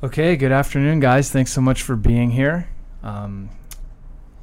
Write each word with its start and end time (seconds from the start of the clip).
Okay, 0.00 0.36
good 0.36 0.52
afternoon, 0.52 1.00
guys. 1.00 1.28
Thanks 1.28 1.52
so 1.52 1.60
much 1.60 1.82
for 1.82 1.96
being 1.96 2.30
here. 2.30 2.68
Um, 3.02 3.50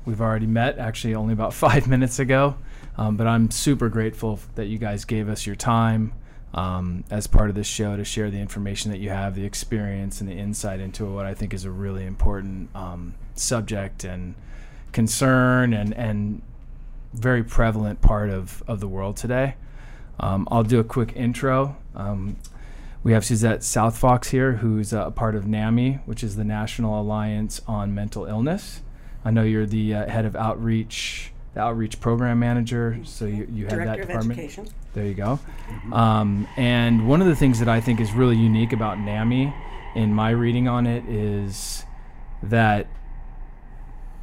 we've 0.04 0.20
already 0.20 0.48
met, 0.48 0.78
actually, 0.78 1.16
only 1.16 1.32
about 1.32 1.54
five 1.66 1.88
minutes 1.88 2.20
ago, 2.20 2.58
um, 2.98 3.16
but 3.16 3.26
I'm 3.26 3.50
super 3.50 3.88
grateful 3.88 4.42
that 4.56 4.66
you 4.66 4.78
guys 4.78 5.06
gave 5.06 5.30
us 5.30 5.46
your 5.46 5.56
time 5.56 6.12
um, 6.54 7.06
as 7.10 7.26
part 7.28 7.48
of 7.48 7.56
this 7.56 7.68
show 7.68 7.96
to 7.96 8.04
share 8.04 8.30
the 8.30 8.38
information 8.38 8.92
that 8.92 8.98
you 8.98 9.12
have, 9.12 9.34
the 9.34 9.46
experience, 9.46 10.20
and 10.20 10.30
the 10.30 10.34
insight 10.34 10.82
into 10.82 11.06
what 11.06 11.26
I 11.26 11.34
think 11.34 11.54
is 11.54 11.64
a 11.64 11.72
really 11.72 12.06
important 12.06 12.70
um, 12.76 13.14
subject 13.36 14.04
and 14.04 14.36
concern 14.92 15.74
and, 15.74 15.94
and 15.94 16.42
very 17.14 17.46
prevalent 17.46 18.02
part 18.02 18.30
of, 18.30 18.62
of 18.68 18.82
the 18.82 18.90
world 18.90 19.16
today. 19.16 19.56
Um, 20.20 20.50
I'll 20.52 20.64
do 20.64 20.82
a 20.82 20.84
quick 20.84 21.14
intro. 21.16 21.78
We 23.06 23.14
have 23.14 23.24
Suzette 23.24 23.60
Southfox 23.60 24.32
here, 24.32 24.54
who's 24.54 24.92
a 24.92 25.12
part 25.12 25.36
of 25.36 25.46
NAMI, 25.46 26.00
which 26.08 26.24
is 26.24 26.38
the 26.38 26.44
National 26.44 27.00
Alliance 27.00 27.62
on 27.68 27.94
Mental 27.94 28.26
Illness. 28.26 28.82
I 29.24 29.30
know 29.30 29.44
you're 29.44 29.68
the 29.68 29.94
uh, 29.94 30.10
head 30.10 30.26
of 30.26 30.36
outreach, 30.36 31.32
the 31.54 31.60
outreach 31.60 32.00
program 32.00 32.40
manager, 32.40 33.00
so 33.04 33.26
you, 33.26 33.48
you 33.54 33.68
have 33.68 33.78
that 33.78 33.86
Director 33.86 34.02
of 34.02 34.08
department. 34.08 34.40
Education. 34.40 34.68
There 34.96 35.06
you 35.06 35.14
go. 35.14 35.40
Um, 35.94 36.48
and 36.58 37.08
one 37.08 37.22
of 37.22 37.28
the 37.28 37.36
things 37.36 37.60
that 37.60 37.70
I 37.70 37.80
think 37.80 38.00
is 38.00 38.12
really 38.12 38.38
unique 38.38 38.74
about 38.74 38.98
NAMI, 38.98 39.54
in 39.94 40.12
my 40.12 40.32
reading 40.32 40.68
on 40.68 40.88
it, 40.88 41.06
is 41.08 41.86
that 42.42 42.88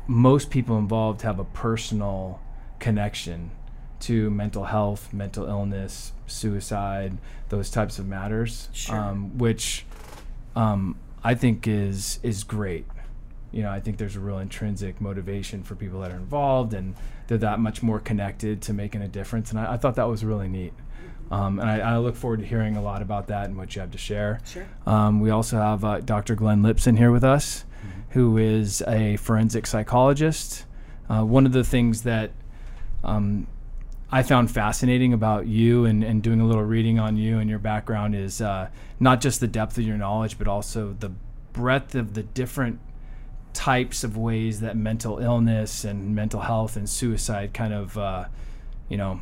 most 0.08 0.50
people 0.50 0.76
involved 0.76 1.22
have 1.22 1.38
a 1.38 1.44
personal 1.44 2.40
connection 2.80 3.52
to 4.02 4.30
mental 4.30 4.64
health, 4.64 5.12
mental 5.12 5.46
illness, 5.46 6.12
suicide, 6.26 7.18
those 7.48 7.70
types 7.70 7.98
of 7.98 8.06
matters, 8.06 8.68
Sure. 8.72 8.96
um, 8.96 9.38
which 9.38 9.84
um, 10.56 10.96
I 11.24 11.34
think 11.34 11.66
is 11.66 12.18
is 12.22 12.44
great. 12.44 12.86
You 13.52 13.62
know, 13.62 13.70
I 13.70 13.80
think 13.80 13.98
there's 13.98 14.16
a 14.16 14.20
real 14.20 14.38
intrinsic 14.38 15.00
motivation 15.00 15.62
for 15.62 15.74
people 15.74 16.00
that 16.00 16.10
are 16.10 16.16
involved, 16.16 16.72
and 16.74 16.94
they're 17.26 17.38
that 17.38 17.60
much 17.60 17.82
more 17.82 18.00
connected 18.00 18.62
to 18.62 18.72
making 18.72 19.02
a 19.02 19.08
difference. 19.08 19.50
And 19.50 19.60
I, 19.60 19.74
I 19.74 19.76
thought 19.76 19.94
that 19.96 20.08
was 20.08 20.24
really 20.24 20.48
neat. 20.48 20.72
Um, 21.30 21.58
and 21.60 21.68
I, 21.70 21.78
I 21.94 21.98
look 21.98 22.16
forward 22.16 22.40
to 22.40 22.46
hearing 22.46 22.76
a 22.76 22.82
lot 22.82 23.00
about 23.02 23.28
that 23.28 23.46
and 23.46 23.56
what 23.56 23.74
you 23.74 23.80
have 23.80 23.90
to 23.92 23.98
share. 23.98 24.40
Sure. 24.46 24.66
Um, 24.86 25.20
we 25.20 25.30
also 25.30 25.56
have 25.58 25.84
uh, 25.84 26.00
Dr. 26.00 26.34
Glenn 26.34 26.62
Lipson 26.62 26.98
here 26.98 27.10
with 27.10 27.24
us, 27.24 27.64
who 28.10 28.36
is 28.38 28.82
a 28.86 29.16
forensic 29.16 29.66
psychologist. 29.66 30.66
Uh, 31.08 31.22
one 31.24 31.46
of 31.46 31.52
the 31.52 31.64
things 31.64 32.02
that 32.02 32.32
um, 33.04 33.46
I 34.14 34.22
found 34.22 34.50
fascinating 34.50 35.14
about 35.14 35.46
you 35.46 35.86
and, 35.86 36.04
and 36.04 36.22
doing 36.22 36.42
a 36.42 36.46
little 36.46 36.62
reading 36.62 36.98
on 36.98 37.16
you 37.16 37.38
and 37.38 37.48
your 37.48 37.58
background 37.58 38.14
is 38.14 38.42
uh, 38.42 38.68
not 39.00 39.22
just 39.22 39.40
the 39.40 39.48
depth 39.48 39.78
of 39.78 39.84
your 39.84 39.96
knowledge, 39.96 40.36
but 40.36 40.46
also 40.46 40.94
the 41.00 41.10
breadth 41.54 41.94
of 41.94 42.12
the 42.12 42.22
different 42.22 42.78
types 43.54 44.04
of 44.04 44.14
ways 44.14 44.60
that 44.60 44.76
mental 44.76 45.18
illness 45.18 45.84
and 45.84 46.14
mental 46.14 46.40
health 46.40 46.76
and 46.76 46.90
suicide 46.90 47.54
kind 47.54 47.72
of, 47.72 47.96
uh, 47.96 48.26
you 48.90 48.98
know, 48.98 49.20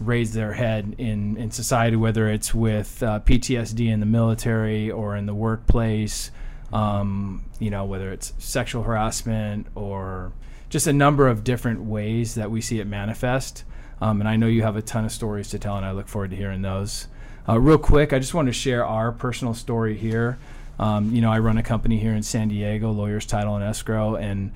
raise 0.00 0.32
their 0.32 0.54
head 0.54 0.94
in, 0.96 1.36
in 1.36 1.50
society, 1.50 1.96
whether 1.96 2.30
it's 2.30 2.54
with 2.54 3.02
uh, 3.02 3.20
PTSD 3.20 3.90
in 3.92 4.00
the 4.00 4.06
military 4.06 4.90
or 4.90 5.16
in 5.16 5.26
the 5.26 5.34
workplace, 5.34 6.30
um, 6.72 7.44
you 7.58 7.68
know, 7.68 7.84
whether 7.84 8.10
it's 8.10 8.32
sexual 8.38 8.84
harassment 8.84 9.66
or 9.74 10.32
just 10.76 10.86
a 10.86 10.92
number 10.92 11.26
of 11.26 11.42
different 11.42 11.82
ways 11.84 12.34
that 12.34 12.50
we 12.50 12.60
see 12.60 12.80
it 12.80 12.86
manifest. 12.86 13.64
Um, 13.98 14.20
and 14.20 14.28
I 14.28 14.36
know 14.36 14.46
you 14.46 14.60
have 14.60 14.76
a 14.76 14.82
ton 14.82 15.06
of 15.06 15.10
stories 15.10 15.48
to 15.48 15.58
tell, 15.58 15.74
and 15.74 15.86
I 15.86 15.92
look 15.92 16.06
forward 16.06 16.32
to 16.32 16.36
hearing 16.36 16.60
those. 16.60 17.08
Uh, 17.48 17.58
real 17.58 17.78
quick, 17.78 18.12
I 18.12 18.18
just 18.18 18.34
want 18.34 18.48
to 18.48 18.52
share 18.52 18.84
our 18.84 19.10
personal 19.10 19.54
story 19.54 19.96
here. 19.96 20.36
Um, 20.78 21.14
you 21.14 21.22
know, 21.22 21.32
I 21.32 21.38
run 21.38 21.56
a 21.56 21.62
company 21.62 21.98
here 21.98 22.12
in 22.12 22.22
San 22.22 22.48
Diego, 22.48 22.90
Lawyers 22.90 23.24
Title 23.24 23.54
and 23.54 23.64
Escrow, 23.64 24.16
and 24.16 24.52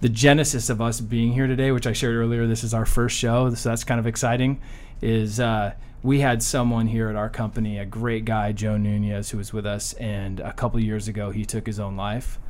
the 0.00 0.08
genesis 0.08 0.68
of 0.68 0.80
us 0.80 1.00
being 1.00 1.32
here 1.32 1.46
today, 1.46 1.70
which 1.70 1.86
I 1.86 1.92
shared 1.92 2.16
earlier, 2.16 2.48
this 2.48 2.64
is 2.64 2.74
our 2.74 2.84
first 2.84 3.16
show, 3.16 3.54
so 3.54 3.68
that's 3.68 3.84
kind 3.84 4.00
of 4.00 4.06
exciting. 4.08 4.60
Is 5.00 5.38
uh, 5.38 5.74
we 6.02 6.18
had 6.18 6.42
someone 6.42 6.88
here 6.88 7.08
at 7.08 7.14
our 7.14 7.30
company, 7.30 7.78
a 7.78 7.86
great 7.86 8.24
guy, 8.24 8.50
Joe 8.50 8.76
Nunez, 8.76 9.30
who 9.30 9.38
was 9.38 9.52
with 9.52 9.64
us, 9.66 9.92
and 9.92 10.40
a 10.40 10.52
couple 10.54 10.80
years 10.80 11.06
ago 11.06 11.30
he 11.30 11.44
took 11.44 11.68
his 11.68 11.78
own 11.78 11.96
life, 11.96 12.40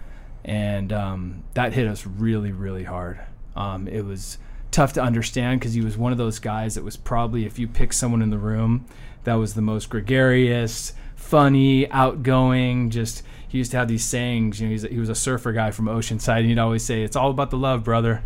and 0.45 0.93
um, 0.93 1.45
that 1.55 1.73
hit 1.73 1.87
us 1.87 2.07
really, 2.07 2.53
really 2.53 2.85
hard. 2.85 3.21
Um, 3.55 3.87
it 3.89 4.05
was 4.05 4.39
tough 4.71 4.95
to 4.95 5.03
understand 5.03 5.61
because 5.61 5.75
he 5.75 5.83
was 5.83 5.97
one 5.97 6.13
of 6.13 6.19
those 6.19 6.39
guys 6.39 6.75
that 6.75 6.85
was 6.85 6.97
probably, 6.97 7.45
if 7.45 7.59
you 7.59 7.69
pick 7.69 7.93
someone 7.93 8.23
in 8.23 8.31
the 8.31 8.39
room, 8.39 8.87
that 9.25 9.35
was 9.35 9.55
the 9.55 9.63
most 9.63 9.89
gregarious, 9.89 10.95
funny, 11.15 11.89
outgoing, 11.91 12.91
just 12.91 13.23
he 13.47 13.59
used 13.59 13.71
to 13.73 13.77
have 13.77 13.87
these 13.87 14.05
sayings. 14.05 14.61
You 14.61 14.69
know, 14.69 14.89
he 14.89 14.99
was 14.99 15.11
a 15.11 15.15
surfer 15.15 15.53
guy 15.53 15.71
from 15.71 15.85
Oceanside, 15.85 16.39
and 16.39 16.47
he'd 16.47 16.59
always 16.59 16.83
say, 16.83 17.03
"It's 17.03 17.17
all 17.17 17.31
about 17.31 17.51
the 17.51 17.59
love, 17.59 17.85
brother." 17.85 18.23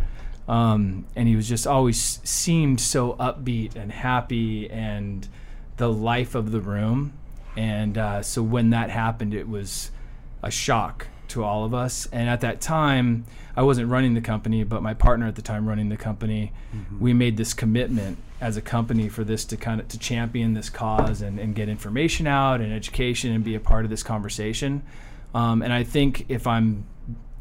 Um, 0.47 1.05
and 1.17 1.27
he 1.27 1.35
was 1.35 1.49
just 1.49 1.67
always 1.67 2.21
seemed 2.23 2.79
so 2.79 3.13
upbeat 3.15 3.75
and 3.75 3.91
happy, 3.91 4.69
and 4.69 5.27
the 5.75 5.91
life 5.91 6.33
of 6.33 6.51
the 6.51 6.61
room. 6.61 7.13
And 7.57 7.97
uh, 7.97 8.21
so 8.21 8.41
when 8.41 8.69
that 8.69 8.89
happened, 8.89 9.33
it 9.33 9.49
was 9.49 9.91
a 10.41 10.49
shock 10.49 11.07
to 11.29 11.43
all 11.43 11.63
of 11.63 11.73
us. 11.73 12.07
And 12.11 12.29
at 12.29 12.41
that 12.41 12.61
time, 12.61 13.25
I 13.55 13.63
wasn't 13.63 13.89
running 13.89 14.13
the 14.13 14.21
company, 14.21 14.63
but 14.63 14.81
my 14.83 14.93
partner 14.93 15.27
at 15.27 15.35
the 15.35 15.41
time 15.41 15.67
running 15.67 15.89
the 15.89 15.97
company, 15.97 16.51
we 16.99 17.13
made 17.13 17.37
this 17.37 17.53
commitment 17.53 18.17
as 18.39 18.55
a 18.55 18.61
company 18.61 19.09
for 19.09 19.23
this 19.23 19.45
to 19.45 19.57
kind 19.57 19.81
of 19.81 19.87
to 19.87 19.97
champion 19.97 20.53
this 20.53 20.69
cause 20.69 21.21
and, 21.21 21.39
and 21.39 21.55
get 21.55 21.69
information 21.69 22.27
out 22.27 22.61
and 22.61 22.71
education 22.71 23.33
and 23.33 23.43
be 23.43 23.55
a 23.55 23.59
part 23.59 23.83
of 23.83 23.89
this 23.89 24.03
conversation. 24.03 24.83
Um, 25.33 25.61
and 25.61 25.73
I 25.73 25.83
think 25.83 26.25
if 26.29 26.45
I'm 26.45 26.85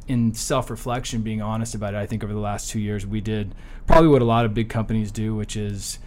in 0.09 0.35
self-reflection, 0.35 1.23
being 1.23 1.43
honest 1.43 1.75
about 1.75 1.95
it, 1.95 1.99
I 1.99 2.07
think 2.07 2.25
over 2.25 2.33
the 2.33 2.39
last 2.39 2.71
two 2.71 2.81
years 2.81 3.07
we 3.07 3.21
did 3.21 3.55
probably 3.87 4.09
what 4.09 4.23
a 4.23 4.25
lot 4.27 4.45
of 4.45 4.55
big 4.55 4.69
companies 4.69 5.11
do, 5.11 5.35
which 5.35 5.57
is 5.57 5.99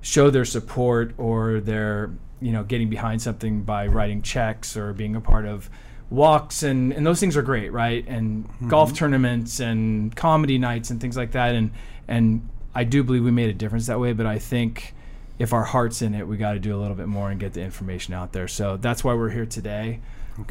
show 0.00 0.30
their 0.30 0.44
support 0.44 1.14
or 1.18 1.60
their 1.60 2.10
you 2.40 2.52
know 2.52 2.62
getting 2.62 2.88
behind 2.88 3.20
something 3.20 3.62
by 3.62 3.86
writing 3.86 4.22
checks 4.22 4.76
or 4.76 4.92
being 4.92 5.16
a 5.16 5.20
part 5.20 5.44
of 5.44 5.68
walks 6.10 6.62
and, 6.62 6.92
and 6.92 7.06
those 7.06 7.20
things 7.20 7.36
are 7.36 7.42
great 7.42 7.72
right? 7.72 8.06
And 8.08 8.48
golf 8.68 8.94
tournaments 8.94 9.60
and 9.60 10.14
comedy 10.16 10.58
nights 10.58 10.90
and 10.90 11.00
things 11.00 11.16
like 11.16 11.32
that. 11.32 11.54
And 11.54 11.70
and 12.08 12.48
i 12.74 12.84
do 12.84 13.02
believe 13.04 13.22
we 13.22 13.30
made 13.30 13.50
a 13.50 13.54
difference 13.54 13.86
that 13.86 14.00
way 14.00 14.12
but 14.12 14.26
i 14.26 14.38
think 14.38 14.94
if 15.38 15.52
our 15.52 15.64
heart's 15.64 16.02
in 16.02 16.14
it 16.14 16.26
we 16.26 16.36
got 16.36 16.54
to 16.54 16.58
do 16.58 16.74
a 16.74 16.78
little 16.80 16.96
bit 16.96 17.06
more 17.06 17.30
and 17.30 17.38
get 17.38 17.52
the 17.52 17.62
information 17.62 18.12
out 18.12 18.32
there. 18.32 18.48
So 18.48 18.76
that's 18.76 19.04
why 19.04 19.14
we're 19.14 19.30
here 19.30 19.46
today. 19.46 20.00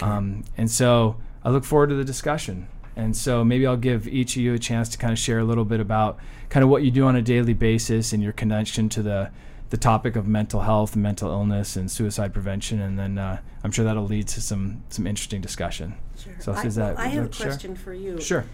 Um, 0.01 0.43
and 0.57 0.69
so 0.71 1.17
i 1.43 1.49
look 1.49 1.63
forward 1.65 1.89
to 1.89 1.95
the 1.95 2.05
discussion. 2.05 2.67
And 2.95 3.15
so 3.15 3.43
maybe 3.43 3.67
i'll 3.67 3.77
give 3.77 4.07
each 4.07 4.35
of 4.35 4.41
you 4.41 4.53
a 4.53 4.59
chance 4.59 4.89
to 4.89 4.97
kind 4.97 5.11
of 5.11 5.19
share 5.19 5.39
a 5.39 5.43
little 5.43 5.65
bit 5.65 5.79
about 5.79 6.19
kind 6.49 6.63
of 6.63 6.69
what 6.69 6.83
you 6.83 6.91
do 6.91 7.05
on 7.05 7.15
a 7.15 7.21
daily 7.21 7.53
basis 7.53 8.13
and 8.13 8.23
your 8.23 8.33
connection 8.33 8.89
to 8.89 9.01
the 9.01 9.29
the 9.69 9.77
topic 9.77 10.15
of 10.15 10.27
mental 10.27 10.61
health, 10.61 10.95
mental 10.95 11.29
illness, 11.29 11.75
and 11.75 11.91
suicide 11.91 12.33
prevention, 12.33 12.79
and 12.79 12.97
then 12.97 13.17
uh, 13.17 13.39
I'm 13.63 13.71
sure 13.71 13.83
that'll 13.83 14.05
lead 14.05 14.27
to 14.29 14.41
some 14.41 14.83
some 14.89 15.05
interesting 15.05 15.41
discussion. 15.41 15.95
Sure. 16.17 16.33
So, 16.39 16.53
I, 16.53 16.63
Suzette, 16.63 16.95
well, 16.95 17.05
I 17.05 17.09
have 17.09 17.17
a 17.17 17.21
like 17.23 17.31
to 17.31 17.37
share? 17.37 17.47
question 17.47 17.75
for 17.75 17.93
you. 17.93 18.21
Sure. 18.21 18.45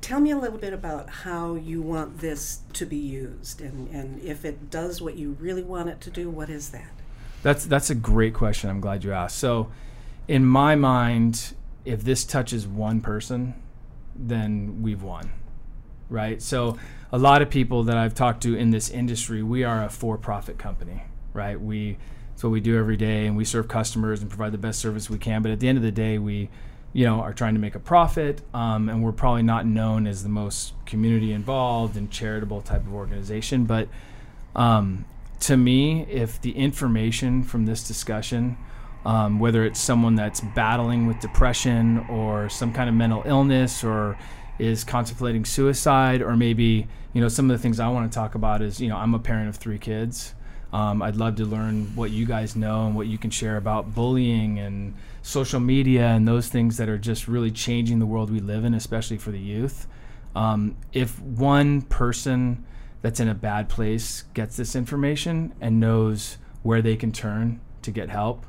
Tell 0.00 0.20
me 0.20 0.30
a 0.30 0.38
little 0.38 0.58
bit 0.58 0.72
about 0.72 1.08
how 1.08 1.54
you 1.54 1.80
want 1.80 2.18
this 2.18 2.60
to 2.74 2.84
be 2.84 2.96
used, 2.96 3.60
and, 3.60 3.88
and 3.88 4.22
if 4.22 4.44
it 4.44 4.70
does 4.70 5.00
what 5.00 5.16
you 5.16 5.36
really 5.40 5.62
want 5.62 5.88
it 5.88 6.00
to 6.02 6.10
do, 6.10 6.28
what 6.30 6.50
is 6.50 6.70
that? 6.70 6.90
That's 7.42 7.64
that's 7.66 7.90
a 7.90 7.94
great 7.94 8.34
question. 8.34 8.70
I'm 8.70 8.80
glad 8.80 9.04
you 9.04 9.12
asked. 9.12 9.38
So, 9.38 9.70
in 10.28 10.44
my 10.44 10.76
mind, 10.76 11.54
if 11.84 12.02
this 12.02 12.24
touches 12.24 12.66
one 12.66 13.00
person, 13.00 13.54
then 14.14 14.82
we've 14.82 15.02
won, 15.02 15.30
right? 16.08 16.40
So, 16.40 16.78
a 17.14 17.18
lot 17.18 17.42
of 17.42 17.48
people 17.48 17.84
that 17.84 17.96
I've 17.96 18.12
talked 18.12 18.42
to 18.42 18.56
in 18.56 18.70
this 18.70 18.90
industry, 18.90 19.40
we 19.40 19.62
are 19.62 19.84
a 19.84 19.88
for-profit 19.88 20.58
company, 20.58 21.04
right? 21.32 21.60
We 21.60 21.96
it's 22.32 22.42
what 22.42 22.50
we 22.50 22.60
do 22.60 22.76
every 22.76 22.96
day, 22.96 23.28
and 23.28 23.36
we 23.36 23.44
serve 23.44 23.68
customers 23.68 24.20
and 24.20 24.28
provide 24.28 24.50
the 24.50 24.58
best 24.58 24.80
service 24.80 25.08
we 25.08 25.18
can. 25.18 25.40
But 25.40 25.52
at 25.52 25.60
the 25.60 25.68
end 25.68 25.78
of 25.78 25.84
the 25.84 25.92
day, 25.92 26.18
we 26.18 26.50
you 26.92 27.04
know, 27.04 27.20
are 27.20 27.32
trying 27.32 27.54
to 27.54 27.60
make 27.60 27.76
a 27.76 27.78
profit, 27.78 28.42
um, 28.52 28.88
and 28.88 29.00
we're 29.00 29.12
probably 29.12 29.44
not 29.44 29.64
known 29.64 30.08
as 30.08 30.24
the 30.24 30.28
most 30.28 30.72
community 30.86 31.32
involved 31.32 31.96
and 31.96 32.10
charitable 32.10 32.62
type 32.62 32.84
of 32.84 32.92
organization. 32.92 33.64
But 33.64 33.88
um, 34.56 35.04
to 35.40 35.56
me, 35.56 36.02
if 36.10 36.40
the 36.40 36.50
information 36.56 37.44
from 37.44 37.64
this 37.64 37.86
discussion, 37.86 38.56
um, 39.04 39.38
whether 39.38 39.64
it's 39.64 39.78
someone 39.78 40.16
that's 40.16 40.40
battling 40.40 41.06
with 41.06 41.20
depression 41.20 42.06
or 42.10 42.48
some 42.48 42.72
kind 42.72 42.88
of 42.88 42.96
mental 42.96 43.22
illness 43.24 43.84
or 43.84 44.18
is 44.58 44.84
contemplating 44.84 45.44
suicide, 45.44 46.22
or 46.22 46.36
maybe, 46.36 46.86
you 47.12 47.20
know, 47.20 47.28
some 47.28 47.50
of 47.50 47.56
the 47.56 47.62
things 47.62 47.80
I 47.80 47.88
want 47.88 48.10
to 48.10 48.14
talk 48.14 48.34
about 48.34 48.62
is, 48.62 48.80
you 48.80 48.88
know, 48.88 48.96
I'm 48.96 49.14
a 49.14 49.18
parent 49.18 49.48
of 49.48 49.56
three 49.56 49.78
kids. 49.78 50.34
Um, 50.72 51.02
I'd 51.02 51.16
love 51.16 51.36
to 51.36 51.44
learn 51.44 51.94
what 51.94 52.10
you 52.10 52.26
guys 52.26 52.56
know 52.56 52.86
and 52.86 52.96
what 52.96 53.06
you 53.06 53.16
can 53.16 53.30
share 53.30 53.56
about 53.56 53.94
bullying 53.94 54.58
and 54.58 54.94
social 55.22 55.60
media 55.60 56.08
and 56.08 56.26
those 56.26 56.48
things 56.48 56.76
that 56.78 56.88
are 56.88 56.98
just 56.98 57.28
really 57.28 57.52
changing 57.52 58.00
the 58.00 58.06
world 58.06 58.30
we 58.30 58.40
live 58.40 58.64
in, 58.64 58.74
especially 58.74 59.16
for 59.16 59.30
the 59.30 59.38
youth. 59.38 59.86
Um, 60.34 60.76
if 60.92 61.20
one 61.20 61.82
person 61.82 62.64
that's 63.02 63.20
in 63.20 63.28
a 63.28 63.34
bad 63.34 63.68
place 63.68 64.24
gets 64.34 64.56
this 64.56 64.74
information 64.74 65.54
and 65.60 65.78
knows 65.78 66.38
where 66.62 66.82
they 66.82 66.96
can 66.96 67.12
turn 67.12 67.60
to 67.82 67.92
get 67.92 68.08
help, 68.08 68.44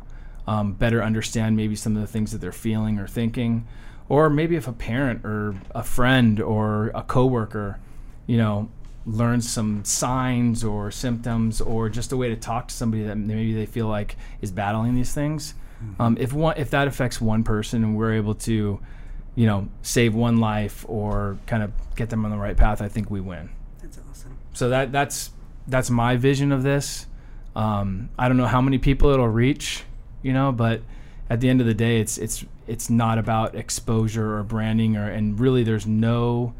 um, 0.48 0.74
better 0.74 1.04
understand 1.04 1.56
maybe 1.56 1.76
some 1.76 1.96
of 1.96 2.02
the 2.02 2.08
things 2.08 2.32
that 2.32 2.40
they're 2.40 2.52
feeling 2.52 2.98
or 2.98 3.08
thinking, 3.08 3.68
or 4.10 4.30
maybe 4.30 4.56
if 4.56 4.68
a 4.68 4.74
parent 4.74 5.26
or 5.26 5.56
a 5.74 5.84
friend 5.84 6.40
or 6.40 6.92
a 6.94 7.02
coworker, 7.02 7.80
you 8.28 8.38
know, 8.38 8.70
learns 9.06 9.50
some 9.50 9.84
signs 9.86 10.64
or 10.64 10.90
symptoms 10.92 11.62
or 11.62 11.90
just 11.90 12.12
a 12.12 12.18
way 12.18 12.30
to 12.30 12.36
talk 12.36 12.68
to 12.68 12.74
somebody 12.74 13.04
that 13.04 13.16
maybe 13.16 13.54
they 13.54 13.66
feel 13.66 13.88
like 13.88 14.16
is 14.42 14.52
battling 14.52 14.96
these 14.96 15.14
things. 15.14 15.54
Mm-hmm. 15.84 16.02
Um, 16.02 16.18
if 16.20 16.34
one 16.34 16.58
if 16.58 16.70
that 16.72 16.88
affects 16.88 17.20
one 17.20 17.44
person 17.44 17.84
and 17.84 17.98
we're 17.98 18.14
able 18.14 18.36
to, 18.36 18.80
you 19.36 19.46
know, 19.46 19.68
save 19.82 20.16
one 20.16 20.38
life 20.38 20.86
or 20.88 21.38
kind 21.46 21.64
of 21.64 21.72
get 21.96 22.10
them 22.10 22.26
on 22.26 22.32
the 22.32 22.38
right 22.38 22.58
path, 22.58 22.82
I 22.82 22.88
think 22.88 23.12
we 23.12 23.22
win. 23.22 23.50
That's 23.82 24.00
awesome. 24.10 24.38
So 24.54 24.70
that 24.70 24.92
that's 24.92 25.32
that's 25.68 25.90
my 25.90 26.16
vision 26.16 26.52
of 26.52 26.64
this. 26.64 27.08
Um, 27.56 28.10
I 28.20 28.28
don't 28.28 28.38
know 28.38 28.48
how 28.48 28.62
many 28.62 28.78
people 28.78 29.10
it'll 29.12 29.28
reach, 29.28 29.84
you 30.22 30.34
know, 30.34 30.52
but 30.52 30.82
at 31.30 31.42
the 31.42 31.50
end 31.50 31.62
of 31.62 31.68
the 31.68 31.74
day, 31.74 32.00
it's 32.00 32.18
it's 32.18 32.46
it's 32.68 32.90
not 32.90 33.18
about 33.18 33.56
exposure 33.56 34.38
or 34.38 34.44
branding 34.44 34.96
or 34.98 35.10
and 35.10 35.40
really 35.40 35.64
there's 35.64 35.86
no 35.86 36.54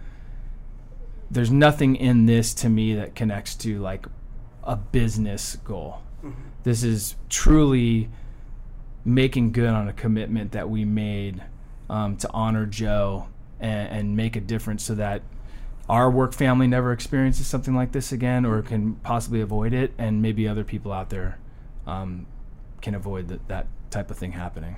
there's 1.30 1.52
nothing 1.52 1.96
in 1.96 2.26
this 2.26 2.54
to 2.54 2.70
me 2.70 2.94
that 2.96 3.16
connects 3.16 3.56
to 3.56 3.80
like 3.80 4.06
a 4.64 4.76
business 4.76 5.56
goal. 5.58 6.02
Mm-hmm. 6.24 6.42
This 6.64 6.84
is 6.84 7.16
truly 7.30 8.10
making 9.04 9.52
good 9.52 9.70
on 9.70 9.88
a 9.88 9.94
commitment 9.94 10.52
that 10.52 10.70
we 10.70 10.86
made 10.86 11.44
um, 11.90 12.18
to 12.18 12.30
honor 12.32 12.66
Joe 12.66 13.28
and, 13.60 13.90
and, 13.90 14.16
make 14.16 14.36
a 14.36 14.40
difference 14.40 14.84
so 14.84 14.96
that 14.96 15.22
our 15.88 16.10
work 16.10 16.34
family 16.34 16.66
never 16.66 16.92
experiences 16.92 17.46
something 17.46 17.76
like 17.76 17.92
this 17.92 18.12
again 18.12 18.44
or 18.44 18.64
can 18.64 18.96
possibly 18.96 19.42
avoid 19.42 19.72
it, 19.72 19.94
and 20.00 20.22
maybe 20.22 20.48
other 20.48 20.64
people 20.64 20.92
out 20.92 21.12
there 21.12 21.38
um, 21.86 22.26
can 22.82 22.96
avoid 22.96 23.28
that, 23.28 23.48
that 23.48 23.68
type 23.92 24.10
of 24.10 24.18
thing 24.18 24.32
happening. 24.32 24.76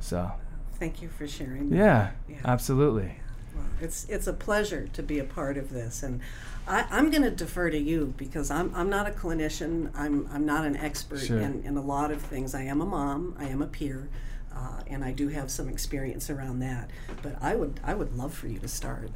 So, 0.00 0.32
thank 0.74 1.02
you 1.02 1.08
for 1.08 1.26
sharing. 1.26 1.72
Yeah, 1.72 2.10
yeah. 2.28 2.38
absolutely. 2.44 3.20
Well, 3.54 3.64
it's 3.80 4.06
it's 4.08 4.26
a 4.26 4.32
pleasure 4.32 4.88
to 4.92 5.02
be 5.02 5.18
a 5.18 5.24
part 5.24 5.56
of 5.56 5.70
this, 5.70 6.02
and 6.02 6.20
I, 6.66 6.86
am 6.90 7.10
going 7.10 7.22
to 7.22 7.30
defer 7.30 7.70
to 7.70 7.78
you 7.78 8.14
because 8.16 8.50
I'm 8.50 8.72
I'm 8.74 8.88
not 8.88 9.06
a 9.06 9.10
clinician. 9.10 9.90
I'm 9.94 10.28
I'm 10.32 10.46
not 10.46 10.64
an 10.64 10.76
expert 10.76 11.20
sure. 11.20 11.38
in, 11.38 11.62
in 11.64 11.76
a 11.76 11.82
lot 11.82 12.10
of 12.10 12.22
things. 12.22 12.54
I 12.54 12.62
am 12.62 12.80
a 12.80 12.86
mom. 12.86 13.36
I 13.38 13.46
am 13.46 13.60
a 13.62 13.66
peer, 13.66 14.08
uh, 14.54 14.80
and 14.86 15.04
I 15.04 15.12
do 15.12 15.28
have 15.28 15.50
some 15.50 15.68
experience 15.68 16.30
around 16.30 16.60
that. 16.60 16.90
But 17.22 17.36
I 17.40 17.54
would 17.54 17.80
I 17.84 17.94
would 17.94 18.16
love 18.16 18.32
for 18.34 18.48
you 18.48 18.58
to 18.60 18.68
start. 18.68 19.10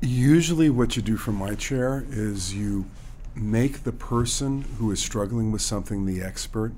Usually, 0.00 0.68
what 0.68 0.96
you 0.96 1.02
do 1.02 1.16
from 1.16 1.36
my 1.36 1.54
chair 1.54 2.04
is 2.10 2.54
you 2.54 2.86
make 3.34 3.84
the 3.84 3.92
person 3.92 4.62
who 4.78 4.90
is 4.90 5.00
struggling 5.00 5.52
with 5.52 5.62
something 5.62 6.04
the 6.04 6.20
expert 6.20 6.72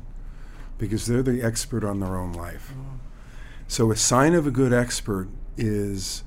because 0.79 1.07
they're 1.07 1.23
the 1.23 1.43
expert 1.43 1.85
on 1.85 2.01
their 2.01 2.17
own 2.17 2.33
life. 2.33 2.73
So, 3.67 3.91
a 3.91 3.97
sign 3.97 4.35
of 4.35 4.47
a 4.47 4.51
good 4.51 4.73
expert 4.73 5.29
is 5.57 6.25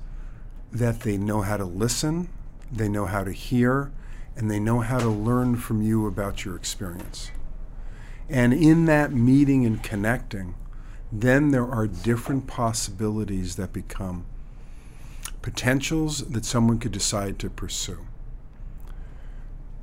that 0.72 1.00
they 1.00 1.16
know 1.16 1.42
how 1.42 1.56
to 1.56 1.64
listen, 1.64 2.28
they 2.70 2.88
know 2.88 3.06
how 3.06 3.24
to 3.24 3.32
hear, 3.32 3.92
and 4.36 4.50
they 4.50 4.60
know 4.60 4.80
how 4.80 4.98
to 4.98 5.08
learn 5.08 5.56
from 5.56 5.82
you 5.82 6.06
about 6.06 6.44
your 6.44 6.56
experience. 6.56 7.30
And 8.28 8.52
in 8.52 8.84
that 8.86 9.12
meeting 9.12 9.64
and 9.64 9.82
connecting, 9.82 10.54
then 11.10 11.50
there 11.50 11.66
are 11.66 11.86
different 11.86 12.46
possibilities 12.46 13.56
that 13.56 13.72
become 13.72 14.26
potentials 15.40 16.28
that 16.28 16.44
someone 16.44 16.78
could 16.78 16.92
decide 16.92 17.38
to 17.38 17.48
pursue. 17.48 18.06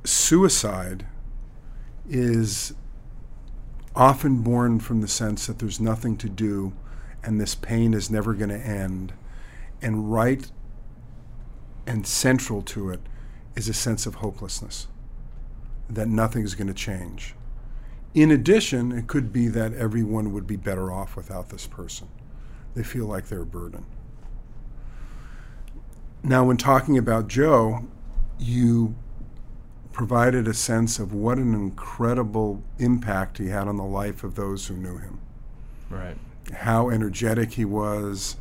Suicide 0.04 1.06
is 2.08 2.74
often 3.96 4.42
born 4.42 4.78
from 4.78 5.00
the 5.00 5.08
sense 5.08 5.46
that 5.46 5.58
there's 5.58 5.80
nothing 5.80 6.16
to 6.18 6.28
do 6.28 6.72
and 7.22 7.40
this 7.40 7.54
pain 7.54 7.94
is 7.94 8.10
never 8.10 8.34
going 8.34 8.50
to 8.50 8.56
end 8.56 9.12
and 9.80 10.12
right 10.12 10.50
and 11.86 12.06
central 12.06 12.62
to 12.62 12.90
it 12.90 13.00
is 13.54 13.68
a 13.68 13.74
sense 13.74 14.06
of 14.06 14.16
hopelessness 14.16 14.86
that 15.88 16.08
nothing's 16.08 16.54
going 16.54 16.66
to 16.66 16.74
change. 16.74 17.34
In 18.14 18.30
addition, 18.30 18.92
it 18.92 19.06
could 19.06 19.32
be 19.32 19.48
that 19.48 19.72
everyone 19.74 20.32
would 20.32 20.46
be 20.46 20.56
better 20.56 20.90
off 20.90 21.16
without 21.16 21.50
this 21.50 21.66
person. 21.66 22.08
They 22.74 22.82
feel 22.82 23.06
like 23.06 23.28
they're 23.28 23.42
a 23.42 23.46
burden. 23.46 23.86
Now, 26.22 26.44
when 26.44 26.56
talking 26.56 26.98
about 26.98 27.28
Joe, 27.28 27.86
you 28.38 28.96
provided 29.96 30.46
a 30.46 30.52
sense 30.52 30.98
of 30.98 31.14
what 31.14 31.38
an 31.38 31.54
incredible 31.54 32.62
impact 32.78 33.38
he 33.38 33.48
had 33.48 33.66
on 33.66 33.78
the 33.78 33.82
life 33.82 34.22
of 34.22 34.34
those 34.34 34.66
who 34.66 34.76
knew 34.76 34.98
him. 34.98 35.18
Right. 35.88 36.18
How 36.52 36.90
energetic 36.90 37.52
he 37.52 37.64
was, 37.64 38.36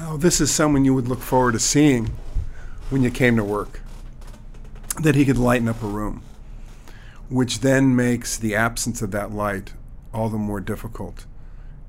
oh, 0.00 0.16
this 0.16 0.40
is 0.40 0.50
someone 0.50 0.84
you 0.84 0.92
would 0.92 1.06
look 1.06 1.20
forward 1.20 1.52
to 1.52 1.60
seeing 1.60 2.10
when 2.90 3.04
you 3.04 3.12
came 3.12 3.36
to 3.36 3.44
work. 3.44 3.80
That 5.00 5.14
he 5.14 5.24
could 5.24 5.38
lighten 5.38 5.68
up 5.68 5.80
a 5.84 5.86
room, 5.86 6.22
which 7.28 7.60
then 7.60 7.94
makes 7.94 8.36
the 8.36 8.56
absence 8.56 9.00
of 9.00 9.12
that 9.12 9.30
light 9.30 9.74
all 10.12 10.28
the 10.28 10.36
more 10.36 10.60
difficult 10.60 11.26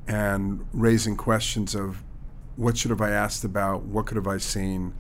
and 0.08 0.68
raising 0.72 1.16
questions 1.16 1.74
of 1.74 2.04
what 2.58 2.78
should 2.78 2.92
have 2.92 3.02
I 3.02 3.10
asked 3.10 3.44
about, 3.44 3.86
what 3.86 4.06
could 4.06 4.18
have 4.18 4.28
I 4.28 4.38
seen, 4.38 4.94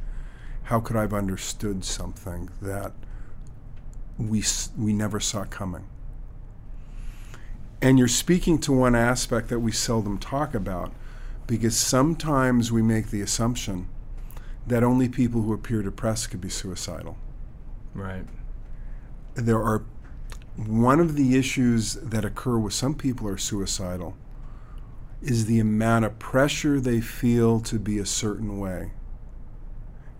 how 0.63 0.79
could 0.79 0.95
I 0.95 1.01
have 1.01 1.13
understood 1.13 1.85
something 1.85 2.49
that 2.59 2.93
we, 4.19 4.43
we 4.77 4.93
never 4.93 5.19
saw 5.19 5.45
coming. 5.45 5.87
And 7.81 7.97
you're 7.97 8.09
speaking 8.09 8.59
to 8.59 8.73
one 8.73 8.95
aspect 8.95 9.47
that 9.47 9.59
we 9.59 9.71
seldom 9.71 10.17
talk 10.17 10.53
about, 10.53 10.91
because 11.47 11.77
sometimes 11.77 12.71
we 12.71 12.81
make 12.81 13.09
the 13.09 13.21
assumption 13.21 13.87
that 14.67 14.83
only 14.83 15.09
people 15.09 15.41
who 15.41 15.53
appear 15.53 15.81
depressed 15.81 16.29
could 16.29 16.41
be 16.41 16.49
suicidal. 16.49 17.17
Right. 17.95 18.25
There 19.33 19.63
are 19.63 19.85
one 20.55 20.99
of 20.99 21.15
the 21.15 21.37
issues 21.37 21.93
that 21.93 22.25
occur 22.25 22.57
with 22.57 22.73
some 22.73 22.93
people 22.93 23.27
are 23.27 23.37
suicidal 23.37 24.17
is 25.21 25.45
the 25.45 25.59
amount 25.59 26.05
of 26.05 26.19
pressure 26.19 26.79
they 26.79 26.99
feel 27.01 27.59
to 27.61 27.79
be 27.79 27.97
a 27.97 28.05
certain 28.05 28.59
way. 28.59 28.91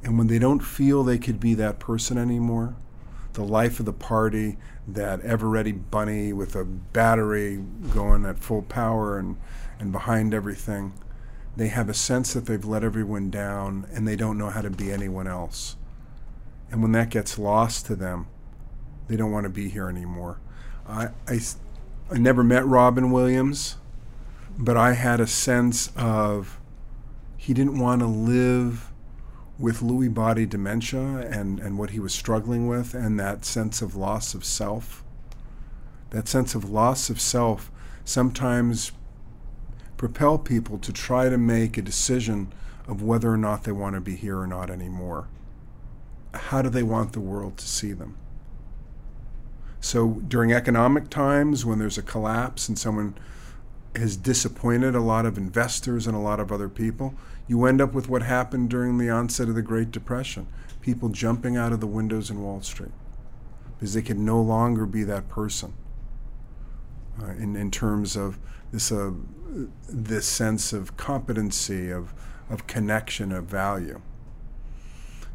And 0.02 0.18
when 0.18 0.28
they 0.28 0.40
don't 0.40 0.62
feel 0.62 1.04
they 1.04 1.18
could 1.18 1.40
be 1.40 1.54
that 1.56 1.80
person 1.80 2.18
anymore, 2.18 2.76
the 3.40 3.46
life 3.46 3.80
of 3.80 3.86
the 3.86 3.94
party, 3.94 4.58
that 4.86 5.22
ever 5.22 5.48
ready 5.48 5.72
bunny 5.72 6.34
with 6.34 6.58
a 6.58 6.66
battery 6.66 7.64
going 7.94 8.26
at 8.26 8.38
full 8.38 8.62
power 8.62 9.18
and, 9.18 9.38
and 9.80 9.94
behind 9.94 10.34
everything, 10.34 10.92
they 11.56 11.70
have 11.70 11.88
a 11.88 11.94
sense 11.94 12.34
that 12.34 12.48
they've 12.48 12.66
let 12.66 12.84
everyone 12.84 13.30
down 13.30 13.88
and 13.94 14.06
they 14.06 14.18
don't 14.18 14.38
know 14.38 14.50
how 14.50 14.62
to 14.62 14.70
be 14.70 14.92
anyone 14.92 15.26
else. 15.26 15.78
And 16.70 16.82
when 16.82 16.92
that 16.92 17.12
gets 17.12 17.40
lost 17.40 17.86
to 17.86 17.96
them, 17.96 18.28
they 19.08 19.16
don't 19.16 19.32
want 19.32 19.46
to 19.46 19.50
be 19.50 19.70
here 19.70 19.88
anymore. 19.88 20.42
I, 20.86 21.08
I, 21.26 21.40
I 22.12 22.18
never 22.18 22.44
met 22.44 22.66
Robin 22.66 23.10
Williams, 23.10 23.78
but 24.58 24.76
I 24.76 24.94
had 24.94 25.22
a 25.22 25.28
sense 25.28 25.94
of 25.96 26.60
he 27.38 27.54
didn't 27.54 27.80
want 27.80 28.02
to 28.02 28.06
live 28.06 28.89
with 29.60 29.82
Lewy 29.82 30.12
body 30.12 30.46
dementia 30.46 31.28
and, 31.30 31.60
and 31.60 31.78
what 31.78 31.90
he 31.90 32.00
was 32.00 32.14
struggling 32.14 32.68
with, 32.68 32.94
and 32.94 33.20
that 33.20 33.44
sense 33.44 33.82
of 33.82 33.96
loss 33.96 34.34
of 34.34 34.46
self. 34.46 35.04
That 36.12 36.28
sense 36.28 36.56
of 36.56 36.70
loss 36.70 37.10
of 37.10 37.20
self 37.20 37.70
sometimes 38.06 38.94
propel 39.98 40.38
people 40.38 40.78
to 40.80 40.94
try 40.94 41.28
to 41.28 41.38
make 41.38 41.78
a 41.78 41.82
decision 41.82 42.54
of 42.88 43.04
whether 43.04 43.30
or 43.32 43.38
not 43.38 43.66
they 43.66 43.72
want 43.74 43.96
to 43.96 44.02
be 44.02 44.16
here 44.16 44.40
or 44.40 44.48
not 44.48 44.70
anymore. 44.70 45.28
How 46.34 46.62
do 46.62 46.70
they 46.70 46.84
want 46.84 47.12
the 47.12 47.20
world 47.20 47.58
to 47.58 47.68
see 47.68 47.92
them? 47.92 48.18
So 49.82 50.22
during 50.28 50.54
economic 50.54 51.10
times, 51.10 51.66
when 51.66 51.80
there's 51.80 51.98
a 51.98 52.02
collapse 52.02 52.70
and 52.70 52.80
someone 52.80 53.16
has 53.96 54.16
disappointed 54.16 54.96
a 54.96 55.02
lot 55.02 55.26
of 55.26 55.38
investors 55.38 56.08
and 56.08 56.16
a 56.16 56.20
lot 56.20 56.40
of 56.40 56.52
other 56.52 56.70
people, 56.70 57.14
you 57.50 57.66
end 57.66 57.82
up 57.82 57.94
with 57.94 58.08
what 58.08 58.22
happened 58.22 58.70
during 58.70 59.00
the 59.00 59.10
onset 59.10 59.50
of 59.50 59.56
the 59.56 59.62
Great 59.62 59.92
Depression 59.92 60.48
people 60.82 61.10
jumping 61.10 61.58
out 61.58 61.74
of 61.74 61.82
the 61.82 61.88
windows 61.88 62.30
in 62.30 62.42
Wall 62.42 62.62
Street 62.62 62.92
because 63.76 63.94
they 63.94 64.02
can 64.02 64.24
no 64.24 64.42
longer 64.42 64.86
be 64.86 65.04
that 65.04 65.28
person 65.28 65.74
uh, 67.22 67.32
in, 67.32 67.56
in 67.56 67.70
terms 67.70 68.16
of 68.16 68.40
this 68.72 68.92
uh, 68.92 69.12
this 69.90 70.28
sense 70.28 70.72
of 70.72 70.96
competency 70.96 71.90
of 71.90 72.14
of 72.50 72.68
connection 72.68 73.32
of 73.32 73.46
value. 73.46 74.02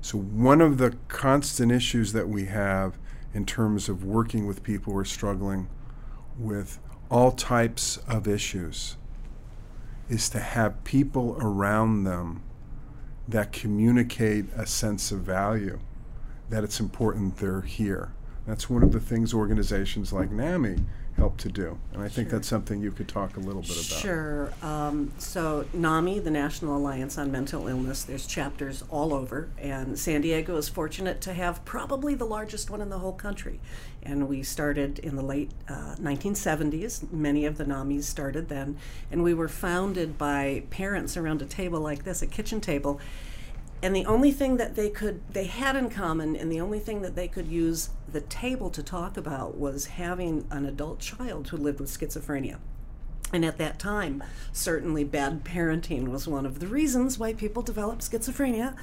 So 0.01 0.19
one 0.19 0.61
of 0.61 0.79
the 0.79 0.97
constant 1.09 1.73
issues 1.73 2.13
that 2.13 2.29
we 2.29 2.47
have 2.47 2.99
in 3.33 3.45
terms 3.45 3.89
of 3.89 4.05
working 4.05 4.47
with 4.47 4.63
people 4.63 4.93
who 4.93 4.99
are 4.99 5.05
struggling 5.05 5.69
with 6.39 6.79
all 7.11 7.33
types 7.33 7.97
of 8.09 8.29
issues 8.29 8.97
is 10.09 10.29
to 10.31 10.41
have 10.41 10.85
people 10.85 11.37
around 11.41 12.05
them 12.05 12.43
that 13.27 13.53
communicate 13.53 14.47
a 14.57 14.67
sense 14.67 15.11
of 15.11 15.21
value, 15.21 15.79
that 16.51 16.63
it's 16.63 16.81
important 16.81 17.39
they're 17.39 17.63
here. 17.63 18.13
That's 18.47 18.69
one 18.69 18.83
of 18.83 18.93
the 18.93 19.01
things 19.01 19.33
organizations 19.33 20.13
like 20.13 20.31
NAMI 20.31 20.77
help 21.17 21.37
to 21.39 21.49
do. 21.49 21.79
And 21.93 22.03
I 22.03 22.09
think 22.09 22.29
sure. 22.29 22.39
that's 22.39 22.49
something 22.49 22.81
you 22.81 22.91
could 22.91 23.09
talk 23.09 23.37
a 23.37 23.41
little 23.41 23.63
bit 23.63 23.71
about. 23.71 24.01
Sure. 24.01 24.53
Um, 24.63 25.13
so, 25.19 25.65
NAMI, 25.73 26.19
the 26.19 26.31
National 26.31 26.77
Alliance 26.77 27.19
on 27.19 27.31
Mental 27.31 27.69
Illness, 27.69 28.03
there's 28.03 28.27
chapters 28.27 28.83
all 28.91 29.15
over, 29.15 29.49
and 29.59 29.99
San 29.99 30.23
Diego 30.23 30.57
is 30.57 30.69
fortunate 30.69 31.21
to 31.23 31.33
have 31.33 31.65
probably 31.65 32.15
the 32.15 32.25
largest 32.25 32.71
one 32.71 32.81
in 32.81 32.91
the 32.91 32.99
whole 32.99 33.13
country. 33.13 33.61
And 34.03 34.29
we 34.29 34.43
started 34.43 34.99
in 34.99 35.17
the 35.17 35.23
late 35.23 35.51
uh, 35.69 35.97
1970s. 36.01 37.11
Many 37.13 37.47
of 37.47 37.59
the 37.59 37.65
NAMIs 37.65 38.05
started 38.05 38.49
then, 38.49 38.77
and 39.11 39.23
we 39.23 39.35
were 39.35 39.49
founded 39.49 40.19
by 40.19 40.65
parents 40.71 41.17
around 41.17 41.43
a 41.43 41.47
table 41.47 41.81
like 41.81 42.05
this, 42.05 42.23
a 42.23 42.27
kitchen 42.27 42.61
table 42.61 43.01
and 43.85 43.95
the 43.95 44.07
only 44.07 44.33
thing 44.33 44.57
that 44.57 44.77
they 44.77 44.89
could 44.89 45.21
they 45.31 45.45
had 45.45 45.77
in 45.77 45.91
common 45.91 46.35
and 46.35 46.51
the 46.51 46.59
only 46.61 46.79
thing 46.79 47.03
that 47.03 47.15
they 47.15 47.29
could 47.29 47.47
use 47.47 47.91
the 48.11 48.23
table 48.23 48.71
to 48.71 48.83
talk 48.83 49.19
about 49.19 49.59
was 49.59 49.87
having 49.87 50.47
an 50.51 50.65
adult 50.65 51.01
child 51.01 51.49
who 51.49 51.59
lived 51.59 51.81
with 51.81 51.91
schizophrenia 51.91 52.57
and 53.35 53.45
at 53.45 53.59
that 53.59 53.81
time, 53.81 54.23
certainly 54.53 55.03
bad 55.03 55.45
parenting 55.45 56.07
was 56.09 56.29
one 56.29 56.47
of 56.47 56.61
the 56.61 56.69
reasons 56.69 57.19
why 57.19 57.33
people 57.33 57.63
developed 57.63 58.09
schizophrenia, 58.09 58.77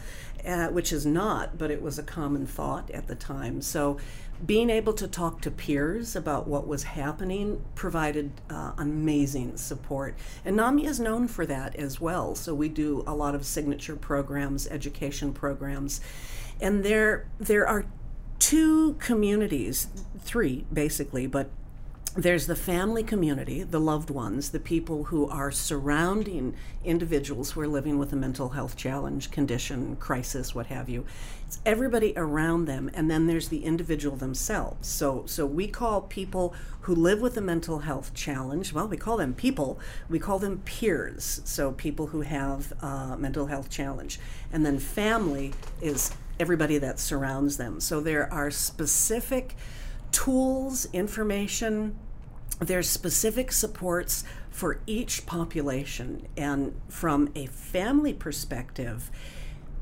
uh, 0.45 0.67
which 0.67 0.91
is 0.91 1.05
not, 1.05 1.57
but 1.57 1.71
it 1.71 1.81
was 1.81 1.97
a 1.97 2.03
common 2.03 2.45
thought 2.45 2.91
at 2.91 3.07
the 3.07 3.15
time. 3.15 3.61
So 3.61 3.97
being 4.45 4.69
able 4.69 4.93
to 4.93 5.07
talk 5.07 5.41
to 5.41 5.51
peers 5.51 6.15
about 6.15 6.47
what 6.47 6.67
was 6.67 6.83
happening 6.83 7.63
provided 7.75 8.31
uh, 8.49 8.71
amazing 8.77 9.57
support. 9.57 10.17
And 10.43 10.55
NAMI 10.55 10.85
is 10.85 10.99
known 10.99 11.27
for 11.27 11.45
that 11.45 11.75
as 11.75 12.01
well. 12.01 12.35
So 12.35 12.55
we 12.55 12.69
do 12.69 13.03
a 13.05 13.13
lot 13.13 13.35
of 13.35 13.45
signature 13.45 13.95
programs, 13.95 14.67
education 14.67 15.33
programs. 15.33 16.01
And 16.59 16.83
there, 16.83 17.27
there 17.39 17.67
are 17.67 17.85
two 18.39 18.93
communities, 18.95 19.87
three 20.19 20.65
basically, 20.73 21.27
but 21.27 21.49
there's 22.15 22.47
the 22.47 22.55
family 22.55 23.03
community, 23.03 23.63
the 23.63 23.79
loved 23.79 24.09
ones, 24.09 24.49
the 24.49 24.59
people 24.59 25.05
who 25.05 25.29
are 25.29 25.49
surrounding 25.49 26.53
individuals 26.83 27.51
who 27.51 27.61
are 27.61 27.67
living 27.67 27.97
with 27.97 28.11
a 28.11 28.15
mental 28.17 28.49
health 28.49 28.75
challenge, 28.75 29.31
condition, 29.31 29.95
crisis, 29.95 30.53
what 30.53 30.65
have 30.65 30.89
you. 30.89 31.05
It's 31.47 31.59
everybody 31.65 32.13
around 32.17 32.65
them, 32.65 32.91
and 32.93 33.09
then 33.09 33.27
there's 33.27 33.47
the 33.47 33.63
individual 33.63 34.17
themselves. 34.17 34.89
So, 34.89 35.23
so 35.25 35.45
we 35.45 35.67
call 35.67 36.01
people 36.01 36.53
who 36.81 36.95
live 36.95 37.21
with 37.21 37.37
a 37.37 37.41
mental 37.41 37.79
health 37.79 38.13
challenge. 38.13 38.73
Well, 38.73 38.89
we 38.89 38.97
call 38.97 39.15
them 39.15 39.33
people. 39.33 39.79
We 40.09 40.19
call 40.19 40.37
them 40.37 40.61
peers. 40.65 41.41
So 41.45 41.71
people 41.71 42.07
who 42.07 42.21
have 42.21 42.73
a 42.81 43.15
mental 43.17 43.45
health 43.45 43.69
challenge, 43.69 44.19
and 44.51 44.65
then 44.65 44.79
family 44.79 45.53
is 45.81 46.11
everybody 46.39 46.77
that 46.79 46.99
surrounds 46.99 47.55
them. 47.55 47.79
So 47.79 48.01
there 48.01 48.31
are 48.33 48.51
specific 48.51 49.55
tools, 50.11 50.87
information. 50.93 51.97
There's 52.59 52.89
specific 52.89 53.51
supports 53.51 54.23
for 54.49 54.79
each 54.85 55.25
population. 55.25 56.27
And 56.37 56.79
from 56.89 57.29
a 57.35 57.47
family 57.47 58.13
perspective, 58.13 59.09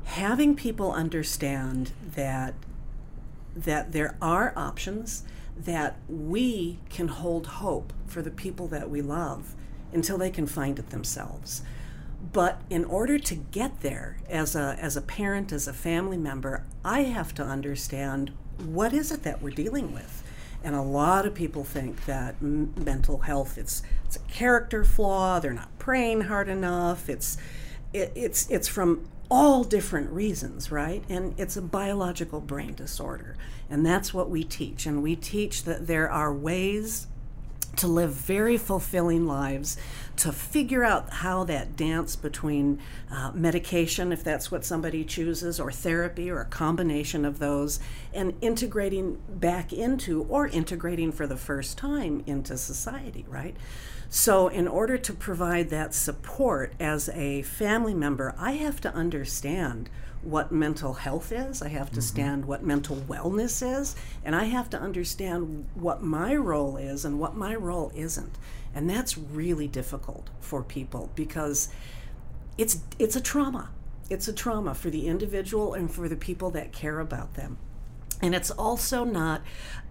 having 0.04 0.54
people 0.54 0.92
understand 0.92 1.92
that 2.14 2.54
that 3.54 3.90
there 3.90 4.16
are 4.22 4.52
options 4.56 5.24
that 5.56 5.96
we 6.08 6.78
can 6.88 7.08
hold 7.08 7.46
hope 7.46 7.92
for 8.06 8.22
the 8.22 8.30
people 8.30 8.68
that 8.68 8.88
we 8.88 9.02
love 9.02 9.54
until 9.92 10.16
they 10.16 10.30
can 10.30 10.46
find 10.46 10.78
it 10.78 10.90
themselves. 10.90 11.62
But 12.32 12.62
in 12.70 12.84
order 12.84 13.18
to 13.18 13.34
get 13.34 13.80
there 13.80 14.18
as 14.28 14.54
a 14.54 14.76
as 14.80 14.96
a 14.96 15.02
parent, 15.02 15.52
as 15.52 15.66
a 15.66 15.72
family 15.72 16.16
member, 16.16 16.64
I 16.84 17.02
have 17.02 17.34
to 17.34 17.42
understand 17.42 18.30
what 18.64 18.92
is 18.92 19.10
it 19.10 19.22
that 19.22 19.42
we're 19.42 19.50
dealing 19.50 19.92
with? 19.92 20.19
And 20.62 20.74
a 20.74 20.82
lot 20.82 21.26
of 21.26 21.34
people 21.34 21.64
think 21.64 22.04
that 22.04 22.36
m- 22.42 22.74
mental 22.76 23.18
health 23.18 23.56
it's 23.56 23.82
it's 24.04 24.16
a 24.16 24.32
character 24.32 24.84
flaw. 24.84 25.40
They're 25.40 25.52
not 25.52 25.78
praying 25.78 26.22
hard 26.22 26.48
enough. 26.48 27.08
It's 27.08 27.38
it, 27.92 28.12
it's 28.14 28.50
it's 28.50 28.68
from 28.68 29.08
all 29.30 29.62
different 29.62 30.10
reasons, 30.10 30.72
right? 30.72 31.04
And 31.08 31.34
it's 31.38 31.56
a 31.56 31.62
biological 31.62 32.40
brain 32.40 32.74
disorder. 32.74 33.36
And 33.70 33.86
that's 33.86 34.12
what 34.12 34.28
we 34.28 34.42
teach. 34.42 34.86
And 34.86 35.02
we 35.02 35.14
teach 35.14 35.64
that 35.64 35.86
there 35.86 36.10
are 36.10 36.34
ways 36.34 37.06
to 37.76 37.86
live 37.86 38.12
very 38.12 38.56
fulfilling 38.56 39.26
lives, 39.26 39.76
to 40.16 40.32
figure 40.32 40.84
out 40.84 41.10
how 41.10 41.44
that 41.44 41.76
dance 41.76 42.16
between 42.16 42.78
uh, 43.10 43.32
medication, 43.34 44.12
if 44.12 44.22
that's 44.22 44.50
what 44.50 44.64
somebody 44.64 45.04
chooses, 45.04 45.58
or 45.58 45.72
therapy, 45.72 46.30
or 46.30 46.40
a 46.40 46.44
combination 46.44 47.24
of 47.24 47.38
those, 47.38 47.80
and 48.12 48.34
integrating 48.40 49.18
back 49.28 49.72
into, 49.72 50.22
or 50.24 50.46
integrating 50.48 51.12
for 51.12 51.26
the 51.26 51.36
first 51.36 51.78
time 51.78 52.22
into 52.26 52.56
society, 52.56 53.24
right? 53.28 53.56
So, 54.12 54.48
in 54.48 54.66
order 54.66 54.98
to 54.98 55.12
provide 55.12 55.70
that 55.70 55.94
support 55.94 56.72
as 56.80 57.08
a 57.10 57.42
family 57.42 57.94
member, 57.94 58.34
I 58.36 58.52
have 58.52 58.80
to 58.80 58.92
understand 58.92 59.88
what 60.22 60.52
mental 60.52 60.94
health 60.94 61.32
is. 61.32 61.62
I 61.62 61.68
have 61.68 61.90
to 61.90 62.00
mm-hmm. 62.00 62.00
stand 62.00 62.44
what 62.44 62.62
mental 62.62 62.96
wellness 62.96 63.62
is, 63.80 63.96
and 64.24 64.34
I 64.36 64.44
have 64.44 64.68
to 64.70 64.80
understand 64.80 65.66
what 65.74 66.02
my 66.02 66.34
role 66.34 66.76
is 66.76 67.04
and 67.04 67.18
what 67.18 67.36
my 67.36 67.54
role 67.54 67.90
isn't. 67.94 68.36
And 68.74 68.88
that's 68.88 69.18
really 69.18 69.66
difficult 69.66 70.30
for 70.40 70.62
people 70.62 71.10
because 71.14 71.68
it's 72.56 72.80
it's 72.98 73.16
a 73.16 73.20
trauma. 73.20 73.70
It's 74.08 74.28
a 74.28 74.32
trauma 74.32 74.74
for 74.74 74.90
the 74.90 75.06
individual 75.06 75.74
and 75.74 75.90
for 75.90 76.08
the 76.08 76.16
people 76.16 76.50
that 76.52 76.72
care 76.72 77.00
about 77.00 77.34
them. 77.34 77.58
And 78.22 78.34
it's 78.34 78.50
also 78.50 79.04
not, 79.04 79.42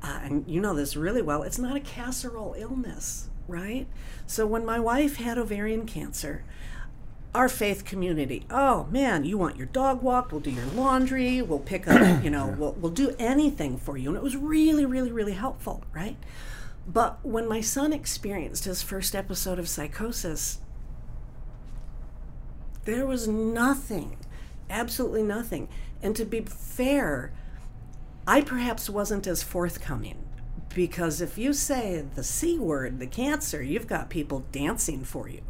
uh, 0.04 0.20
and 0.24 0.46
you 0.48 0.62
know 0.62 0.76
this 0.76 0.96
really 0.96 1.22
well, 1.22 1.42
it's 1.42 1.58
not 1.58 1.76
a 1.76 1.80
casserole 1.80 2.54
illness, 2.58 3.30
right? 3.48 3.88
So 4.28 4.46
when 4.46 4.66
my 4.66 4.80
wife 4.80 5.16
had 5.16 5.38
ovarian 5.38 5.86
cancer, 5.88 6.44
our 7.34 7.48
faith 7.48 7.86
community. 7.86 8.46
Oh 8.50 8.88
man, 8.90 9.24
you 9.24 9.38
want 9.38 9.58
your 9.58 9.68
dog 9.68 10.02
walked? 10.02 10.32
We'll 10.32 10.42
do 10.42 10.52
your 10.52 10.66
laundry. 10.66 11.42
We'll 11.42 11.60
pick 11.60 11.88
up, 11.88 12.24
you 12.24 12.30
know, 12.30 12.48
we'll, 12.58 12.74
we'll 12.74 12.92
do 12.92 13.16
anything 13.20 13.78
for 13.78 13.98
you. 13.98 14.10
And 14.10 14.18
it 14.18 14.24
was 14.24 14.36
really, 14.36 14.86
really, 14.86 15.12
really 15.12 15.34
helpful, 15.34 15.84
right? 15.94 16.18
But 16.92 17.24
when 17.24 17.48
my 17.48 17.62
son 17.62 17.94
experienced 17.94 18.66
his 18.66 18.82
first 18.82 19.16
episode 19.16 19.60
of 19.60 19.70
psychosis, 19.70 20.58
there 22.86 23.06
was 23.06 23.28
nothing, 23.28 24.18
absolutely 24.72 25.22
nothing. 25.22 25.70
And 26.02 26.16
to 26.16 26.26
be 26.26 26.42
fair, 26.42 27.32
I 28.26 28.42
perhaps 28.42 28.90
wasn't 28.90 29.28
as 29.28 29.44
forthcoming 29.44 30.18
because 30.74 31.22
if 31.22 31.38
you 31.38 31.54
say 31.54 32.04
the 32.16 32.24
C 32.24 32.58
word, 32.58 33.00
the 33.00 33.06
cancer, 33.06 33.62
you've 33.62 33.88
got 33.88 34.10
people 34.10 34.46
dancing 34.52 35.04
for 35.04 35.30
you. 35.30 35.42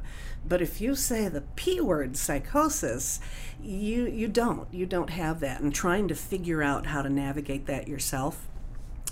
But 0.46 0.62
if 0.62 0.81
you 0.81 0.93
say 0.93 1.29
the 1.29 1.43
P 1.55 1.79
word, 1.79 2.17
psychosis, 2.17 3.22
you, 3.62 4.08
you 4.08 4.27
don't. 4.27 4.67
You 4.74 4.86
don't 4.86 5.10
have 5.12 5.39
that. 5.39 5.62
And 5.62 5.74
trying 5.74 6.10
to 6.10 6.15
figure 6.15 6.62
out 6.62 6.88
how 6.88 7.01
to 7.01 7.10
navigate 7.10 7.65
that 7.67 7.88
yourself. 7.88 8.50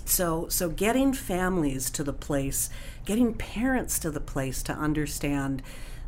So, 0.08 0.48
so 0.48 0.70
getting 0.70 1.12
families 1.12 1.90
to 1.90 2.02
the 2.02 2.14
place, 2.14 2.70
getting 3.04 3.34
parents 3.34 3.98
to 3.98 4.10
the 4.10 4.20
place 4.20 4.62
to 4.64 4.72
understand 4.72 5.62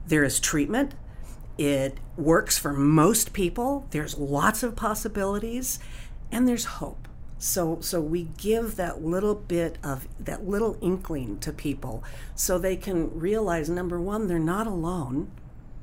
there 0.07 0.25
is 0.25 0.40
treatment. 0.40 0.95
It 1.59 1.99
works 2.16 2.57
for 2.57 2.73
most 2.73 3.35
people. 3.35 3.87
There's 3.90 4.16
lots 4.16 4.62
of 4.62 4.75
possibilities, 4.75 5.78
and 6.33 6.49
there's 6.49 6.64
hope. 6.64 7.09
So, 7.38 7.78
so 7.83 8.00
we 8.00 8.28
give 8.38 8.76
that 8.76 9.04
little 9.04 9.35
bit 9.35 9.76
of 9.85 10.09
that 10.19 10.49
little 10.49 10.78
inkling 10.80 11.38
to 11.40 11.52
people 11.52 12.02
so 12.35 12.59
they 12.59 12.76
can 12.76 13.19
realize 13.19 13.69
number 13.69 14.00
one, 14.00 14.28
they're 14.28 14.38
not 14.38 14.66
alone. 14.66 15.30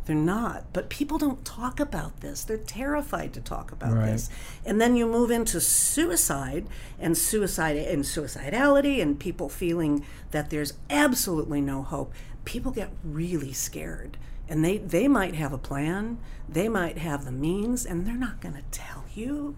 They're 0.08 0.16
not. 0.16 0.72
But 0.72 0.90
people 0.90 1.18
don't 1.18 1.44
talk 1.44 1.82
about 1.82 2.22
this. 2.22 2.46
They're 2.46 2.58
terrified 2.58 3.34
to 3.34 3.42
talk 3.42 3.74
about 3.74 3.94
right. 3.94 4.06
this. 4.06 4.30
And 4.66 4.80
then 4.80 4.96
you 4.96 5.06
move 5.06 5.30
into 5.30 5.60
suicide 5.60 6.66
and 6.98 7.18
suicide 7.18 7.76
and 7.76 8.06
suicidality 8.06 9.02
and 9.02 9.20
people 9.20 9.50
feeling 9.50 10.06
that 10.32 10.50
there's 10.50 10.74
absolutely 10.90 11.60
no 11.60 11.84
hope. 11.84 12.14
People 12.46 12.72
get 12.72 12.90
really 13.04 13.52
scared. 13.52 14.16
And 14.48 14.64
they, 14.64 14.78
they 14.78 15.10
might 15.10 15.36
have 15.36 15.52
a 15.52 15.58
plan, 15.58 16.20
they 16.48 16.70
might 16.70 16.98
have 17.00 17.26
the 17.26 17.34
means, 17.34 17.86
and 17.86 18.08
they're 18.08 18.16
not 18.16 18.40
going 18.40 18.56
to 18.56 18.64
tell 18.72 19.04
you. 19.14 19.58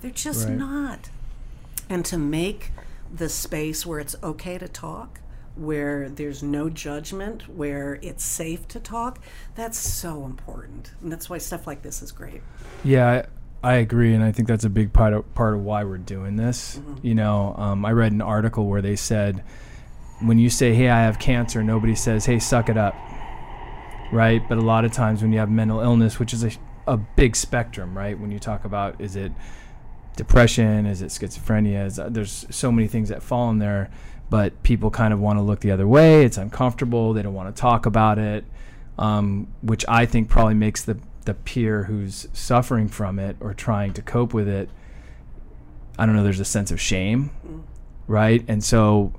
They're 0.00 0.10
just 0.10 0.48
right. 0.48 0.56
not 0.56 1.10
and 1.90 2.06
to 2.06 2.16
make 2.16 2.70
the 3.12 3.28
space 3.28 3.84
where 3.84 4.00
it's 4.00 4.16
okay 4.22 4.56
to 4.56 4.68
talk 4.68 5.20
where 5.60 6.08
there's 6.08 6.42
no 6.42 6.70
judgment, 6.70 7.48
where 7.48 7.98
it's 8.02 8.24
safe 8.24 8.66
to 8.68 8.80
talk, 8.80 9.20
that's 9.54 9.78
so 9.78 10.24
important. 10.24 10.92
And 11.02 11.12
that's 11.12 11.28
why 11.28 11.38
stuff 11.38 11.66
like 11.66 11.82
this 11.82 12.00
is 12.00 12.10
great. 12.10 12.40
Yeah, 12.82 13.24
I, 13.62 13.72
I 13.72 13.74
agree. 13.74 14.14
And 14.14 14.24
I 14.24 14.32
think 14.32 14.48
that's 14.48 14.64
a 14.64 14.70
big 14.70 14.92
part 14.92 15.12
of, 15.12 15.34
part 15.34 15.54
of 15.54 15.60
why 15.60 15.84
we're 15.84 15.98
doing 15.98 16.36
this. 16.36 16.78
Mm-hmm. 16.78 17.06
You 17.06 17.14
know, 17.14 17.54
um, 17.58 17.84
I 17.84 17.92
read 17.92 18.12
an 18.12 18.22
article 18.22 18.66
where 18.66 18.80
they 18.80 18.96
said, 18.96 19.44
when 20.20 20.38
you 20.38 20.48
say, 20.48 20.74
hey, 20.74 20.88
I 20.88 21.02
have 21.02 21.18
cancer, 21.18 21.62
nobody 21.62 21.94
says, 21.94 22.24
hey, 22.24 22.38
suck 22.38 22.70
it 22.70 22.78
up. 22.78 22.94
Right? 24.10 24.42
But 24.48 24.58
a 24.58 24.62
lot 24.62 24.86
of 24.86 24.92
times 24.92 25.20
when 25.20 25.32
you 25.32 25.38
have 25.38 25.50
mental 25.50 25.80
illness, 25.80 26.18
which 26.18 26.32
is 26.32 26.42
a, 26.42 26.50
a 26.86 26.96
big 26.96 27.36
spectrum, 27.36 27.96
right? 27.96 28.18
When 28.18 28.32
you 28.32 28.38
talk 28.38 28.64
about, 28.64 29.00
is 29.00 29.14
it 29.14 29.30
depression? 30.16 30.86
Is 30.86 31.02
it 31.02 31.10
schizophrenia? 31.10 31.86
Is, 31.86 31.98
uh, 31.98 32.08
there's 32.08 32.46
so 32.50 32.72
many 32.72 32.88
things 32.88 33.10
that 33.10 33.22
fall 33.22 33.50
in 33.50 33.58
there. 33.58 33.90
But 34.30 34.62
people 34.62 34.90
kind 34.90 35.12
of 35.12 35.20
want 35.20 35.38
to 35.38 35.42
look 35.42 35.60
the 35.60 35.72
other 35.72 35.86
way. 35.86 36.24
It's 36.24 36.38
uncomfortable. 36.38 37.12
They 37.12 37.22
don't 37.22 37.34
want 37.34 37.54
to 37.54 37.60
talk 37.60 37.84
about 37.84 38.18
it, 38.18 38.44
um, 38.96 39.48
which 39.60 39.84
I 39.88 40.06
think 40.06 40.28
probably 40.28 40.54
makes 40.54 40.84
the 40.84 40.96
the 41.26 41.34
peer 41.34 41.84
who's 41.84 42.28
suffering 42.32 42.88
from 42.88 43.18
it 43.18 43.36
or 43.40 43.52
trying 43.52 43.92
to 43.92 44.02
cope 44.02 44.32
with 44.32 44.48
it. 44.48 44.70
I 45.98 46.06
don't 46.06 46.16
know. 46.16 46.22
There's 46.22 46.40
a 46.40 46.46
sense 46.46 46.70
of 46.70 46.80
shame, 46.80 47.30
mm. 47.46 47.62
right? 48.06 48.42
And 48.48 48.64
so 48.64 49.12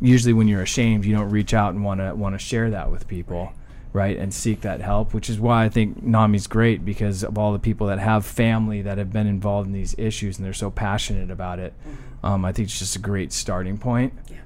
usually 0.00 0.32
when 0.32 0.48
you're 0.48 0.62
ashamed, 0.62 1.04
you 1.04 1.14
don't 1.14 1.28
reach 1.28 1.52
out 1.52 1.74
and 1.74 1.84
want 1.84 2.00
to 2.00 2.14
want 2.14 2.34
to 2.34 2.38
share 2.38 2.70
that 2.70 2.90
with 2.90 3.08
people. 3.08 3.52
Right 3.94 4.16
and 4.16 4.32
seek 4.32 4.62
that 4.62 4.80
help 4.80 5.12
which 5.12 5.28
is 5.28 5.38
why 5.38 5.66
i 5.66 5.68
think 5.68 6.02
nami's 6.02 6.46
great 6.46 6.82
because 6.82 7.22
of 7.22 7.36
all 7.36 7.52
the 7.52 7.58
people 7.58 7.88
that 7.88 7.98
have 7.98 8.24
family 8.24 8.80
that 8.80 8.96
have 8.96 9.12
been 9.12 9.26
involved 9.26 9.66
in 9.66 9.74
these 9.74 9.94
issues 9.98 10.38
and 10.38 10.46
they're 10.46 10.54
so 10.54 10.70
passionate 10.70 11.30
about 11.30 11.58
it 11.58 11.74
mm-hmm. 11.86 12.11
Um, 12.22 12.44
i 12.44 12.52
think 12.52 12.68
it's 12.68 12.78
just 12.78 12.96
a 12.96 12.98
great 12.98 13.32
starting 13.32 13.78
point. 13.78 14.12
Yeah. 14.30 14.36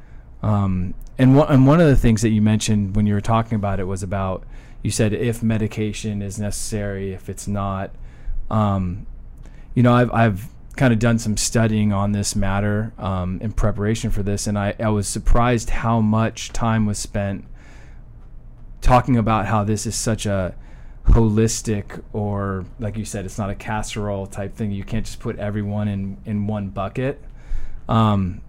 um, 0.43 0.95
and, 1.19 1.35
one, 1.35 1.51
and 1.51 1.67
one 1.67 1.81
of 1.81 1.89
the 1.89 1.97
things 1.97 2.23
that 2.23 2.31
you 2.31 2.43
mentioned 2.43 2.95
when 2.95 3.07
you 3.07 3.15
were 3.15 3.21
talking 3.21 3.57
about 3.57 3.81
it 3.81 3.85
was 3.85 4.03
about 4.03 4.45
you 4.83 4.91
said 4.91 5.13
if 5.13 5.43
medication 5.43 6.23
is 6.23 6.39
necessary 6.39 7.13
if 7.13 7.29
it's 7.29 7.49
not 7.49 7.91
um, 8.51 9.07
you 9.75 9.83
know 9.83 9.95
i've, 9.95 10.13
I've 10.13 10.49
kind 10.77 10.93
of 10.93 10.99
done 10.99 11.19
some 11.19 11.39
studying 11.39 11.93
on 11.93 12.13
this 12.13 12.37
matter 12.37 12.93
um, 12.99 13.41
in 13.41 13.53
preparation 13.53 14.11
for 14.11 14.23
this 14.23 14.47
and 14.47 14.59
I, 14.59 14.75
I 14.79 14.89
was 14.91 15.09
surprised 15.09 15.71
how 15.71 16.01
much 16.01 16.53
time 16.53 16.85
was 16.85 16.99
spent 16.99 17.47
talking 18.83 19.17
about 19.17 19.47
how 19.47 19.65
this 19.65 19.87
is 19.87 19.97
such 19.97 20.27
a 20.27 20.55
holistic 21.07 22.03
or 22.13 22.65
like 22.79 22.97
you 22.97 23.05
said 23.05 23.25
it's 23.25 23.39
not 23.39 23.51
a 23.51 23.55
casserole 23.55 24.27
type 24.27 24.55
thing. 24.55 24.73
You 24.73 24.85
can't 24.85 25.07
just 25.07 25.21
put 25.21 25.39
everyone 25.39 25.89
in 25.89 26.19
in 26.25 26.47
one 26.47 26.69
bucket 26.69 27.23
um, 27.89 28.41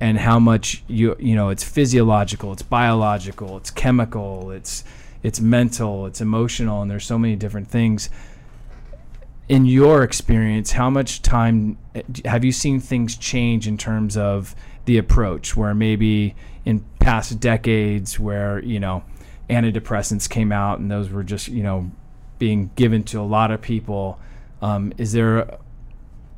and 0.00 0.18
how 0.18 0.38
much 0.38 0.82
you 0.88 1.16
you 1.18 1.34
know 1.34 1.48
it's 1.48 1.64
physiological 1.64 2.52
it's 2.52 2.62
biological 2.62 3.56
it's 3.56 3.70
chemical 3.70 4.50
it's 4.50 4.84
it's 5.22 5.40
mental 5.40 6.06
it's 6.06 6.20
emotional 6.20 6.82
and 6.82 6.90
there's 6.90 7.06
so 7.06 7.18
many 7.18 7.36
different 7.36 7.68
things. 7.68 8.10
In 9.48 9.66
your 9.66 10.02
experience 10.02 10.72
how 10.72 10.90
much 10.90 11.22
time 11.22 11.78
eh, 11.94 12.02
have 12.24 12.44
you 12.44 12.52
seen 12.52 12.80
things 12.80 13.16
change 13.16 13.68
in 13.68 13.78
terms 13.78 14.16
of 14.16 14.54
the 14.86 14.98
approach? 14.98 15.56
Where 15.56 15.74
maybe 15.74 16.34
in 16.64 16.84
past 16.98 17.38
decades 17.40 18.18
where 18.18 18.62
you 18.62 18.80
know 18.80 19.04
antidepressants 19.50 20.28
came 20.28 20.50
out 20.50 20.78
and 20.78 20.90
those 20.90 21.10
were 21.10 21.22
just 21.22 21.48
you 21.48 21.62
know 21.62 21.90
being 22.38 22.70
given 22.76 23.02
to 23.04 23.20
a 23.20 23.22
lot 23.22 23.50
of 23.50 23.60
people 23.60 24.18
um, 24.62 24.92
is 24.96 25.12
there 25.12 25.58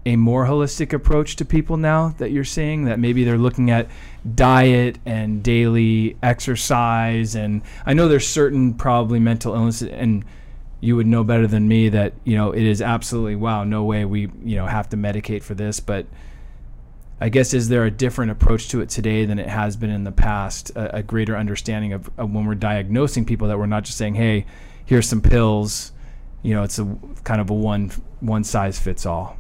a 0.07 0.15
more 0.15 0.47
holistic 0.47 0.93
approach 0.93 1.35
to 1.37 1.45
people 1.45 1.77
now 1.77 2.11
that 2.19 2.31
you're 2.31 2.45
seeing 2.45 2.85
that 2.85 2.99
maybe 2.99 3.25
they're 3.25 3.37
looking 3.37 3.71
at 3.71 3.89
diet 4.35 4.99
and 5.05 5.43
daily 5.43 6.17
exercise 6.23 7.35
and 7.35 7.61
i 7.85 7.93
know 7.93 8.09
there's 8.09 8.27
certain 8.27 8.73
probably 8.73 9.19
mental 9.19 9.55
illness 9.55 9.83
and 9.83 10.25
you 10.81 10.95
would 10.95 11.07
know 11.07 11.25
better 11.25 11.47
than 11.47 11.67
me 11.67 11.89
that 11.89 12.15
you 12.25 12.37
know 12.37 12.53
it 12.53 12.63
is 12.63 12.81
absolutely 12.81 13.35
wow 13.35 13.65
no 13.65 13.83
way 13.83 14.05
we 14.05 14.31
you 14.45 14.57
know 14.57 14.67
have 14.67 14.89
to 14.89 14.97
medicate 14.97 15.43
for 15.43 15.55
this 15.55 15.81
but 15.81 16.07
I 17.19 17.31
guess 17.31 17.55
is 17.55 17.71
there 17.71 17.87
a 17.87 17.91
different 17.91 18.31
approach 18.31 18.69
to 18.69 18.83
it 18.83 18.91
today 18.91 19.25
than 19.25 19.39
it 19.39 19.49
has 19.49 19.75
been 19.75 19.89
in 19.89 20.05
the 20.05 20.13
past? 20.13 20.69
A, 20.77 20.97
a 20.97 21.03
greater 21.03 21.35
understanding 21.35 21.95
of, 21.95 22.11
of, 22.19 22.31
when 22.31 22.45
we're 22.45 22.55
diagnosing 22.55 23.25
people 23.25 23.49
that 23.49 23.59
we're 23.59 23.65
not 23.65 23.85
just 23.85 23.97
saying, 23.97 24.17
"Hey, 24.17 24.45
here's 24.85 25.09
some 25.09 25.23
pills." 25.23 25.93
You 26.43 26.53
know, 26.53 26.63
it's 26.63 26.79
a 26.79 26.99
kind 27.25 27.41
of 27.41 27.49
a 27.49 27.55
one 27.55 27.91
one 28.21 28.45
size 28.45 28.79
fits 28.79 29.07
all. 29.07 29.39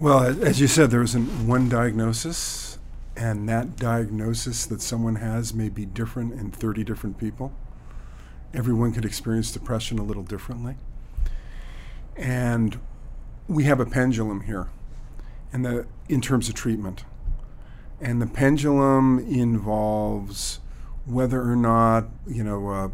Well, 0.00 0.44
as 0.44 0.60
you 0.60 0.66
said, 0.66 0.90
there 0.90 1.02
isn't 1.02 1.46
one 1.46 1.68
diagnosis, 1.68 2.78
and 3.16 3.48
that 3.48 3.76
diagnosis 3.76 4.66
that 4.66 4.82
someone 4.82 5.16
has 5.16 5.54
may 5.54 5.68
be 5.68 5.86
different 5.86 6.32
in 6.32 6.50
30 6.50 6.82
different 6.82 7.16
people. 7.16 7.52
Everyone 8.52 8.92
could 8.92 9.04
experience 9.04 9.52
depression 9.52 9.98
a 9.98 10.02
little 10.02 10.24
differently. 10.24 10.76
And 12.16 12.80
we 13.48 13.64
have 13.64 13.78
a 13.80 13.86
pendulum 13.86 14.42
here 14.42 14.68
the 15.52 15.86
in 16.08 16.20
terms 16.20 16.48
of 16.48 16.54
treatment. 16.54 17.04
And 18.00 18.20
the 18.20 18.26
pendulum 18.26 19.20
involves 19.20 20.60
whether 21.06 21.40
or 21.40 21.56
not 21.56 22.08
you 22.26 22.42
know 22.42 22.68
uh, 22.68 22.88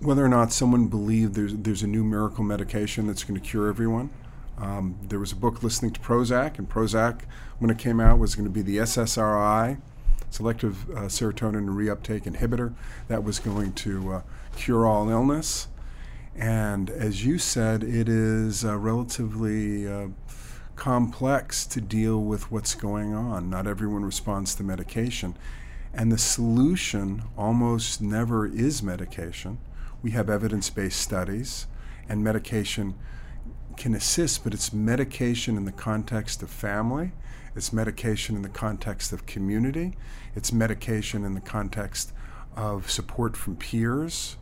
whether 0.00 0.24
or 0.24 0.28
not 0.28 0.52
someone 0.52 0.88
believes 0.88 1.32
there's 1.32 1.54
there's 1.54 1.82
a 1.82 1.86
new 1.86 2.02
miracle 2.02 2.42
medication 2.42 3.06
that's 3.06 3.22
going 3.22 3.40
to 3.40 3.46
cure 3.46 3.68
everyone. 3.68 4.10
Um, 4.58 4.98
there 5.02 5.18
was 5.18 5.32
a 5.32 5.36
book 5.36 5.62
listening 5.62 5.92
to 5.92 6.00
Prozac, 6.00 6.58
and 6.58 6.68
Prozac, 6.68 7.22
when 7.58 7.70
it 7.70 7.78
came 7.78 8.00
out, 8.00 8.18
was 8.18 8.34
going 8.34 8.44
to 8.44 8.50
be 8.50 8.62
the 8.62 8.78
SSRI, 8.78 9.80
selective 10.30 10.88
uh, 10.90 11.02
serotonin 11.02 11.68
reuptake 11.68 12.24
inhibitor, 12.24 12.74
that 13.08 13.24
was 13.24 13.38
going 13.38 13.72
to 13.72 14.12
uh, 14.12 14.22
cure 14.56 14.86
all 14.86 15.08
illness. 15.08 15.68
And 16.36 16.90
as 16.90 17.24
you 17.24 17.38
said, 17.38 17.84
it 17.84 18.08
is 18.08 18.64
uh, 18.64 18.76
relatively 18.76 19.86
uh, 19.86 20.08
complex 20.76 21.66
to 21.66 21.80
deal 21.80 22.20
with 22.20 22.50
what's 22.50 22.74
going 22.74 23.14
on. 23.14 23.48
Not 23.48 23.66
everyone 23.66 24.04
responds 24.04 24.54
to 24.56 24.62
medication. 24.62 25.36
And 25.92 26.10
the 26.10 26.18
solution 26.18 27.22
almost 27.38 28.02
never 28.02 28.46
is 28.46 28.82
medication. 28.82 29.58
We 30.02 30.10
have 30.10 30.28
evidence 30.28 30.70
based 30.70 31.00
studies, 31.00 31.66
and 32.08 32.24
medication 32.24 32.94
can 33.76 33.94
assist, 33.94 34.44
but 34.44 34.54
it's 34.54 34.72
medication 34.72 35.56
in 35.56 35.64
the 35.64 35.72
context 35.72 36.42
of 36.42 36.50
family, 36.50 37.12
it's 37.56 37.72
medication 37.72 38.36
in 38.36 38.42
the 38.42 38.48
context 38.48 39.12
of 39.12 39.26
community, 39.26 39.96
it's 40.34 40.52
medication 40.52 41.24
in 41.24 41.34
the 41.34 41.40
context 41.40 42.12
of 42.56 42.90
support 42.90 43.36
from 43.36 43.56
peers, 43.56 44.36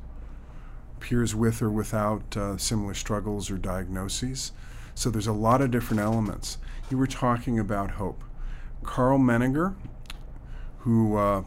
peers 1.00 1.34
with 1.34 1.60
or 1.60 1.70
without 1.70 2.36
uh, 2.36 2.56
similar 2.56 2.94
struggles 2.94 3.50
or 3.50 3.58
diagnoses. 3.58 4.52
So 4.94 5.10
there's 5.10 5.26
a 5.26 5.32
lot 5.32 5.60
of 5.60 5.70
different 5.70 6.00
elements. 6.00 6.58
You 6.90 6.98
were 6.98 7.06
talking 7.06 7.58
about 7.58 7.92
hope. 7.92 8.22
Karl 8.82 9.18
Menninger, 9.18 9.74
who 10.80 11.16
uh, 11.16 11.44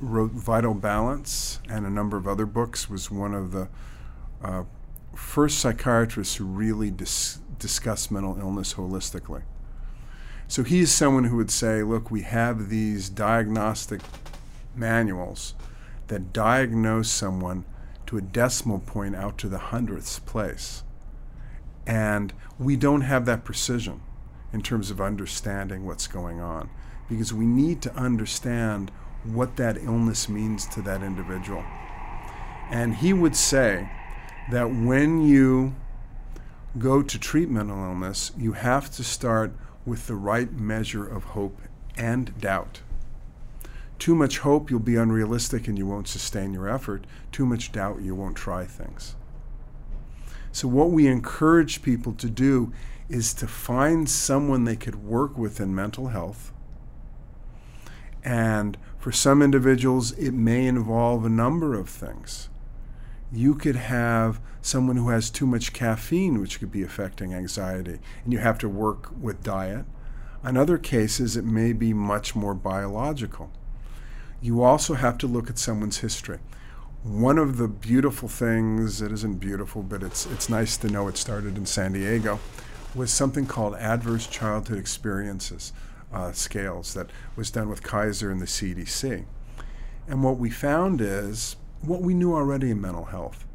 wrote 0.00 0.32
Vital 0.32 0.74
Balance 0.74 1.60
and 1.68 1.86
a 1.86 1.90
number 1.90 2.16
of 2.16 2.28
other 2.28 2.46
books, 2.46 2.88
was 2.88 3.10
one 3.10 3.34
of 3.34 3.52
the 3.52 3.68
uh, 4.42 4.64
first 5.18 5.58
psychiatrists 5.58 6.36
who 6.36 6.44
really 6.44 6.92
dis- 6.92 7.40
discussed 7.58 8.10
mental 8.10 8.38
illness 8.38 8.74
holistically. 8.74 9.42
So 10.46 10.62
he's 10.62 10.92
someone 10.92 11.24
who 11.24 11.36
would 11.36 11.50
say, 11.50 11.82
look, 11.82 12.10
we 12.10 12.22
have 12.22 12.70
these 12.70 13.10
diagnostic 13.10 14.00
manuals 14.76 15.54
that 16.06 16.32
diagnose 16.32 17.10
someone 17.10 17.64
to 18.06 18.16
a 18.16 18.22
decimal 18.22 18.78
point 18.78 19.16
out 19.16 19.36
to 19.38 19.48
the 19.48 19.58
hundredths 19.58 20.20
place. 20.20 20.84
And 21.84 22.32
we 22.58 22.76
don't 22.76 23.02
have 23.02 23.26
that 23.26 23.44
precision 23.44 24.00
in 24.52 24.62
terms 24.62 24.88
of 24.90 25.00
understanding 25.00 25.84
what's 25.84 26.06
going 26.06 26.40
on 26.40 26.70
because 27.08 27.34
we 27.34 27.44
need 27.44 27.82
to 27.82 27.94
understand 27.94 28.92
what 29.24 29.56
that 29.56 29.78
illness 29.78 30.28
means 30.28 30.66
to 30.68 30.82
that 30.82 31.02
individual. 31.02 31.64
And 32.70 32.94
he 32.94 33.12
would 33.12 33.34
say 33.34 33.90
that 34.50 34.70
when 34.70 35.20
you 35.20 35.74
go 36.78 37.02
to 37.02 37.18
treat 37.18 37.48
mental 37.48 37.78
illness, 37.78 38.32
you 38.36 38.52
have 38.52 38.90
to 38.92 39.04
start 39.04 39.52
with 39.84 40.06
the 40.06 40.14
right 40.14 40.52
measure 40.52 41.06
of 41.06 41.24
hope 41.24 41.60
and 41.96 42.38
doubt. 42.40 42.82
Too 43.98 44.14
much 44.14 44.38
hope, 44.38 44.70
you'll 44.70 44.80
be 44.80 44.96
unrealistic 44.96 45.66
and 45.66 45.76
you 45.76 45.86
won't 45.86 46.08
sustain 46.08 46.52
your 46.52 46.68
effort. 46.68 47.04
Too 47.32 47.44
much 47.44 47.72
doubt, 47.72 48.00
you 48.00 48.14
won't 48.14 48.36
try 48.36 48.64
things. 48.64 49.16
So, 50.52 50.68
what 50.68 50.90
we 50.90 51.06
encourage 51.06 51.82
people 51.82 52.12
to 52.14 52.30
do 52.30 52.72
is 53.08 53.34
to 53.34 53.46
find 53.46 54.08
someone 54.08 54.64
they 54.64 54.76
could 54.76 55.04
work 55.04 55.36
with 55.36 55.60
in 55.60 55.74
mental 55.74 56.08
health. 56.08 56.52
And 58.22 58.76
for 58.98 59.10
some 59.10 59.42
individuals, 59.42 60.12
it 60.12 60.32
may 60.32 60.66
involve 60.66 61.24
a 61.24 61.30
number 61.30 61.74
of 61.74 61.88
things. 61.88 62.48
You 63.32 63.54
could 63.54 63.76
have 63.76 64.40
someone 64.62 64.96
who 64.96 65.10
has 65.10 65.30
too 65.30 65.46
much 65.46 65.72
caffeine, 65.72 66.40
which 66.40 66.58
could 66.58 66.72
be 66.72 66.82
affecting 66.82 67.34
anxiety, 67.34 67.98
and 68.24 68.32
you 68.32 68.38
have 68.38 68.58
to 68.58 68.68
work 68.68 69.10
with 69.20 69.42
diet. 69.42 69.84
In 70.44 70.56
other 70.56 70.78
cases, 70.78 71.36
it 71.36 71.44
may 71.44 71.72
be 71.72 71.92
much 71.92 72.34
more 72.34 72.54
biological. 72.54 73.50
You 74.40 74.62
also 74.62 74.94
have 74.94 75.18
to 75.18 75.26
look 75.26 75.50
at 75.50 75.58
someone's 75.58 75.98
history 75.98 76.38
one 77.02 77.38
of 77.38 77.58
the 77.58 77.68
beautiful 77.68 78.28
things 78.28 79.00
it 79.00 79.12
isn't 79.12 79.36
beautiful 79.38 79.82
but 79.82 80.02
it's 80.02 80.26
it's 80.26 80.48
nice 80.48 80.76
to 80.76 80.88
know 80.88 81.06
it 81.06 81.16
started 81.16 81.56
in 81.56 81.64
San 81.64 81.92
Diego 81.92 82.40
was 82.94 83.10
something 83.10 83.46
called 83.46 83.74
adverse 83.76 84.26
childhood 84.26 84.78
experiences 84.78 85.72
uh, 86.12 86.32
scales 86.32 86.94
that 86.94 87.08
was 87.36 87.50
done 87.50 87.68
with 87.68 87.82
Kaiser 87.82 88.30
and 88.30 88.42
the 88.42 88.46
CDC 88.46 89.24
and 90.08 90.24
what 90.24 90.38
we 90.38 90.50
found 90.50 91.00
is 91.00 91.56
what 91.82 92.00
we 92.00 92.14
knew 92.14 92.34
already 92.34 92.70
in 92.70 92.80
mental 92.80 93.06
health 93.06 93.46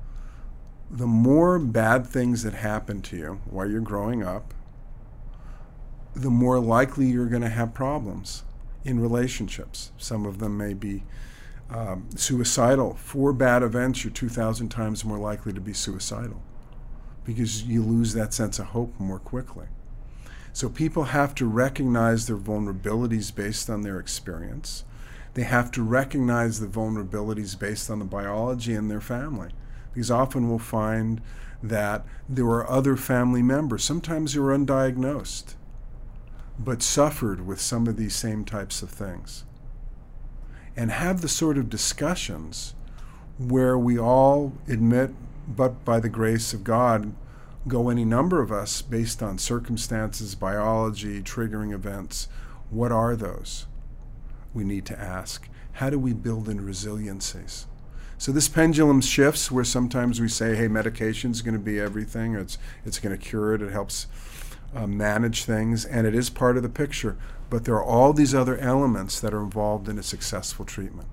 the 0.90 1.08
more 1.08 1.58
bad 1.58 2.06
things 2.06 2.44
that 2.44 2.54
happen 2.54 3.02
to 3.02 3.18
you 3.18 3.42
while 3.46 3.70
you're 3.70 3.82
growing 3.82 4.24
up 4.24 4.54
the 6.16 6.30
more 6.30 6.60
likely 6.60 7.08
you're 7.08 7.26
going 7.26 7.42
to 7.42 7.50
have 7.50 7.74
problems 7.74 8.44
in 8.84 9.00
relationships. 9.00 9.92
Some 9.98 10.26
of 10.26 10.40
them 10.40 10.58
may 10.58 10.74
be 10.74 11.04
um, 11.70 12.08
suicidal. 12.16 12.96
Four 12.96 13.34
bad 13.34 13.64
events, 13.64 14.04
you're 14.04 14.14
2,000 14.14 14.70
times 14.70 15.04
more 15.04 15.18
likely 15.18 15.54
to 15.54 15.62
be 15.62 15.74
suicidal 15.74 16.42
because 17.26 17.64
you 17.64 17.82
lose 17.82 18.14
that 18.14 18.34
sense 18.34 18.60
of 18.60 18.68
hope 18.68 19.00
more 19.00 19.20
quickly. 19.20 19.68
So 20.52 20.70
people 20.70 21.06
have 21.06 21.34
to 21.36 21.46
recognize 21.48 22.28
their 22.28 22.38
vulnerabilities 22.38 23.34
based 23.34 23.70
on 23.70 23.82
their 23.82 24.00
experience. 24.00 24.84
They 25.34 25.44
have 25.44 25.72
to 25.72 25.84
recognize 25.84 26.60
the 26.60 26.68
vulnerabilities 26.68 27.58
based 27.58 27.90
on 27.90 28.00
the 28.00 28.06
biology 28.06 28.74
in 28.74 28.88
their 28.88 29.02
family. 29.02 29.50
Because 29.94 30.12
often 30.12 30.50
we'll 30.50 30.60
find 30.60 31.22
that 31.62 32.06
there 32.28 32.46
are 32.46 32.70
other 32.70 32.96
family 32.96 33.42
members, 33.42 33.84
sometimes 33.84 34.34
who 34.34 34.44
are 34.46 34.58
undiagnosed, 34.58 35.56
but 36.60 36.82
suffered 36.82 37.46
with 37.46 37.60
some 37.60 37.88
of 37.88 37.96
these 37.96 38.16
same 38.16 38.44
types 38.44 38.82
of 38.82 38.90
things. 38.90 39.46
And 40.76 40.92
have 40.92 41.22
the 41.22 41.30
sort 41.30 41.58
of 41.58 41.70
discussions 41.70 42.74
where 43.38 43.78
we 43.78 43.98
all 43.98 44.54
admit, 44.68 45.12
but 45.48 45.86
by 45.86 46.00
the 46.00 46.10
grace 46.10 46.54
of 46.54 46.64
God, 46.64 47.14
go 47.68 47.90
any 47.90 48.06
number 48.06 48.42
of 48.42 48.52
us 48.52 48.82
based 48.82 49.24
on 49.24 49.38
circumstances, 49.38 50.36
biology, 50.36 51.22
triggering 51.22 51.74
events. 51.74 52.28
What 52.70 52.92
are 52.92 53.16
those? 53.16 53.68
We 54.54 54.64
need 54.64 54.86
to 54.88 55.00
ask. 55.00 55.50
How 55.74 55.90
do 55.90 55.98
we 55.98 56.14
build 56.14 56.48
in 56.48 56.60
resiliencies? 56.60 57.66
So 58.18 58.32
this 58.32 58.48
pendulum 58.48 59.02
shifts 59.02 59.52
where 59.52 59.64
sometimes 59.64 60.22
we 60.22 60.30
say, 60.30 60.56
hey, 60.56 60.68
medication 60.68 61.32
is 61.32 61.42
going 61.42 61.56
to 61.56 61.60
be 61.60 61.80
everything, 61.80 62.36
it's, 62.36 62.58
it's 62.86 63.00
going 63.00 63.18
to 63.18 63.22
cure 63.22 63.54
it, 63.54 63.62
it 63.62 63.72
helps 63.72 64.08
uh, 64.76 64.88
manage 64.88 65.44
things, 65.44 65.84
and 65.84 66.08
it 66.08 66.16
is 66.16 66.30
part 66.30 66.56
of 66.56 66.64
the 66.64 66.70
picture. 66.70 67.18
But 67.50 67.66
there 67.66 67.76
are 67.76 67.84
all 67.84 68.14
these 68.14 68.34
other 68.34 68.58
elements 68.58 69.20
that 69.20 69.34
are 69.34 69.44
involved 69.44 69.90
in 69.90 70.00
a 70.00 70.04
successful 70.04 70.66
treatment. 70.66 71.08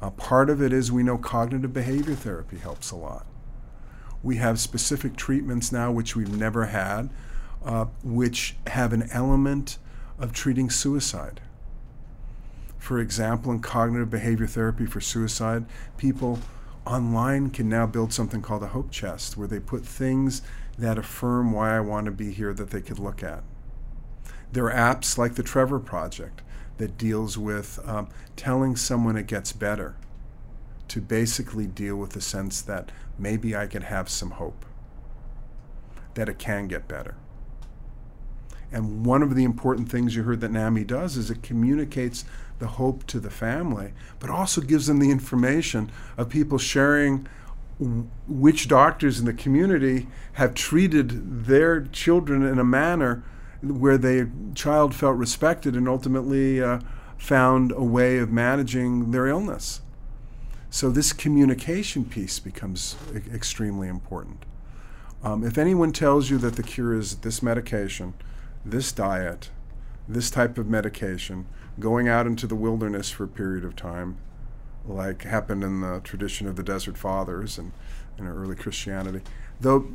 Uh, 0.00 0.10
part 0.10 0.50
of 0.50 0.62
it 0.62 0.72
is 0.72 0.92
we 0.92 1.02
know 1.02 1.18
cognitive 1.18 1.72
behavior 1.72 2.14
therapy 2.14 2.58
helps 2.58 2.90
a 2.90 2.96
lot. 2.96 3.26
We 4.22 4.36
have 4.36 4.60
specific 4.60 5.16
treatments 5.16 5.72
now 5.72 5.90
which 5.90 6.14
we've 6.14 6.36
never 6.36 6.66
had, 6.66 7.10
uh, 7.64 7.86
which 8.04 8.56
have 8.66 8.92
an 8.92 9.08
element 9.12 9.78
of 10.18 10.32
treating 10.32 10.70
suicide. 10.70 11.40
For 12.78 12.98
example, 12.98 13.52
in 13.52 13.60
cognitive 13.60 14.10
behavior 14.10 14.46
therapy 14.46 14.86
for 14.86 15.00
suicide, 15.00 15.66
people 15.96 16.38
online 16.86 17.50
can 17.50 17.68
now 17.68 17.86
build 17.86 18.12
something 18.12 18.40
called 18.40 18.62
a 18.62 18.68
hope 18.68 18.90
chest 18.90 19.36
where 19.36 19.48
they 19.48 19.60
put 19.60 19.84
things 19.84 20.42
that 20.78 20.96
affirm 20.96 21.52
why 21.52 21.76
I 21.76 21.80
want 21.80 22.06
to 22.06 22.12
be 22.12 22.32
here 22.32 22.54
that 22.54 22.70
they 22.70 22.80
could 22.80 22.98
look 22.98 23.22
at. 23.22 23.42
There 24.52 24.70
are 24.70 24.94
apps 24.94 25.18
like 25.18 25.34
the 25.34 25.42
Trevor 25.42 25.78
Project 25.78 26.40
that 26.78 26.96
deals 26.96 27.36
with 27.36 27.78
um, 27.84 28.08
telling 28.36 28.76
someone 28.76 29.16
it 29.16 29.26
gets 29.26 29.52
better 29.52 29.96
to 30.86 31.00
basically 31.00 31.66
deal 31.66 31.96
with 31.96 32.10
the 32.10 32.20
sense 32.20 32.62
that 32.62 32.90
maybe 33.18 33.54
I 33.54 33.66
can 33.66 33.82
have 33.82 34.08
some 34.08 34.32
hope, 34.32 34.64
that 36.14 36.28
it 36.28 36.38
can 36.38 36.68
get 36.68 36.88
better. 36.88 37.16
And 38.70 39.04
one 39.04 39.22
of 39.22 39.34
the 39.34 39.44
important 39.44 39.90
things 39.90 40.14
you 40.14 40.22
heard 40.22 40.40
that 40.40 40.50
NAMI 40.50 40.84
does 40.84 41.16
is 41.16 41.30
it 41.30 41.42
communicates 41.42 42.24
the 42.58 42.66
hope 42.66 43.06
to 43.06 43.20
the 43.20 43.30
family, 43.30 43.92
but 44.18 44.30
also 44.30 44.60
gives 44.60 44.86
them 44.86 44.98
the 44.98 45.10
information 45.10 45.90
of 46.16 46.28
people 46.28 46.58
sharing 46.58 47.26
which 48.26 48.66
doctors 48.66 49.20
in 49.20 49.26
the 49.26 49.32
community 49.32 50.08
have 50.32 50.54
treated 50.54 51.46
their 51.46 51.82
children 51.82 52.42
in 52.42 52.58
a 52.58 52.64
manner 52.64 53.22
where 53.62 53.98
the 53.98 54.28
child 54.54 54.94
felt 54.94 55.16
respected 55.16 55.76
and 55.76 55.88
ultimately 55.88 56.60
uh, 56.62 56.80
found 57.16 57.72
a 57.72 57.82
way 57.82 58.18
of 58.18 58.30
managing 58.30 59.10
their 59.10 59.26
illness. 59.26 59.80
So 60.70 60.90
this 60.90 61.12
communication 61.12 62.04
piece 62.04 62.38
becomes 62.38 62.96
e- 63.14 63.34
extremely 63.34 63.88
important. 63.88 64.44
Um, 65.22 65.44
if 65.44 65.58
anyone 65.58 65.92
tells 65.92 66.30
you 66.30 66.38
that 66.38 66.56
the 66.56 66.62
cure 66.62 66.94
is 66.94 67.16
this 67.16 67.42
medication, 67.42 68.14
this 68.64 68.92
diet, 68.92 69.50
this 70.08 70.30
type 70.30 70.58
of 70.58 70.68
medication, 70.68 71.46
going 71.78 72.08
out 72.08 72.26
into 72.26 72.46
the 72.46 72.54
wilderness 72.54 73.10
for 73.10 73.24
a 73.24 73.28
period 73.28 73.64
of 73.64 73.76
time, 73.76 74.18
like 74.86 75.22
happened 75.22 75.62
in 75.62 75.80
the 75.80 76.00
tradition 76.00 76.46
of 76.46 76.56
the 76.56 76.62
Desert 76.62 76.96
Fathers 76.96 77.58
and 77.58 77.72
in 78.18 78.26
early 78.26 78.56
Christianity, 78.56 79.20
though 79.60 79.88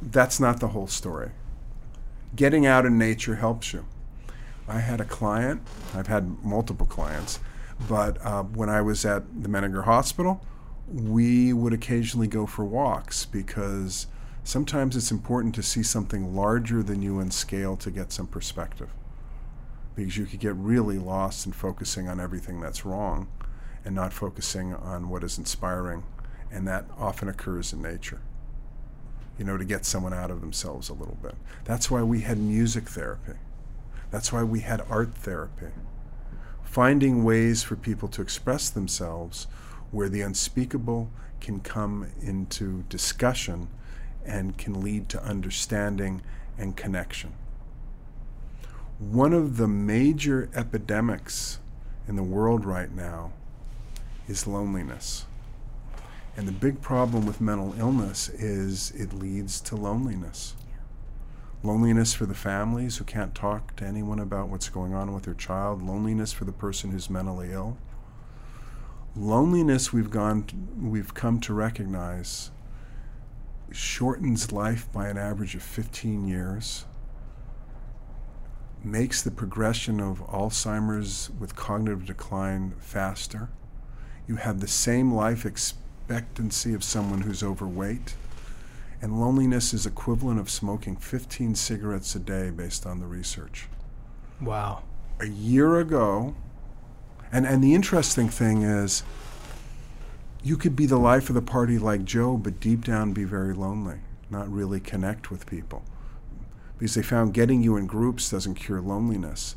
that's 0.00 0.40
not 0.40 0.60
the 0.60 0.68
whole 0.68 0.88
story. 0.88 1.30
Getting 2.34 2.66
out 2.66 2.86
in 2.86 2.98
nature 2.98 3.36
helps 3.36 3.72
you. 3.72 3.84
I 4.66 4.80
had 4.80 5.00
a 5.00 5.04
client, 5.04 5.62
I've 5.94 6.06
had 6.06 6.42
multiple 6.44 6.86
clients, 6.86 7.40
but 7.88 8.24
uh, 8.24 8.42
when 8.42 8.68
I 8.68 8.80
was 8.80 9.04
at 9.04 9.42
the 9.42 9.48
Menninger 9.48 9.84
Hospital, 9.84 10.44
we 10.88 11.52
would 11.52 11.72
occasionally 11.72 12.26
go 12.26 12.46
for 12.46 12.64
walks 12.64 13.26
because 13.26 14.06
sometimes 14.44 14.96
it's 14.96 15.10
important 15.10 15.54
to 15.54 15.62
see 15.62 15.82
something 15.82 16.34
larger 16.34 16.82
than 16.82 17.02
you 17.02 17.20
in 17.20 17.30
scale 17.30 17.76
to 17.76 17.90
get 17.90 18.12
some 18.12 18.26
perspective. 18.26 18.92
Because 19.94 20.16
you 20.16 20.26
could 20.26 20.40
get 20.40 20.54
really 20.54 20.98
lost 20.98 21.46
in 21.46 21.52
focusing 21.52 22.08
on 22.08 22.18
everything 22.18 22.60
that's 22.60 22.84
wrong 22.84 23.28
and 23.84 23.94
not 23.94 24.12
focusing 24.12 24.74
on 24.74 25.08
what 25.08 25.22
is 25.22 25.38
inspiring. 25.38 26.04
And 26.50 26.66
that 26.68 26.86
often 26.98 27.28
occurs 27.28 27.72
in 27.72 27.82
nature, 27.82 28.20
you 29.38 29.44
know, 29.44 29.56
to 29.56 29.64
get 29.64 29.84
someone 29.84 30.12
out 30.14 30.30
of 30.30 30.40
themselves 30.40 30.88
a 30.88 30.94
little 30.94 31.18
bit. 31.22 31.34
That's 31.64 31.90
why 31.90 32.02
we 32.02 32.20
had 32.20 32.38
music 32.38 32.88
therapy, 32.88 33.38
that's 34.10 34.32
why 34.32 34.42
we 34.42 34.60
had 34.60 34.82
art 34.88 35.14
therapy 35.14 35.68
finding 36.72 37.22
ways 37.22 37.62
for 37.62 37.76
people 37.76 38.08
to 38.08 38.22
express 38.22 38.70
themselves 38.70 39.46
where 39.90 40.08
the 40.08 40.22
unspeakable 40.22 41.10
can 41.38 41.60
come 41.60 42.06
into 42.22 42.82
discussion 42.88 43.68
and 44.24 44.56
can 44.56 44.80
lead 44.80 45.06
to 45.06 45.22
understanding 45.22 46.22
and 46.56 46.74
connection. 46.74 47.34
One 48.98 49.32
of 49.32 49.56
the 49.56 49.68
major 49.68 50.48
epidemics 50.54 51.58
in 52.06 52.16
the 52.16 52.22
world 52.22 52.64
right 52.64 52.92
now 52.94 53.32
is 54.28 54.46
loneliness. 54.46 55.26
And 56.36 56.48
the 56.48 56.52
big 56.52 56.80
problem 56.80 57.26
with 57.26 57.40
mental 57.40 57.74
illness 57.78 58.28
is 58.28 58.90
it 58.92 59.12
leads 59.12 59.60
to 59.62 59.76
loneliness 59.76 60.54
loneliness 61.62 62.12
for 62.12 62.26
the 62.26 62.34
families 62.34 62.96
who 62.96 63.04
can't 63.04 63.34
talk 63.34 63.76
to 63.76 63.84
anyone 63.84 64.18
about 64.18 64.48
what's 64.48 64.68
going 64.68 64.94
on 64.94 65.14
with 65.14 65.24
their 65.24 65.34
child, 65.34 65.82
loneliness 65.82 66.32
for 66.32 66.44
the 66.44 66.52
person 66.52 66.90
who's 66.90 67.08
mentally 67.08 67.52
ill. 67.52 67.76
Loneliness 69.14 69.92
we've 69.92 70.10
gone 70.10 70.46
we've 70.80 71.14
come 71.14 71.38
to 71.40 71.52
recognize 71.52 72.50
shortens 73.70 74.52
life 74.52 74.90
by 74.92 75.08
an 75.08 75.18
average 75.18 75.54
of 75.54 75.62
15 75.62 76.26
years. 76.26 76.86
Makes 78.84 79.22
the 79.22 79.30
progression 79.30 80.00
of 80.00 80.26
Alzheimer's 80.26 81.30
with 81.38 81.56
cognitive 81.56 82.04
decline 82.06 82.74
faster. 82.78 83.48
You 84.26 84.36
have 84.36 84.60
the 84.60 84.68
same 84.68 85.12
life 85.12 85.46
expectancy 85.46 86.74
of 86.74 86.82
someone 86.82 87.22
who's 87.22 87.42
overweight 87.42 88.14
and 89.02 89.20
loneliness 89.20 89.74
is 89.74 89.84
equivalent 89.84 90.38
of 90.38 90.48
smoking 90.48 90.94
15 90.96 91.56
cigarettes 91.56 92.14
a 92.14 92.20
day 92.20 92.50
based 92.50 92.86
on 92.86 93.00
the 93.00 93.06
research. 93.06 93.66
Wow. 94.40 94.84
A 95.18 95.26
year 95.26 95.80
ago, 95.80 96.36
and, 97.32 97.44
and 97.44 97.62
the 97.62 97.74
interesting 97.74 98.28
thing 98.28 98.62
is, 98.62 99.02
you 100.44 100.56
could 100.56 100.76
be 100.76 100.86
the 100.86 100.98
life 100.98 101.28
of 101.28 101.34
the 101.34 101.42
party 101.42 101.78
like 101.78 102.04
Joe, 102.04 102.36
but 102.36 102.60
deep 102.60 102.84
down 102.84 103.12
be 103.12 103.24
very 103.24 103.52
lonely, 103.52 103.98
not 104.30 104.50
really 104.50 104.78
connect 104.78 105.30
with 105.30 105.46
people. 105.46 105.82
Because 106.82 106.96
they 106.96 107.02
found 107.02 107.32
getting 107.32 107.62
you 107.62 107.76
in 107.76 107.86
groups 107.86 108.28
doesn't 108.28 108.56
cure 108.56 108.80
loneliness. 108.80 109.54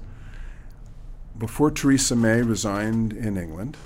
Before 1.35 1.71
Theresa 1.71 2.15
May 2.15 2.43
resigned 2.43 3.13
in 3.13 3.35
England, 3.35 3.77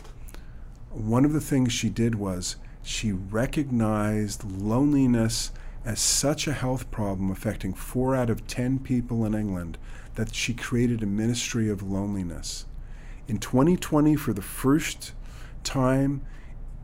one 0.92 1.24
of 1.24 1.32
the 1.32 1.40
things 1.40 1.72
she 1.72 1.88
did 1.90 2.16
was 2.16 2.58
she 2.84 3.14
recognized 3.14 4.44
loneliness 4.44 5.54
as 5.86 6.02
such 6.02 6.48
a 6.48 6.52
health 6.52 6.92
problem 6.92 7.32
affecting 7.32 7.74
four 7.74 8.14
out 8.14 8.30
of 8.30 8.46
ten 8.46 8.78
people 8.78 9.24
in 9.24 9.34
England 9.34 9.78
that 10.16 10.36
she 10.36 10.54
created 10.54 11.02
a 11.02 11.06
ministry 11.06 11.70
of 11.70 11.82
loneliness. 11.82 12.66
In 13.30 13.38
2020, 13.38 14.18
for 14.18 14.34
the 14.34 14.42
first 14.42 15.14
time 15.64 16.24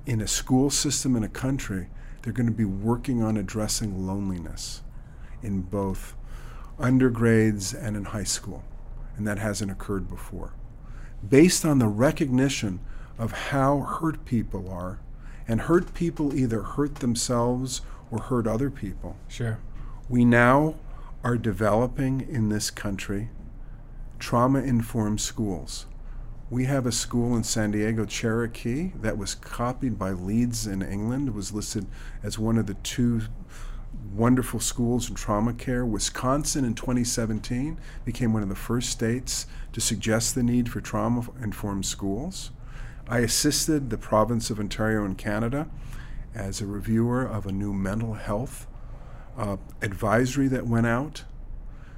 in 0.05 0.21
a 0.21 0.27
school 0.27 0.69
system 0.69 1.17
in 1.17 1.23
a 1.25 1.27
country, 1.27 1.89
they're 2.21 2.31
going 2.31 2.47
to 2.47 2.53
be 2.53 2.63
working 2.63 3.21
on 3.21 3.35
addressing 3.35 4.07
loneliness 4.07 4.83
in 5.43 5.59
both 5.59 6.15
undergrades 6.79 7.73
and 7.73 7.95
in 7.95 8.05
high 8.05 8.23
school. 8.23 8.63
And 9.17 9.25
that 9.27 9.37
hasn't 9.39 9.71
occurred 9.71 10.09
before. 10.09 10.53
Based 11.27 11.65
on 11.65 11.79
the 11.79 11.87
recognition 11.87 12.79
of 13.17 13.31
how 13.31 13.79
hurt 13.79 14.25
people 14.25 14.69
are 14.69 14.99
and 15.47 15.61
hurt 15.61 15.93
people 15.93 16.35
either 16.35 16.61
hurt 16.61 16.95
themselves 16.95 17.81
or 18.11 18.19
hurt 18.19 18.47
other 18.47 18.69
people. 18.69 19.15
Sure. 19.27 19.59
We 20.09 20.25
now 20.25 20.75
are 21.23 21.37
developing 21.37 22.21
in 22.21 22.49
this 22.49 22.69
country 22.69 23.29
trauma 24.19 24.59
informed 24.59 25.21
schools 25.21 25.85
We 26.49 26.65
have 26.65 26.85
a 26.85 26.91
school 26.91 27.35
in 27.35 27.43
San 27.43 27.71
Diego, 27.71 28.05
Cherokee, 28.05 28.91
that 29.01 29.17
was 29.17 29.33
copied 29.33 29.97
by 29.97 30.11
Leeds 30.11 30.67
in 30.67 30.83
England. 30.83 31.33
Was 31.33 31.51
listed 31.51 31.87
as 32.21 32.37
one 32.37 32.59
of 32.59 32.67
the 32.67 32.75
two 32.75 33.21
wonderful 34.13 34.59
schools 34.59 35.09
in 35.09 35.15
trauma 35.15 35.53
care. 35.53 35.85
Wisconsin 35.85 36.63
in 36.65 36.73
2017 36.73 37.77
became 38.03 38.33
one 38.33 38.43
of 38.43 38.49
the 38.49 38.55
first 38.55 38.89
states 38.89 39.45
to 39.73 39.81
suggest 39.81 40.35
the 40.35 40.43
need 40.43 40.69
for 40.69 40.81
trauma 40.81 41.27
informed 41.41 41.85
schools. 41.85 42.51
I 43.07 43.19
assisted 43.19 43.89
the 43.89 43.97
province 43.97 44.49
of 44.49 44.59
Ontario 44.59 45.05
in 45.05 45.15
Canada 45.15 45.67
as 46.33 46.61
a 46.61 46.65
reviewer 46.65 47.23
of 47.23 47.45
a 47.45 47.51
new 47.51 47.73
mental 47.73 48.13
health 48.13 48.67
uh, 49.37 49.57
advisory 49.81 50.47
that 50.47 50.65
went 50.65 50.87
out 50.87 51.23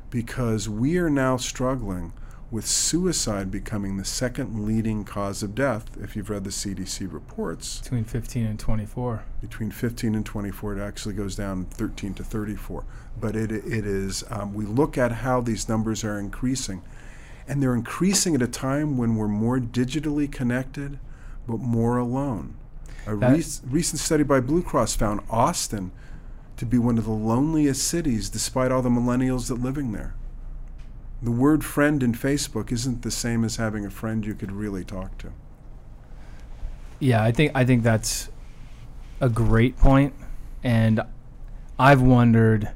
because 0.10 0.68
we 0.68 0.98
are 0.98 1.10
now 1.10 1.38
struggling 1.38 2.14
with 2.50 2.66
suicide 2.66 3.52
becoming 3.52 3.98
the 3.98 4.06
second 4.06 4.66
leading 4.66 5.04
cause 5.04 5.44
of 5.44 5.54
death, 5.54 5.86
if 6.02 6.16
you've 6.16 6.30
read 6.30 6.46
the 6.46 6.50
CDC 6.50 7.12
reports. 7.12 7.82
Between 7.82 8.06
15 8.06 8.46
and 8.46 8.60
24. 8.60 9.26
Between 9.42 9.70
15 9.70 10.16
and 10.16 10.26
24, 10.26 10.78
it 10.78 10.82
actually 10.82 11.14
goes 11.14 11.36
down 11.36 11.66
13 11.66 12.14
to 12.16 12.24
34. 12.24 12.86
But 13.20 13.36
it, 13.36 13.52
it 13.52 13.86
is, 13.86 14.24
um, 14.30 14.54
we 14.54 14.66
look 14.66 14.98
at 14.98 15.12
how 15.12 15.42
these 15.42 15.68
numbers 15.68 16.06
are 16.06 16.18
increasing, 16.18 16.84
and 17.48 17.62
they're 17.62 17.76
increasing 17.76 18.34
at 18.36 18.42
a 18.42 18.48
time 18.48 18.98
when 18.98 19.16
we're 19.16 19.28
more 19.28 19.60
digitally 19.60 20.32
connected, 20.32 21.00
but 21.48 21.60
more 21.60 21.98
alone. 21.98 22.56
A 23.06 23.16
rec- 23.16 23.46
recent 23.70 24.00
study 24.00 24.24
by 24.24 24.40
Blue 24.40 24.64
Cross 24.64 24.96
found 24.96 25.22
Austin 25.30 25.92
to 26.56 26.66
be 26.66 26.78
one 26.78 26.98
of 26.98 27.06
the 27.06 27.12
loneliest 27.12 27.88
cities 27.88 28.30
despite 28.30 28.72
all 28.72 28.82
the 28.82 28.90
millennials 28.90 29.48
that 29.50 29.56
living 29.56 29.92
there. 29.92 30.16
The 31.22 31.32
word 31.32 31.66
friend 31.66 32.04
in 32.04 32.14
Facebook 32.14 32.72
isn't 32.72 33.02
the 33.02 33.12
same 33.12 33.44
as 33.44 33.56
having 33.56 33.86
a 33.86 33.90
friend 33.90 34.26
you 34.26 34.36
could 34.36 34.52
really 34.52 34.84
talk 34.84 35.18
to. 35.20 35.32
Yeah, 37.00 37.24
I 37.24 37.32
think 37.32 37.52
I 37.56 37.66
think 37.66 37.84
that's 37.84 38.30
a 39.20 39.30
great 39.30 39.78
point 39.78 40.14
and 40.64 41.02
I've 41.80 42.02
wondered 42.02 42.72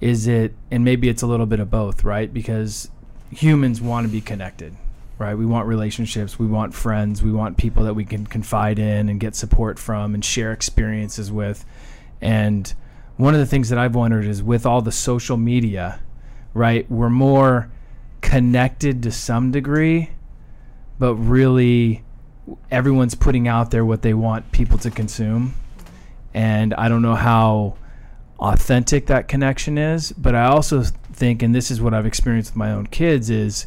is 0.00 0.26
it 0.26 0.54
and 0.70 0.84
maybe 0.84 1.08
it's 1.08 1.22
a 1.22 1.26
little 1.26 1.46
bit 1.46 1.60
of 1.60 1.70
both, 1.70 2.04
right? 2.04 2.32
Because 2.32 2.90
humans 3.30 3.80
want 3.80 4.06
to 4.06 4.12
be 4.12 4.20
connected, 4.20 4.74
right? 5.18 5.34
We 5.34 5.46
want 5.46 5.66
relationships, 5.66 6.38
we 6.38 6.46
want 6.46 6.74
friends, 6.74 7.22
we 7.22 7.32
want 7.32 7.56
people 7.56 7.84
that 7.84 7.94
we 7.94 8.04
can 8.04 8.26
confide 8.26 8.78
in 8.78 9.08
and 9.08 9.20
get 9.20 9.36
support 9.36 9.78
from 9.78 10.14
and 10.14 10.24
share 10.24 10.52
experiences 10.52 11.30
with. 11.30 11.64
And 12.20 12.72
one 13.16 13.34
of 13.34 13.40
the 13.40 13.46
things 13.46 13.68
that 13.68 13.78
I've 13.78 13.94
wondered 13.94 14.24
is 14.24 14.42
with 14.42 14.64
all 14.66 14.82
the 14.82 14.92
social 14.92 15.36
media, 15.36 16.00
right? 16.54 16.90
We're 16.90 17.10
more 17.10 17.70
connected 18.20 19.02
to 19.02 19.10
some 19.10 19.50
degree, 19.50 20.10
but 20.98 21.14
really 21.16 22.04
everyone's 22.70 23.14
putting 23.14 23.48
out 23.48 23.70
there 23.70 23.84
what 23.84 24.02
they 24.02 24.14
want 24.14 24.52
people 24.52 24.78
to 24.78 24.90
consume. 24.90 25.54
And 26.34 26.74
I 26.74 26.88
don't 26.88 27.02
know 27.02 27.14
how 27.14 27.76
authentic 28.38 29.06
that 29.06 29.28
connection 29.28 29.78
is, 29.78 30.12
but 30.12 30.34
I 30.34 30.46
also 30.46 30.82
think 31.12 31.42
and 31.42 31.54
this 31.54 31.70
is 31.70 31.80
what 31.80 31.92
I've 31.92 32.06
experienced 32.06 32.52
with 32.52 32.56
my 32.56 32.72
own 32.72 32.86
kids 32.86 33.30
is 33.30 33.66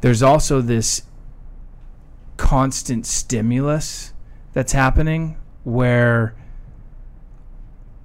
there's 0.00 0.22
also 0.22 0.60
this 0.60 1.02
constant 2.36 3.06
stimulus 3.06 4.12
that's 4.52 4.72
happening 4.72 5.36
where 5.62 6.34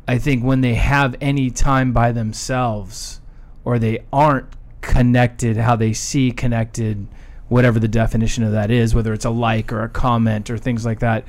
I 0.07 0.19
think 0.19 0.43
when 0.43 0.61
they 0.61 0.75
have 0.75 1.15
any 1.19 1.49
time 1.49 1.91
by 1.91 2.11
themselves 2.11 3.19
or 3.67 3.77
they 3.77 4.01
aren't 4.13 4.47
connected 4.79 5.57
how 5.57 5.75
they 5.75 5.91
see 5.91 6.31
connected 6.31 7.05
whatever 7.49 7.79
the 7.79 7.87
definition 7.89 8.45
of 8.45 8.53
that 8.53 8.71
is 8.71 8.95
whether 8.95 9.11
it's 9.11 9.25
a 9.25 9.29
like 9.29 9.73
or 9.73 9.83
a 9.83 9.89
comment 9.89 10.49
or 10.49 10.57
things 10.57 10.85
like 10.85 10.99
that 10.99 11.25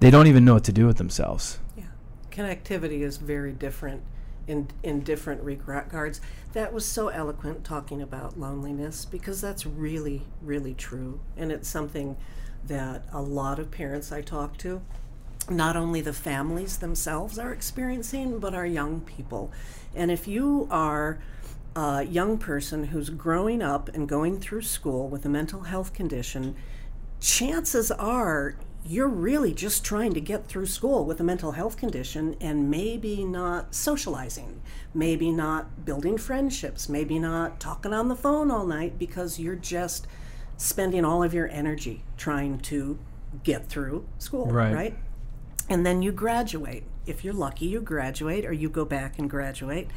they 0.00 0.10
don't 0.10 0.26
even 0.26 0.44
know 0.44 0.54
what 0.54 0.64
to 0.64 0.72
do 0.72 0.86
with 0.86 0.96
themselves. 0.96 1.58
Yeah. 1.76 1.84
Connectivity 2.32 3.02
is 3.02 3.18
very 3.18 3.52
different 3.52 4.02
in 4.48 4.68
in 4.82 5.00
different 5.00 5.42
regards. 5.42 6.20
That 6.54 6.72
was 6.72 6.84
so 6.84 7.08
eloquent 7.08 7.62
talking 7.62 8.02
about 8.02 8.36
loneliness 8.36 9.04
because 9.04 9.40
that's 9.40 9.64
really 9.64 10.22
really 10.42 10.74
true. 10.74 11.20
And 11.36 11.52
it's 11.52 11.68
something 11.68 12.16
that 12.66 13.04
a 13.12 13.22
lot 13.22 13.60
of 13.60 13.70
parents 13.70 14.10
I 14.10 14.22
talk 14.22 14.56
to 14.58 14.82
not 15.48 15.76
only 15.76 16.00
the 16.00 16.12
families 16.12 16.78
themselves 16.78 17.38
are 17.38 17.52
experiencing, 17.52 18.38
but 18.38 18.54
our 18.54 18.66
young 18.66 19.00
people. 19.00 19.50
And 19.94 20.10
if 20.10 20.28
you 20.28 20.68
are 20.70 21.18
a 21.80 22.02
young 22.02 22.36
person 22.36 22.84
who's 22.84 23.08
growing 23.08 23.62
up 23.62 23.88
and 23.88 24.06
going 24.06 24.38
through 24.38 24.60
school 24.60 25.08
with 25.08 25.24
a 25.24 25.28
mental 25.28 25.62
health 25.62 25.94
condition, 25.94 26.54
chances 27.20 27.90
are 27.90 28.56
you're 28.84 29.08
really 29.08 29.54
just 29.54 29.82
trying 29.84 30.12
to 30.12 30.20
get 30.20 30.46
through 30.46 30.66
school 30.66 31.04
with 31.06 31.20
a 31.20 31.24
mental 31.24 31.52
health 31.52 31.78
condition 31.78 32.36
and 32.40 32.70
maybe 32.70 33.24
not 33.24 33.74
socializing, 33.74 34.60
maybe 34.92 35.30
not 35.30 35.84
building 35.86 36.18
friendships, 36.18 36.88
maybe 36.88 37.18
not 37.18 37.58
talking 37.60 37.94
on 37.94 38.08
the 38.08 38.16
phone 38.16 38.50
all 38.50 38.66
night 38.66 38.98
because 38.98 39.38
you're 39.38 39.54
just 39.54 40.06
spending 40.58 41.04
all 41.04 41.22
of 41.22 41.32
your 41.32 41.48
energy 41.48 42.02
trying 42.18 42.58
to 42.58 42.98
get 43.42 43.68
through 43.68 44.06
school, 44.18 44.46
right? 44.46 44.74
right? 44.74 44.96
and 45.70 45.86
then 45.86 46.02
you 46.02 46.12
graduate. 46.12 46.82
If 47.06 47.24
you're 47.24 47.32
lucky, 47.32 47.66
you 47.66 47.80
graduate 47.80 48.44
or 48.44 48.52
you 48.52 48.68
go 48.68 48.84
back 48.84 49.18
and 49.18 49.30
graduate. 49.30 49.88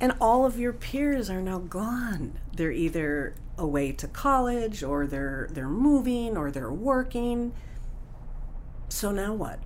And 0.00 0.12
all 0.20 0.44
of 0.44 0.58
your 0.58 0.72
peers 0.72 1.30
are 1.30 1.40
now 1.40 1.58
gone. 1.58 2.38
They're 2.54 2.72
either 2.72 3.34
away 3.58 3.92
to 3.92 4.06
college 4.06 4.82
or 4.82 5.06
they're 5.06 5.48
they're 5.50 5.68
moving 5.68 6.36
or 6.36 6.50
they're 6.50 6.72
working. 6.72 7.52
So 8.88 9.10
now 9.10 9.34
what? 9.34 9.60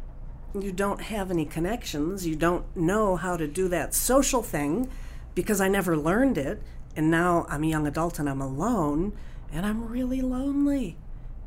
You 0.58 0.72
don't 0.72 1.02
have 1.02 1.30
any 1.30 1.44
connections. 1.44 2.26
You 2.26 2.36
don't 2.36 2.64
know 2.76 3.16
how 3.16 3.36
to 3.36 3.46
do 3.46 3.68
that 3.68 3.94
social 3.94 4.42
thing 4.42 4.88
because 5.34 5.60
I 5.60 5.68
never 5.68 5.96
learned 5.96 6.38
it. 6.38 6.62
And 6.96 7.10
now 7.10 7.46
I'm 7.48 7.62
a 7.62 7.68
young 7.68 7.86
adult 7.86 8.18
and 8.18 8.28
I'm 8.28 8.40
alone 8.40 9.12
and 9.52 9.64
I'm 9.64 9.88
really 9.88 10.20
lonely. 10.20 10.96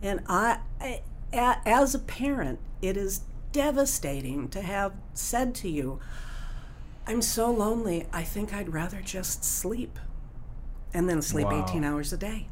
And 0.02 0.22
I, 0.28 0.60
I 0.80 1.02
as 1.34 1.96
a 1.96 2.00
parent, 2.00 2.60
it 2.82 2.96
is 2.96 3.22
devastating 3.52 4.50
to 4.50 4.62
have 4.62 4.94
said 5.14 5.56
to 5.56 5.70
you, 5.70 6.00
I'm 7.06 7.22
so 7.22 7.52
lonely, 7.52 8.06
I 8.14 8.24
think 8.24 8.54
I'd 8.54 8.74
rather 8.74 9.02
just 9.02 9.44
sleep 9.44 10.00
and 10.94 11.10
then 11.10 11.22
sleep 11.22 11.48
wow. 11.48 11.66
18 11.68 11.84
hours 11.84 12.14
a 12.14 12.18
day. 12.18 12.48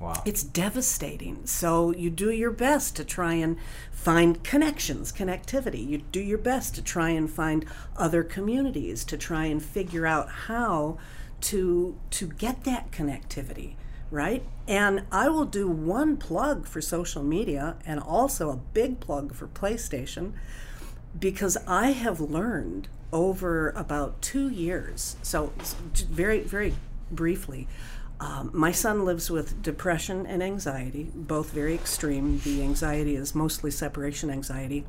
Wow. 0.00 0.22
It's 0.26 0.42
devastating. 0.42 1.46
So 1.46 1.92
you 1.92 2.10
do 2.10 2.30
your 2.30 2.50
best 2.50 2.96
to 2.96 3.04
try 3.04 3.34
and 3.34 3.56
find 3.90 4.42
connections, 4.44 5.12
connectivity. 5.12 5.86
You 5.86 5.98
do 5.98 6.20
your 6.20 6.38
best 6.38 6.74
to 6.74 6.82
try 6.82 7.10
and 7.10 7.30
find 7.30 7.64
other 7.96 8.22
communities, 8.22 9.04
to 9.04 9.16
try 9.16 9.46
and 9.46 9.62
figure 9.62 10.06
out 10.06 10.28
how 10.28 10.98
to 11.42 11.96
to 12.10 12.26
get 12.26 12.64
that 12.64 12.90
connectivity 12.90 13.76
right? 14.10 14.44
And 14.68 15.04
I 15.10 15.28
will 15.28 15.44
do 15.44 15.68
one 15.68 16.16
plug 16.16 16.66
for 16.66 16.80
social 16.80 17.22
media 17.22 17.76
and 17.84 18.00
also 18.00 18.50
a 18.50 18.56
big 18.56 19.00
plug 19.00 19.34
for 19.34 19.46
PlayStation 19.46 20.32
because 21.18 21.56
I 21.66 21.90
have 21.90 22.20
learned 22.20 22.88
over 23.12 23.70
about 23.70 24.20
two 24.22 24.48
years. 24.48 25.16
So, 25.22 25.52
very, 25.94 26.40
very 26.40 26.74
briefly, 27.10 27.68
um, 28.18 28.50
my 28.52 28.72
son 28.72 29.04
lives 29.04 29.30
with 29.30 29.62
depression 29.62 30.26
and 30.26 30.42
anxiety, 30.42 31.10
both 31.14 31.50
very 31.50 31.74
extreme. 31.74 32.40
The 32.40 32.62
anxiety 32.62 33.16
is 33.16 33.34
mostly 33.34 33.70
separation 33.70 34.30
anxiety. 34.30 34.84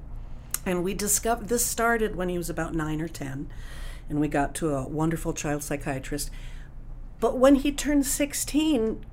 And 0.65 0.83
we 0.83 0.93
discovered 0.93 1.47
this 1.47 1.65
started 1.65 2.15
when 2.15 2.29
he 2.29 2.37
was 2.37 2.49
about 2.49 2.73
nine 2.73 3.01
or 3.01 3.07
10, 3.07 3.49
and 4.09 4.19
we 4.19 4.27
got 4.27 4.53
to 4.55 4.75
a 4.75 4.87
wonderful 4.87 5.33
child 5.33 5.63
psychiatrist 5.63 6.29
but 7.19 7.37
when 7.37 7.55
he 7.55 7.71
turned 7.71 8.05
16, 8.05 9.03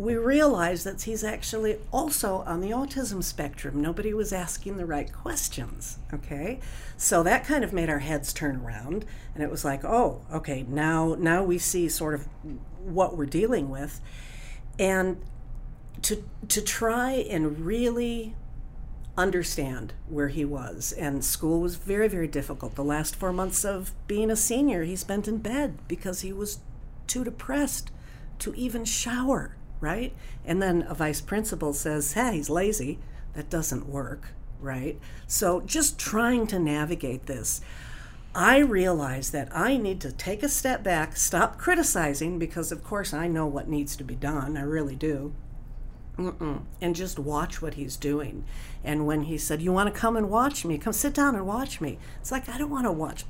we 0.00 0.16
realized 0.16 0.86
that 0.86 1.02
he's 1.02 1.22
actually 1.22 1.76
also 1.92 2.38
on 2.46 2.60
the 2.60 2.70
autism 2.70 3.22
spectrum. 3.22 3.82
Nobody 3.82 4.14
was 4.14 4.32
asking 4.32 4.78
the 4.78 4.86
right 4.86 5.12
questions. 5.12 5.98
Okay, 6.12 6.60
so 6.96 7.22
that 7.22 7.44
kind 7.44 7.62
of 7.62 7.72
made 7.72 7.90
our 7.90 7.98
heads 7.98 8.32
turn 8.32 8.56
around, 8.64 9.04
and 9.34 9.44
it 9.44 9.50
was 9.50 9.64
like, 9.64 9.84
oh, 9.84 10.22
okay, 10.32 10.64
now 10.66 11.16
now 11.18 11.44
we 11.44 11.58
see 11.58 11.88
sort 11.88 12.14
of 12.14 12.26
what 12.82 13.16
we're 13.16 13.26
dealing 13.26 13.68
with, 13.68 14.00
and 14.78 15.20
to 16.02 16.24
to 16.48 16.62
try 16.62 17.12
and 17.12 17.60
really 17.60 18.34
understand 19.18 19.92
where 20.08 20.28
he 20.28 20.46
was. 20.46 20.92
And 20.92 21.22
school 21.22 21.60
was 21.60 21.74
very 21.76 22.08
very 22.08 22.28
difficult. 22.28 22.74
The 22.74 22.84
last 22.84 23.14
four 23.14 23.34
months 23.34 23.66
of 23.66 23.92
being 24.06 24.30
a 24.30 24.36
senior, 24.36 24.84
he 24.84 24.96
spent 24.96 25.28
in 25.28 25.38
bed 25.38 25.78
because 25.88 26.22
he 26.22 26.32
was 26.32 26.60
too 27.06 27.22
depressed 27.22 27.90
to 28.38 28.54
even 28.54 28.86
shower, 28.86 29.56
right? 29.80 30.14
And 30.44 30.62
then 30.62 30.84
a 30.88 30.94
vice 30.94 31.20
principal 31.20 31.72
says, 31.72 32.12
hey, 32.12 32.36
he's 32.36 32.50
lazy. 32.50 32.98
That 33.34 33.50
doesn't 33.50 33.88
work, 33.88 34.28
right? 34.60 34.98
So 35.26 35.60
just 35.60 35.98
trying 35.98 36.46
to 36.48 36.58
navigate 36.58 37.26
this. 37.26 37.60
I 38.34 38.58
realize 38.58 39.30
that 39.30 39.48
I 39.56 39.76
need 39.76 40.00
to 40.02 40.12
take 40.12 40.42
a 40.42 40.48
step 40.48 40.82
back, 40.82 41.16
stop 41.16 41.58
criticizing, 41.58 42.38
because 42.38 42.70
of 42.70 42.84
course 42.84 43.12
I 43.12 43.26
know 43.26 43.46
what 43.46 43.68
needs 43.68 43.96
to 43.96 44.04
be 44.04 44.14
done. 44.14 44.56
I 44.56 44.62
really 44.62 44.96
do. 44.96 45.32
Mm-mm. 46.18 46.60
and 46.82 46.94
just 46.94 47.18
watch 47.18 47.62
what 47.62 47.74
he's 47.74 47.96
doing. 47.96 48.44
And 48.84 49.06
when 49.06 49.22
he 49.22 49.38
said, 49.38 49.62
"You 49.62 49.72
want 49.72 49.92
to 49.92 49.98
come 49.98 50.18
and 50.18 50.28
watch 50.28 50.66
me? 50.66 50.76
Come 50.76 50.92
sit 50.92 51.14
down 51.14 51.34
and 51.34 51.46
watch 51.46 51.80
me." 51.80 51.98
It's 52.20 52.30
like 52.30 52.46
I 52.48 52.58
don't 52.58 52.68
want 52.68 52.84
to 52.84 52.92
watch 52.92 53.24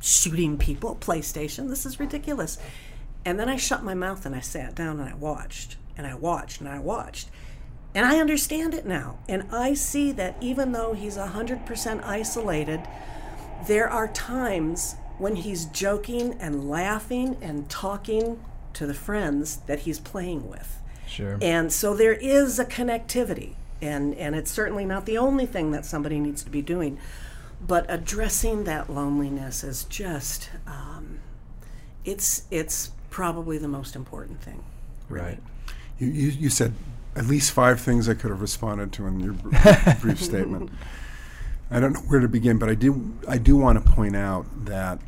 shooting 0.00 0.58
people 0.58 0.96
PlayStation. 0.96 1.68
This 1.68 1.86
is 1.86 2.00
ridiculous. 2.00 2.58
And 3.24 3.38
then 3.38 3.48
I 3.48 3.56
shut 3.56 3.84
my 3.84 3.94
mouth 3.94 4.26
and 4.26 4.34
I 4.34 4.40
sat 4.40 4.74
down 4.74 4.98
and 5.00 5.08
I 5.08 5.14
watched 5.14 5.76
and 5.96 6.06
I 6.06 6.14
watched 6.14 6.60
and 6.60 6.68
I 6.68 6.78
watched. 6.78 7.28
And 7.94 8.04
I 8.04 8.18
understand 8.18 8.74
it 8.74 8.86
now. 8.86 9.18
And 9.28 9.44
I 9.52 9.74
see 9.74 10.10
that 10.12 10.36
even 10.40 10.72
though 10.72 10.94
he's 10.94 11.16
100% 11.16 12.04
isolated, 12.04 12.80
there 13.68 13.88
are 13.88 14.08
times 14.08 14.96
when 15.18 15.36
he's 15.36 15.66
joking 15.66 16.36
and 16.40 16.68
laughing 16.68 17.36
and 17.40 17.68
talking 17.70 18.40
to 18.72 18.86
the 18.86 18.94
friends 18.94 19.58
that 19.66 19.80
he's 19.80 20.00
playing 20.00 20.48
with. 20.50 20.80
Sure. 21.06 21.38
And 21.40 21.72
so 21.72 21.94
there 21.94 22.14
is 22.14 22.58
a 22.58 22.64
connectivity. 22.64 23.54
And, 23.80 24.14
and 24.16 24.34
it's 24.34 24.50
certainly 24.50 24.84
not 24.84 25.06
the 25.06 25.18
only 25.18 25.46
thing 25.46 25.70
that 25.70 25.84
somebody 25.84 26.18
needs 26.18 26.42
to 26.42 26.50
be 26.50 26.62
doing. 26.62 26.98
But 27.64 27.86
addressing 27.88 28.64
that 28.64 28.90
loneliness 28.90 29.62
is 29.62 29.84
just, 29.84 30.50
um, 30.66 31.20
it's, 32.04 32.42
it's 32.50 32.90
probably 33.10 33.58
the 33.58 33.68
most 33.68 33.94
important 33.94 34.40
thing. 34.42 34.64
Really. 35.08 35.26
Right. 35.26 35.38
You, 35.98 36.08
you, 36.08 36.28
you 36.30 36.50
said 36.50 36.74
at 37.16 37.26
least 37.26 37.52
five 37.52 37.80
things 37.80 38.08
I 38.08 38.14
could 38.14 38.30
have 38.30 38.40
responded 38.40 38.92
to 38.94 39.06
in 39.06 39.20
your 39.20 39.32
brief 40.00 40.20
statement. 40.20 40.70
I 41.70 41.80
don't 41.80 41.92
know 41.92 42.00
where 42.00 42.20
to 42.20 42.28
begin, 42.28 42.58
but 42.58 42.68
I 42.68 42.74
do 42.74 43.14
I 43.28 43.38
do 43.38 43.56
want 43.56 43.84
to 43.84 43.92
point 43.92 44.16
out 44.16 44.46
that 44.66 45.00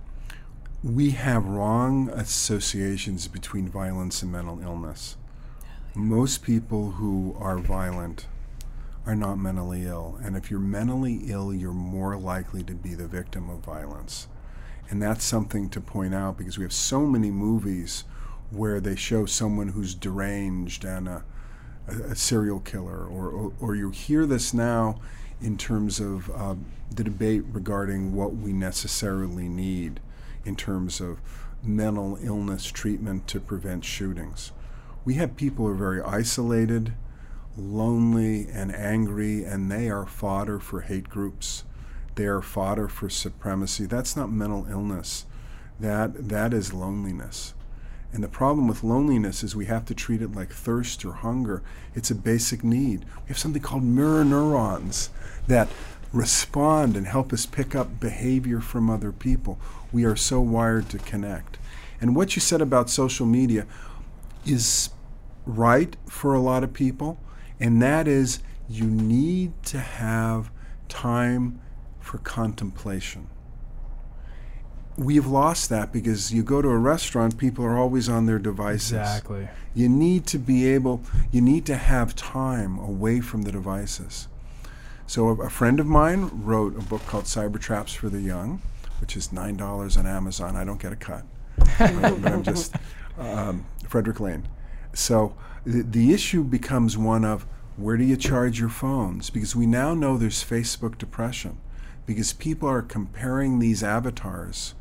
we 0.82 1.10
have 1.10 1.44
wrong 1.44 2.08
associations 2.10 3.28
between 3.28 3.68
violence 3.68 4.22
and 4.22 4.30
mental 4.30 4.60
illness. 4.60 5.16
Most 5.94 6.42
people 6.42 6.92
who 6.92 7.36
are 7.40 7.58
violent 7.58 8.26
are 9.04 9.16
not 9.16 9.36
mentally 9.36 9.84
ill, 9.86 10.18
and 10.22 10.36
if 10.36 10.50
you're 10.50 10.60
mentally 10.60 11.22
ill, 11.26 11.54
you're 11.54 11.72
more 11.72 12.16
likely 12.16 12.62
to 12.64 12.74
be 12.74 12.94
the 12.94 13.06
victim 13.06 13.48
of 13.48 13.60
violence. 13.60 14.28
And 14.88 15.02
that's 15.02 15.24
something 15.24 15.68
to 15.70 15.80
point 15.80 16.14
out 16.14 16.38
because 16.38 16.58
we 16.58 16.64
have 16.64 16.72
so 16.72 17.06
many 17.06 17.30
movies 17.30 18.04
where 18.50 18.80
they 18.80 18.96
show 18.96 19.26
someone 19.26 19.68
who's 19.68 19.94
deranged 19.94 20.84
and 20.84 21.08
a, 21.08 21.24
a, 21.88 21.92
a 22.12 22.16
serial 22.16 22.60
killer, 22.60 23.04
or, 23.06 23.28
or, 23.28 23.52
or, 23.60 23.74
you 23.74 23.90
hear 23.90 24.26
this 24.26 24.54
now 24.54 25.00
in 25.40 25.56
terms 25.56 26.00
of 26.00 26.30
uh, 26.30 26.54
the 26.94 27.04
debate 27.04 27.42
regarding 27.50 28.14
what 28.14 28.34
we 28.34 28.52
necessarily 28.52 29.48
need 29.48 30.00
in 30.44 30.56
terms 30.56 31.00
of 31.00 31.18
mental 31.62 32.18
illness 32.22 32.66
treatment 32.66 33.26
to 33.26 33.40
prevent 33.40 33.84
shootings. 33.84 34.52
We 35.04 35.14
have 35.14 35.36
people 35.36 35.66
who 35.66 35.72
are 35.72 35.76
very 35.76 36.00
isolated, 36.00 36.94
lonely, 37.56 38.48
and 38.48 38.74
angry, 38.74 39.44
and 39.44 39.70
they 39.70 39.90
are 39.90 40.06
fodder 40.06 40.58
for 40.58 40.82
hate 40.82 41.08
groups. 41.08 41.64
They 42.14 42.26
are 42.26 42.42
fodder 42.42 42.88
for 42.88 43.10
supremacy. 43.10 43.86
That's 43.86 44.16
not 44.16 44.30
mental 44.30 44.66
illness. 44.70 45.26
That 45.78 46.28
that 46.28 46.54
is 46.54 46.72
loneliness. 46.72 47.52
And 48.16 48.24
the 48.24 48.28
problem 48.28 48.66
with 48.66 48.82
loneliness 48.82 49.42
is 49.42 49.54
we 49.54 49.66
have 49.66 49.84
to 49.84 49.94
treat 49.94 50.22
it 50.22 50.34
like 50.34 50.50
thirst 50.50 51.04
or 51.04 51.12
hunger. 51.12 51.62
It's 51.94 52.10
a 52.10 52.14
basic 52.14 52.64
need. 52.64 53.04
We 53.04 53.28
have 53.28 53.36
something 53.36 53.60
called 53.60 53.82
mirror 53.82 54.24
neurons 54.24 55.10
that 55.48 55.68
respond 56.14 56.96
and 56.96 57.06
help 57.06 57.30
us 57.34 57.44
pick 57.44 57.74
up 57.74 58.00
behavior 58.00 58.62
from 58.62 58.88
other 58.88 59.12
people. 59.12 59.58
We 59.92 60.06
are 60.06 60.16
so 60.16 60.40
wired 60.40 60.88
to 60.88 60.98
connect. 60.98 61.58
And 62.00 62.16
what 62.16 62.34
you 62.36 62.40
said 62.40 62.62
about 62.62 62.88
social 62.88 63.26
media 63.26 63.66
is 64.46 64.88
right 65.44 65.94
for 66.08 66.32
a 66.32 66.40
lot 66.40 66.64
of 66.64 66.72
people, 66.72 67.18
and 67.60 67.82
that 67.82 68.08
is 68.08 68.38
you 68.66 68.86
need 68.86 69.52
to 69.64 69.78
have 69.78 70.50
time 70.88 71.60
for 72.00 72.16
contemplation. 72.16 73.28
We've 74.98 75.26
lost 75.26 75.68
that 75.68 75.92
because 75.92 76.32
you 76.32 76.42
go 76.42 76.62
to 76.62 76.68
a 76.68 76.78
restaurant, 76.78 77.36
people 77.36 77.64
are 77.64 77.76
always 77.76 78.08
on 78.08 78.26
their 78.26 78.38
devices. 78.38 78.92
Exactly. 78.92 79.48
You 79.74 79.88
need 79.88 80.26
to 80.28 80.38
be 80.38 80.66
able, 80.68 81.02
you 81.30 81.42
need 81.42 81.66
to 81.66 81.76
have 81.76 82.16
time 82.16 82.78
away 82.78 83.20
from 83.20 83.42
the 83.42 83.52
devices. 83.52 84.28
So, 85.06 85.28
a, 85.28 85.42
a 85.42 85.50
friend 85.50 85.78
of 85.78 85.86
mine 85.86 86.30
wrote 86.32 86.76
a 86.76 86.82
book 86.82 87.04
called 87.06 87.24
Cyber 87.24 87.60
Traps 87.60 87.92
for 87.92 88.08
the 88.08 88.20
Young, 88.20 88.62
which 89.00 89.16
is 89.16 89.28
$9 89.28 89.98
on 89.98 90.06
Amazon. 90.06 90.56
I 90.56 90.64
don't 90.64 90.80
get 90.80 90.92
a 90.92 90.96
cut, 90.96 91.24
but 91.58 92.26
I'm 92.26 92.42
just 92.42 92.74
um, 93.18 93.66
Frederick 93.86 94.18
Lane. 94.18 94.48
So, 94.94 95.36
the, 95.64 95.82
the 95.82 96.12
issue 96.12 96.42
becomes 96.42 96.96
one 96.96 97.24
of 97.24 97.46
where 97.76 97.96
do 97.96 98.04
you 98.04 98.16
charge 98.16 98.58
your 98.58 98.70
phones? 98.70 99.30
Because 99.30 99.54
we 99.54 99.66
now 99.66 99.94
know 99.94 100.16
there's 100.16 100.42
Facebook 100.42 100.96
depression 100.96 101.58
because 102.06 102.32
people 102.32 102.68
are 102.68 102.82
comparing 102.82 103.58
these 103.58 103.82
avatars 103.82 104.74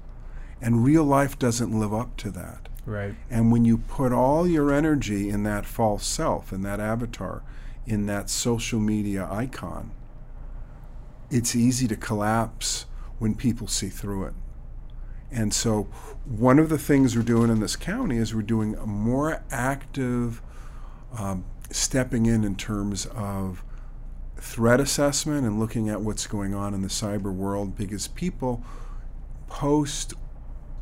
and 0.62 0.84
real 0.84 1.04
life 1.04 1.38
doesn't 1.38 1.78
live 1.78 1.94
up 1.94 2.18
to 2.18 2.32
that. 2.32 2.70
Right. 2.86 3.16
And 3.30 3.52
when 3.52 3.66
you 3.66 3.78
put 3.78 4.12
all 4.12 4.48
your 4.48 4.72
energy 4.72 5.30
in 5.30 5.44
that 5.44 5.66
false 5.66 6.06
self, 6.06 6.54
in 6.54 6.62
that 6.64 6.80
avatar, 6.80 7.44
in 7.86 8.06
that 8.06 8.30
social 8.30 8.80
media 8.80 9.28
icon, 9.30 9.92
it's 11.30 11.56
easy 11.56 11.88
to 11.88 11.96
collapse 11.96 12.86
when 13.18 13.36
people 13.36 13.68
see 13.68 13.90
through 13.90 14.26
it. 14.26 14.34
And 15.32 15.54
so, 15.54 15.84
one 16.24 16.60
of 16.60 16.70
the 16.70 16.78
things 16.78 17.16
we're 17.16 17.24
doing 17.24 17.50
in 17.50 17.60
this 17.60 17.76
county 17.76 18.18
is 18.18 18.34
we're 18.34 18.42
doing 18.42 18.76
a 18.76 18.86
more 18.86 19.44
active 19.52 20.42
um, 21.18 21.46
stepping 21.72 22.26
in 22.26 22.44
in 22.44 22.56
terms 22.56 23.06
of 23.08 23.64
threat 24.38 24.80
assessment 24.80 25.46
and 25.46 25.60
looking 25.60 25.90
at 25.90 26.02
what's 26.02 26.28
going 26.28 26.54
on 26.54 26.74
in 26.74 26.82
the 26.82 26.88
cyber 26.88 27.34
world 27.34 27.76
because 27.76 28.08
people 28.08 28.64
post 29.48 30.14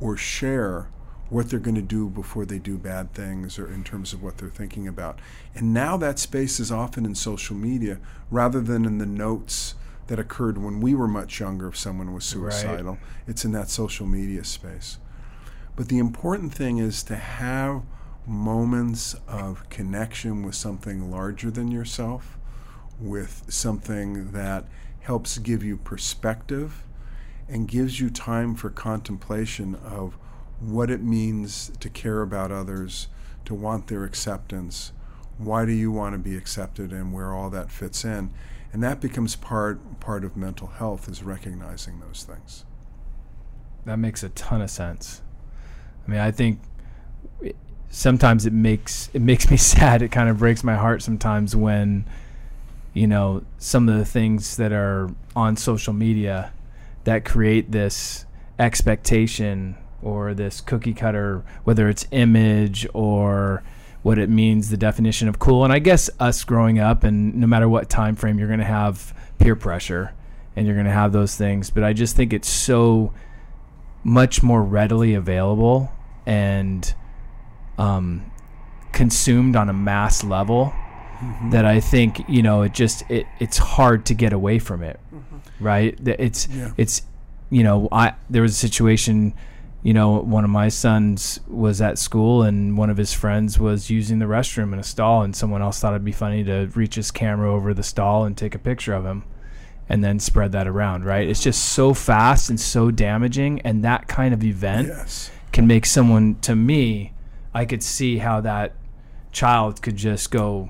or 0.03 0.17
share 0.17 0.89
what 1.29 1.49
they're 1.49 1.59
going 1.59 1.73
to 1.75 1.81
do 1.81 2.09
before 2.09 2.45
they 2.45 2.59
do 2.59 2.77
bad 2.77 3.13
things 3.13 3.57
or 3.57 3.71
in 3.71 3.85
terms 3.85 4.11
of 4.11 4.21
what 4.21 4.37
they're 4.37 4.49
thinking 4.49 4.85
about. 4.85 5.17
And 5.55 5.73
now 5.73 5.95
that 5.95 6.19
space 6.19 6.59
is 6.59 6.73
often 6.73 7.05
in 7.05 7.15
social 7.15 7.55
media 7.55 7.99
rather 8.29 8.59
than 8.59 8.83
in 8.83 8.97
the 8.97 9.05
notes 9.05 9.75
that 10.07 10.19
occurred 10.19 10.57
when 10.57 10.81
we 10.81 10.93
were 10.93 11.07
much 11.07 11.39
younger 11.39 11.69
if 11.69 11.77
someone 11.77 12.13
was 12.13 12.25
suicidal. 12.25 12.91
Right. 12.91 12.99
It's 13.27 13.45
in 13.45 13.53
that 13.53 13.69
social 13.69 14.05
media 14.05 14.43
space. 14.43 14.97
But 15.77 15.87
the 15.87 15.99
important 15.99 16.53
thing 16.53 16.79
is 16.79 17.01
to 17.03 17.15
have 17.15 17.83
moments 18.27 19.15
of 19.25 19.69
connection 19.69 20.43
with 20.43 20.55
something 20.55 21.09
larger 21.09 21.49
than 21.49 21.71
yourself 21.71 22.37
with 22.99 23.45
something 23.47 24.31
that 24.33 24.65
helps 24.99 25.37
give 25.37 25.63
you 25.63 25.77
perspective 25.77 26.83
and 27.47 27.67
gives 27.67 27.99
you 27.99 28.09
time 28.09 28.55
for 28.55 28.69
contemplation 28.69 29.75
of 29.75 30.17
what 30.59 30.89
it 30.89 31.01
means 31.01 31.71
to 31.79 31.89
care 31.89 32.21
about 32.21 32.51
others, 32.51 33.07
to 33.45 33.53
want 33.53 33.87
their 33.87 34.03
acceptance. 34.03 34.91
Why 35.37 35.65
do 35.65 35.71
you 35.71 35.91
want 35.91 36.13
to 36.13 36.19
be 36.19 36.37
accepted 36.37 36.91
and 36.91 37.13
where 37.13 37.33
all 37.33 37.49
that 37.49 37.71
fits 37.71 38.05
in? 38.05 38.31
And 38.71 38.81
that 38.83 39.01
becomes 39.01 39.35
part 39.35 39.99
part 39.99 40.23
of 40.23 40.35
mental 40.35 40.67
health 40.67 41.07
is 41.07 41.21
recognizing 41.21 41.99
those 41.99 42.23
things. 42.23 42.65
That 43.85 43.97
makes 43.97 44.23
a 44.23 44.29
ton 44.29 44.61
of 44.61 44.69
sense. 44.69 45.21
I 46.07 46.11
mean, 46.11 46.19
I 46.19 46.31
think 46.31 46.59
sometimes 47.89 48.45
it 48.45 48.53
makes 48.53 49.09
it 49.13 49.21
makes 49.21 49.51
me 49.51 49.57
sad. 49.57 50.01
It 50.01 50.09
kind 50.09 50.29
of 50.29 50.39
breaks 50.39 50.63
my 50.63 50.75
heart 50.75 51.01
sometimes 51.01 51.55
when 51.55 52.05
you 52.93 53.07
know, 53.07 53.43
some 53.57 53.89
of 53.89 53.97
the 53.97 54.05
things 54.05 54.57
that 54.57 54.71
are 54.71 55.09
on 55.35 55.57
social 55.57 55.93
media 55.93 56.53
that 57.03 57.25
create 57.25 57.71
this 57.71 58.25
expectation 58.59 59.77
or 60.01 60.33
this 60.33 60.61
cookie 60.61 60.93
cutter, 60.93 61.43
whether 61.63 61.89
it's 61.89 62.05
image 62.11 62.87
or 62.93 63.63
what 64.01 64.19
it 64.19 64.29
means, 64.29 64.69
the 64.69 64.77
definition 64.77 65.27
of 65.27 65.39
cool. 65.39 65.63
And 65.63 65.71
I 65.71 65.79
guess 65.79 66.09
us 66.19 66.43
growing 66.43 66.77
up, 66.77 67.03
and 67.03 67.35
no 67.35 67.47
matter 67.47 67.69
what 67.69 67.89
time 67.89 68.15
frame, 68.15 68.37
you're 68.37 68.49
going 68.49 68.59
to 68.59 68.65
have 68.65 69.13
peer 69.39 69.55
pressure 69.55 70.13
and 70.55 70.65
you're 70.67 70.75
going 70.75 70.85
to 70.85 70.91
have 70.91 71.13
those 71.13 71.35
things. 71.35 71.69
But 71.69 71.83
I 71.83 71.93
just 71.93 72.15
think 72.15 72.33
it's 72.33 72.49
so 72.49 73.13
much 74.03 74.43
more 74.43 74.61
readily 74.61 75.13
available 75.13 75.91
and 76.25 76.93
um, 77.77 78.29
consumed 78.91 79.55
on 79.55 79.69
a 79.69 79.73
mass 79.73 80.23
level 80.23 80.73
mm-hmm. 81.23 81.49
that 81.51 81.65
I 81.65 81.79
think 81.79 82.27
you 82.27 82.41
know 82.41 82.61
it 82.63 82.73
just 82.73 83.03
it 83.09 83.25
it's 83.39 83.57
hard 83.57 84.05
to 84.07 84.13
get 84.13 84.33
away 84.33 84.59
from 84.59 84.83
it, 84.83 84.99
mm-hmm. 85.13 85.63
right? 85.63 85.97
It's 86.05 86.47
yeah. 86.47 86.71
it's 86.77 87.03
you 87.49 87.63
know 87.63 87.87
I 87.91 88.13
there 88.29 88.41
was 88.41 88.51
a 88.51 88.67
situation. 88.67 89.33
You 89.85 89.93
know, 89.93 90.21
one 90.21 90.45
of 90.45 90.49
my 90.49 90.69
sons 90.69 91.41
was 91.45 91.81
at 91.81 91.99
school 91.99 92.43
and 92.43 92.77
one 92.77 92.89
of 92.89 92.95
his 92.95 93.11
friends 93.11 93.59
was 93.59 93.89
using 93.89 94.19
the 94.19 94.27
restroom 94.27 94.71
in 94.71 94.79
a 94.79 94.83
stall, 94.83 95.23
and 95.23 95.35
someone 95.35 95.61
else 95.61 95.81
thought 95.81 95.91
it'd 95.91 96.05
be 96.05 96.13
funny 96.13 96.41
to 96.45 96.67
reach 96.73 96.95
his 96.95 97.11
camera 97.11 97.53
over 97.53 97.73
the 97.73 97.83
stall 97.83 98.23
and 98.23 98.37
take 98.37 98.55
a 98.55 98.59
picture 98.59 98.93
of 98.93 99.05
him 99.05 99.25
and 99.89 100.03
then 100.03 100.19
spread 100.19 100.51
that 100.53 100.67
around, 100.67 101.05
right? 101.05 101.27
It's 101.27 101.41
just 101.43 101.65
so 101.65 101.93
fast 101.93 102.49
and 102.49 102.59
so 102.59 102.91
damaging. 102.91 103.61
And 103.61 103.83
that 103.83 104.07
kind 104.07 104.33
of 104.33 104.43
event 104.43 104.87
yes. 104.87 105.31
can 105.51 105.67
make 105.67 105.85
someone, 105.85 106.35
to 106.41 106.55
me, 106.55 107.13
I 107.53 107.65
could 107.65 107.83
see 107.83 108.17
how 108.17 108.41
that 108.41 108.73
child 109.31 109.81
could 109.81 109.97
just 109.97 110.31
go 110.31 110.69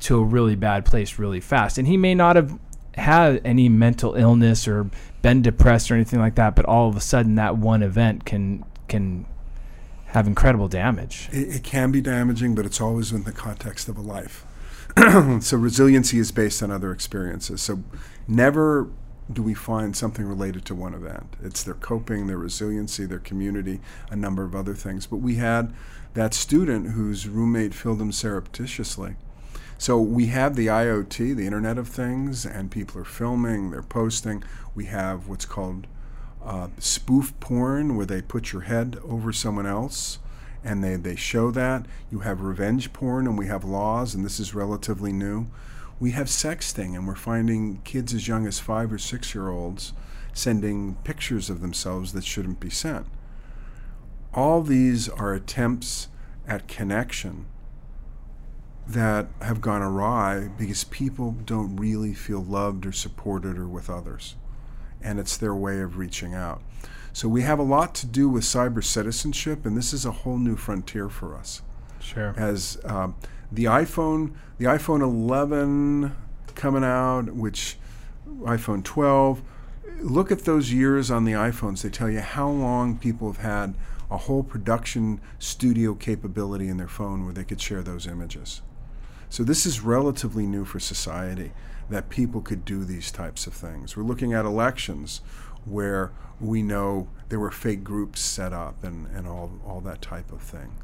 to 0.00 0.18
a 0.18 0.24
really 0.24 0.56
bad 0.56 0.84
place 0.84 1.18
really 1.18 1.40
fast. 1.40 1.78
And 1.78 1.86
he 1.86 1.96
may 1.96 2.14
not 2.14 2.36
have 2.36 2.58
had 2.94 3.40
any 3.44 3.68
mental 3.68 4.14
illness 4.14 4.66
or 4.66 4.90
been 5.22 5.42
depressed 5.42 5.90
or 5.90 5.94
anything 5.94 6.18
like 6.18 6.34
that, 6.36 6.56
but 6.56 6.64
all 6.64 6.88
of 6.88 6.96
a 6.96 7.00
sudden 7.00 7.34
that 7.36 7.56
one 7.56 7.82
event 7.82 8.24
can 8.24 8.64
can 8.88 9.26
have 10.06 10.26
incredible 10.26 10.66
damage. 10.66 11.28
It, 11.32 11.56
it 11.56 11.62
can 11.62 11.92
be 11.92 12.00
damaging, 12.00 12.54
but 12.54 12.66
it's 12.66 12.80
always 12.80 13.12
in 13.12 13.22
the 13.22 13.32
context 13.32 13.88
of 13.88 13.96
a 13.96 14.00
life. 14.00 14.44
so 15.40 15.56
resiliency 15.56 16.18
is 16.18 16.32
based 16.32 16.62
on 16.62 16.70
other 16.72 16.90
experiences. 16.90 17.62
So 17.62 17.84
never 18.26 18.88
do 19.32 19.42
we 19.42 19.54
find 19.54 19.96
something 19.96 20.26
related 20.26 20.64
to 20.66 20.74
one 20.74 20.94
event. 20.94 21.36
It's 21.42 21.62
their 21.62 21.74
coping, 21.74 22.26
their 22.26 22.38
resiliency, 22.38 23.06
their 23.06 23.20
community, 23.20 23.80
a 24.10 24.16
number 24.16 24.42
of 24.42 24.56
other 24.56 24.74
things. 24.74 25.06
But 25.06 25.18
we 25.18 25.36
had 25.36 25.72
that 26.14 26.34
student 26.34 26.90
whose 26.90 27.28
roommate 27.28 27.72
filled 27.72 28.00
him 28.00 28.10
surreptitiously. 28.10 29.14
So 29.80 29.98
we 29.98 30.26
have 30.26 30.56
the 30.56 30.66
IoT, 30.66 31.34
the 31.34 31.46
Internet 31.46 31.78
of 31.78 31.88
Things, 31.88 32.44
and 32.44 32.70
people 32.70 33.00
are 33.00 33.04
filming, 33.04 33.70
they're 33.70 33.80
posting. 33.80 34.44
We 34.74 34.84
have 34.84 35.26
what's 35.26 35.46
called 35.46 35.86
uh, 36.44 36.68
spoof 36.76 37.32
porn, 37.40 37.96
where 37.96 38.04
they 38.04 38.20
put 38.20 38.52
your 38.52 38.60
head 38.60 38.98
over 39.02 39.32
someone 39.32 39.64
else 39.64 40.18
and 40.62 40.84
they, 40.84 40.96
they 40.96 41.16
show 41.16 41.50
that. 41.52 41.86
You 42.10 42.18
have 42.18 42.42
revenge 42.42 42.92
porn, 42.92 43.26
and 43.26 43.38
we 43.38 43.46
have 43.46 43.64
laws, 43.64 44.14
and 44.14 44.22
this 44.22 44.38
is 44.38 44.54
relatively 44.54 45.14
new. 45.14 45.46
We 45.98 46.10
have 46.10 46.26
sexting, 46.26 46.94
and 46.94 47.08
we're 47.08 47.14
finding 47.14 47.80
kids 47.80 48.12
as 48.12 48.28
young 48.28 48.46
as 48.46 48.60
five 48.60 48.92
or 48.92 48.98
six 48.98 49.34
year 49.34 49.48
olds 49.48 49.94
sending 50.34 50.96
pictures 51.04 51.48
of 51.48 51.62
themselves 51.62 52.12
that 52.12 52.24
shouldn't 52.24 52.60
be 52.60 52.68
sent. 52.68 53.06
All 54.34 54.60
these 54.60 55.08
are 55.08 55.32
attempts 55.32 56.08
at 56.46 56.68
connection 56.68 57.46
that 58.86 59.28
have 59.40 59.60
gone 59.60 59.82
awry 59.82 60.48
because 60.58 60.84
people 60.84 61.32
don't 61.44 61.76
really 61.76 62.14
feel 62.14 62.42
loved 62.42 62.86
or 62.86 62.92
supported 62.92 63.58
or 63.58 63.68
with 63.68 63.88
others. 63.88 64.36
And 65.02 65.18
it's 65.18 65.36
their 65.36 65.54
way 65.54 65.80
of 65.80 65.96
reaching 65.96 66.34
out. 66.34 66.62
So 67.12 67.28
we 67.28 67.42
have 67.42 67.58
a 67.58 67.64
lot 67.64 67.94
to 67.96 68.06
do 68.06 68.28
with 68.28 68.44
cyber 68.44 68.82
citizenship, 68.82 69.66
and 69.66 69.76
this 69.76 69.92
is 69.92 70.04
a 70.04 70.12
whole 70.12 70.38
new 70.38 70.56
frontier 70.56 71.08
for 71.08 71.36
us. 71.36 71.62
Sure. 72.00 72.34
As 72.36 72.78
um, 72.84 73.16
the 73.50 73.64
iPhone, 73.64 74.34
the 74.58 74.66
iPhone 74.66 75.02
11 75.02 76.14
coming 76.54 76.84
out, 76.84 77.34
which 77.34 77.78
iPhone 78.42 78.84
12, 78.84 79.42
look 80.00 80.30
at 80.30 80.44
those 80.44 80.72
years 80.72 81.10
on 81.10 81.24
the 81.24 81.32
iPhones. 81.32 81.82
They 81.82 81.90
tell 81.90 82.10
you 82.10 82.20
how 82.20 82.48
long 82.48 82.96
people 82.98 83.32
have 83.32 83.42
had 83.42 83.74
a 84.10 84.16
whole 84.16 84.42
production 84.42 85.20
studio 85.38 85.94
capability 85.94 86.68
in 86.68 86.76
their 86.76 86.88
phone 86.88 87.24
where 87.24 87.34
they 87.34 87.44
could 87.44 87.60
share 87.60 87.82
those 87.82 88.06
images. 88.06 88.62
So 89.30 89.44
this 89.44 89.64
is 89.64 89.80
relatively 89.80 90.44
new 90.44 90.64
for 90.64 90.80
society 90.80 91.52
that 91.88 92.08
people 92.08 92.40
could 92.40 92.64
do 92.64 92.84
these 92.84 93.12
types 93.12 93.46
of 93.46 93.54
things. 93.54 93.96
We're 93.96 94.02
looking 94.02 94.32
at 94.32 94.44
elections 94.44 95.20
where 95.64 96.10
we 96.40 96.62
know 96.62 97.08
there 97.28 97.38
were 97.38 97.52
fake 97.52 97.84
groups 97.84 98.20
set 98.20 98.52
up 98.52 98.82
and, 98.82 99.06
and 99.06 99.28
all, 99.28 99.52
all 99.64 99.80
that 99.82 100.02
type 100.02 100.32
of 100.32 100.42
thing. 100.42 100.74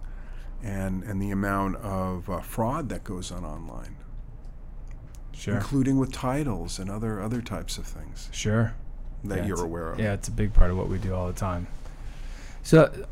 And, 0.63 1.03
and 1.03 1.21
the 1.21 1.33
amount 1.33 1.77
of 1.77 2.31
uh, 2.31 2.41
fraud 2.41 2.89
that 2.89 3.03
goes 3.03 3.33
on 3.33 3.45
online. 3.45 3.97
Sure. 5.33 5.55
Including 5.55 5.99
with 5.99 6.13
titles 6.13 6.79
and 6.79 6.89
other, 6.89 7.21
other 7.21 7.43
types 7.43 7.79
of 7.79 7.85
things. 7.85 8.29
Sure. 8.33 8.75
That 9.25 9.39
yeah, 9.39 9.47
you're 9.47 9.65
aware 9.65 9.93
of. 9.93 9.99
Yeah, 9.99 10.13
it's 10.13 10.29
a 10.29 10.33
big 10.33 10.55
part 10.55 10.71
of 10.71 10.77
what 10.77 10.89
we 10.89 10.99
do 10.99 11.15
all 11.15 11.27
the 11.27 11.33
time. 11.33 11.67
So, 12.63 13.07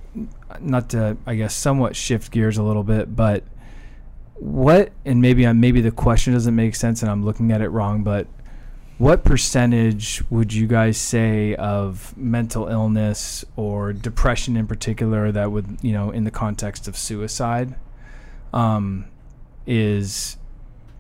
not 0.61 0.91
to, 0.91 1.16
I 1.26 1.35
guess, 1.37 1.55
somewhat 1.55 1.95
shift 1.97 2.32
gears 2.32 2.57
a 2.57 2.62
little 2.62 2.82
bit, 2.82 3.14
but 3.14 3.45
what, 4.35 4.93
and 5.05 5.20
maybe 5.20 5.47
I'm, 5.47 5.61
maybe 5.61 5.80
the 5.80 5.91
question 5.91 6.32
doesn't 6.32 6.55
make 6.55 6.74
sense 6.74 7.03
and 7.03 7.11
I'm 7.11 7.24
looking 7.24 7.53
at 7.53 7.61
it 7.61 7.68
wrong, 7.68 8.03
but 8.03 8.26
what 8.99 9.24
percentage 9.24 10.22
would 10.30 10.53
you 10.53 10.66
guys 10.66 10.97
say 10.97 11.55
of 11.57 12.16
mental 12.16 12.68
illness 12.68 13.45
or 13.57 13.93
depression 13.93 14.57
in 14.57 14.66
particular 14.66 15.32
that 15.32 15.51
would 15.51 15.78
you 15.82 15.93
know 15.93 16.11
in 16.11 16.24
the 16.24 16.30
context 16.30 16.87
of 16.87 16.97
suicide 16.97 17.74
um, 18.53 19.07
is 19.66 20.37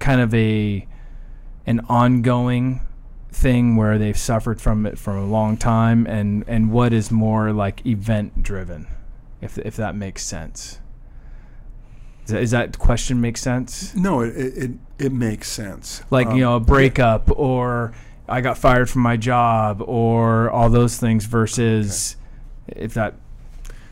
kind 0.00 0.20
of 0.20 0.34
a 0.34 0.86
an 1.66 1.80
ongoing 1.88 2.80
thing 3.30 3.76
where 3.76 3.96
they've 3.96 4.18
suffered 4.18 4.60
from 4.60 4.86
it 4.86 4.98
for 4.98 5.16
a 5.16 5.24
long 5.24 5.56
time 5.56 6.06
and 6.06 6.44
and 6.48 6.72
what 6.72 6.92
is 6.92 7.10
more 7.10 7.52
like 7.52 7.84
event 7.86 8.42
driven 8.42 8.86
if 9.40 9.56
if 9.58 9.76
that 9.76 9.94
makes 9.94 10.24
sense 10.24 10.80
does 12.26 12.50
that, 12.52 12.72
that 12.72 12.78
question 12.78 13.20
make 13.20 13.36
sense? 13.36 13.94
No, 13.94 14.20
it, 14.20 14.34
it, 14.36 14.70
it 14.98 15.12
makes 15.12 15.50
sense. 15.50 16.02
Like, 16.10 16.28
um, 16.28 16.36
you 16.36 16.42
know, 16.42 16.56
a 16.56 16.60
breakup 16.60 17.30
or 17.38 17.92
I 18.28 18.40
got 18.40 18.56
fired 18.58 18.88
from 18.88 19.02
my 19.02 19.16
job 19.16 19.82
or 19.82 20.50
all 20.50 20.70
those 20.70 20.96
things 20.96 21.26
versus 21.26 22.16
okay. 22.70 22.80
if 22.82 22.94
that 22.94 23.14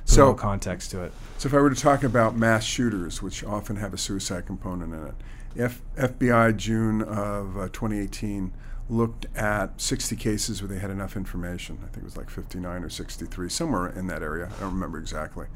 so 0.04 0.34
context 0.34 0.90
to 0.92 1.02
it. 1.02 1.12
So 1.38 1.48
if 1.48 1.54
I 1.54 1.58
were 1.58 1.70
to 1.70 1.80
talk 1.80 2.02
about 2.04 2.36
mass 2.36 2.64
shooters, 2.64 3.22
which 3.22 3.44
often 3.44 3.76
have 3.76 3.92
a 3.92 3.98
suicide 3.98 4.46
component 4.46 4.94
in 4.94 5.06
it, 5.06 5.14
F- 5.56 5.82
FBI 5.96 6.56
June 6.56 7.02
of 7.02 7.56
uh, 7.56 7.68
2018 7.68 8.52
looked 8.88 9.26
at 9.36 9.80
60 9.80 10.16
cases 10.16 10.62
where 10.62 10.68
they 10.68 10.78
had 10.78 10.90
enough 10.90 11.16
information. 11.16 11.78
I 11.82 11.86
think 11.86 11.98
it 11.98 12.04
was 12.04 12.16
like 12.16 12.30
59 12.30 12.84
or 12.84 12.88
63, 12.88 13.48
somewhere 13.48 13.88
in 13.88 14.06
that 14.08 14.22
area. 14.22 14.50
I 14.56 14.60
don't 14.60 14.74
remember 14.74 14.98
exactly. 14.98 15.46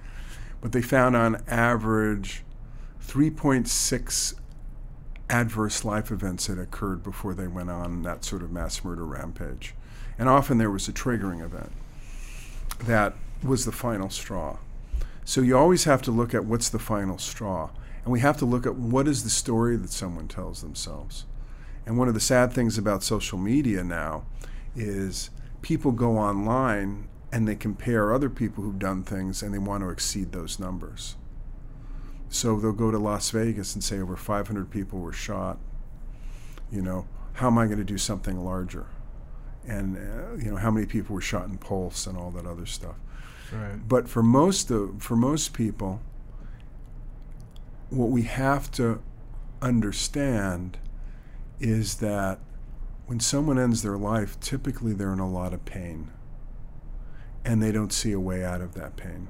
But 0.60 0.72
they 0.72 0.82
found 0.82 1.16
on 1.16 1.42
average 1.46 2.42
3.6 3.06 4.34
adverse 5.28 5.84
life 5.84 6.10
events 6.10 6.46
that 6.46 6.58
occurred 6.58 7.02
before 7.02 7.34
they 7.34 7.46
went 7.46 7.70
on 7.70 8.02
that 8.02 8.24
sort 8.24 8.42
of 8.42 8.50
mass 8.50 8.84
murder 8.84 9.04
rampage. 9.04 9.74
And 10.18 10.28
often 10.28 10.58
there 10.58 10.70
was 10.70 10.88
a 10.88 10.92
triggering 10.92 11.42
event 11.42 11.72
that 12.84 13.14
was 13.42 13.64
the 13.64 13.72
final 13.72 14.10
straw. 14.10 14.58
So 15.24 15.40
you 15.40 15.56
always 15.56 15.84
have 15.84 16.02
to 16.02 16.10
look 16.10 16.34
at 16.34 16.44
what's 16.44 16.68
the 16.68 16.78
final 16.78 17.18
straw. 17.18 17.70
And 18.04 18.12
we 18.12 18.20
have 18.20 18.36
to 18.38 18.44
look 18.44 18.66
at 18.66 18.76
what 18.76 19.08
is 19.08 19.24
the 19.24 19.30
story 19.30 19.76
that 19.76 19.90
someone 19.90 20.28
tells 20.28 20.62
themselves. 20.62 21.24
And 21.84 21.98
one 21.98 22.08
of 22.08 22.14
the 22.14 22.20
sad 22.20 22.52
things 22.52 22.78
about 22.78 23.02
social 23.02 23.38
media 23.38 23.82
now 23.82 24.24
is 24.74 25.30
people 25.62 25.92
go 25.92 26.18
online 26.18 27.08
and 27.32 27.46
they 27.46 27.56
compare 27.56 28.12
other 28.12 28.30
people 28.30 28.62
who've 28.62 28.78
done 28.78 29.02
things 29.02 29.42
and 29.42 29.52
they 29.52 29.58
want 29.58 29.82
to 29.82 29.90
exceed 29.90 30.32
those 30.32 30.58
numbers. 30.58 31.16
So 32.28 32.58
they'll 32.58 32.72
go 32.72 32.90
to 32.90 32.98
Las 32.98 33.30
Vegas 33.30 33.74
and 33.74 33.82
say 33.82 33.98
over 34.00 34.16
500 34.16 34.70
people 34.70 34.98
were 34.98 35.12
shot. 35.12 35.58
You 36.70 36.82
know, 36.82 37.06
how 37.34 37.46
am 37.46 37.58
I 37.58 37.66
going 37.66 37.78
to 37.78 37.84
do 37.84 37.98
something 37.98 38.44
larger? 38.44 38.86
And 39.66 39.96
uh, 39.96 40.34
you 40.36 40.50
know, 40.50 40.56
how 40.56 40.70
many 40.70 40.86
people 40.86 41.14
were 41.14 41.20
shot 41.20 41.48
in 41.48 41.58
Pulse 41.58 42.06
and 42.06 42.16
all 42.16 42.30
that 42.32 42.46
other 42.46 42.66
stuff. 42.66 42.96
Right. 43.52 43.88
But 43.88 44.08
for 44.08 44.22
most 44.22 44.70
of, 44.70 45.02
for 45.02 45.16
most 45.16 45.52
people, 45.52 46.00
what 47.90 48.10
we 48.10 48.22
have 48.22 48.70
to 48.72 49.00
understand 49.62 50.78
is 51.60 51.96
that 51.96 52.40
when 53.06 53.20
someone 53.20 53.58
ends 53.58 53.82
their 53.82 53.96
life, 53.96 54.38
typically 54.40 54.92
they're 54.92 55.12
in 55.12 55.20
a 55.20 55.30
lot 55.30 55.52
of 55.54 55.64
pain 55.64 56.10
and 57.44 57.62
they 57.62 57.70
don't 57.70 57.92
see 57.92 58.12
a 58.12 58.20
way 58.20 58.44
out 58.44 58.60
of 58.60 58.74
that 58.74 58.96
pain. 58.96 59.28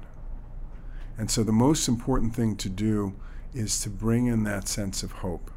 And 1.17 1.31
so 1.31 1.43
the 1.43 1.51
most 1.51 1.87
important 1.87 2.35
thing 2.35 2.55
to 2.57 2.69
do 2.69 3.15
is 3.53 3.79
to 3.81 3.89
bring 3.89 4.27
in 4.27 4.43
that 4.43 4.67
sense 4.67 5.01
of 5.03 5.11
hope 5.13 5.51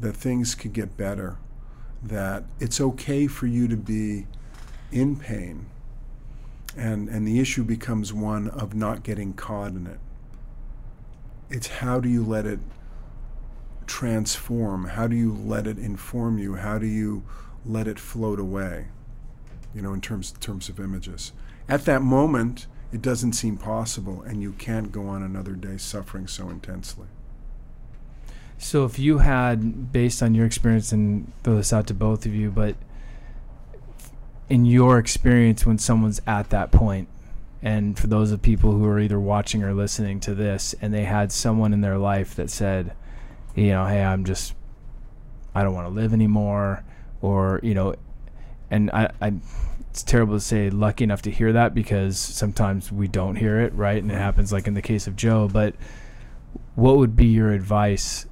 that 0.00 0.16
things 0.16 0.54
could 0.54 0.72
get 0.72 0.96
better, 0.96 1.36
that 2.02 2.44
it's 2.58 2.80
okay 2.80 3.26
for 3.26 3.46
you 3.46 3.68
to 3.68 3.76
be 3.76 4.26
in 4.90 5.16
pain. 5.16 5.66
And, 6.76 7.08
and 7.08 7.26
the 7.26 7.38
issue 7.38 7.62
becomes 7.62 8.12
one 8.12 8.48
of 8.48 8.74
not 8.74 9.02
getting 9.02 9.34
caught 9.34 9.72
in 9.72 9.86
it. 9.86 10.00
It's 11.50 11.68
how 11.68 12.00
do 12.00 12.08
you 12.08 12.24
let 12.24 12.46
it 12.46 12.58
transform? 13.86 14.86
How 14.86 15.06
do 15.06 15.14
you 15.14 15.32
let 15.32 15.66
it 15.66 15.78
inform 15.78 16.38
you? 16.38 16.56
How 16.56 16.78
do 16.78 16.86
you 16.86 17.22
let 17.64 17.86
it 17.86 17.98
float 17.98 18.40
away? 18.40 18.86
You 19.74 19.82
know, 19.82 19.92
in 19.92 20.00
terms, 20.00 20.32
in 20.32 20.40
terms 20.40 20.68
of 20.68 20.80
images. 20.80 21.32
At 21.68 21.84
that 21.84 22.02
moment, 22.02 22.66
it 22.94 23.02
doesn't 23.02 23.32
seem 23.32 23.56
possible, 23.56 24.22
and 24.22 24.40
you 24.40 24.52
can't 24.52 24.92
go 24.92 25.08
on 25.08 25.20
another 25.20 25.54
day 25.54 25.76
suffering 25.76 26.28
so 26.28 26.48
intensely. 26.48 27.08
So, 28.56 28.84
if 28.84 29.00
you 29.00 29.18
had, 29.18 29.90
based 29.92 30.22
on 30.22 30.32
your 30.32 30.46
experience, 30.46 30.92
and 30.92 31.32
throw 31.42 31.56
this 31.56 31.72
out 31.72 31.88
to 31.88 31.94
both 31.94 32.24
of 32.24 32.32
you, 32.36 32.52
but 32.52 32.76
in 34.48 34.64
your 34.64 35.00
experience 35.00 35.66
when 35.66 35.76
someone's 35.76 36.22
at 36.24 36.50
that 36.50 36.70
point, 36.70 37.08
and 37.60 37.98
for 37.98 38.06
those 38.06 38.30
of 38.30 38.42
people 38.42 38.70
who 38.70 38.86
are 38.86 39.00
either 39.00 39.18
watching 39.18 39.64
or 39.64 39.74
listening 39.74 40.20
to 40.20 40.32
this, 40.32 40.72
and 40.80 40.94
they 40.94 41.04
had 41.04 41.32
someone 41.32 41.72
in 41.72 41.80
their 41.80 41.98
life 41.98 42.36
that 42.36 42.48
said, 42.48 42.92
you 43.56 43.68
know, 43.70 43.86
hey, 43.86 44.04
I'm 44.04 44.24
just, 44.24 44.54
I 45.52 45.64
don't 45.64 45.74
want 45.74 45.88
to 45.88 45.92
live 45.92 46.12
anymore, 46.12 46.84
or 47.20 47.58
you 47.64 47.74
know, 47.74 47.96
and 48.70 48.88
I, 48.92 49.10
I 49.20 49.32
it's 49.94 50.02
terrible 50.02 50.34
to 50.34 50.40
say 50.40 50.70
lucky 50.70 51.04
enough 51.04 51.22
to 51.22 51.30
hear 51.30 51.52
that 51.52 51.72
because 51.72 52.18
sometimes 52.18 52.90
we 52.90 53.06
don't 53.06 53.36
hear 53.36 53.60
it, 53.60 53.72
right? 53.74 54.02
And 54.02 54.10
it 54.10 54.16
happens 54.16 54.52
like 54.52 54.66
in 54.66 54.74
the 54.74 54.82
case 54.82 55.06
of 55.06 55.14
Joe. 55.14 55.46
But 55.46 55.76
what 56.74 56.96
would 56.96 57.14
be 57.14 57.26
your 57.26 57.52
advice 57.52 58.26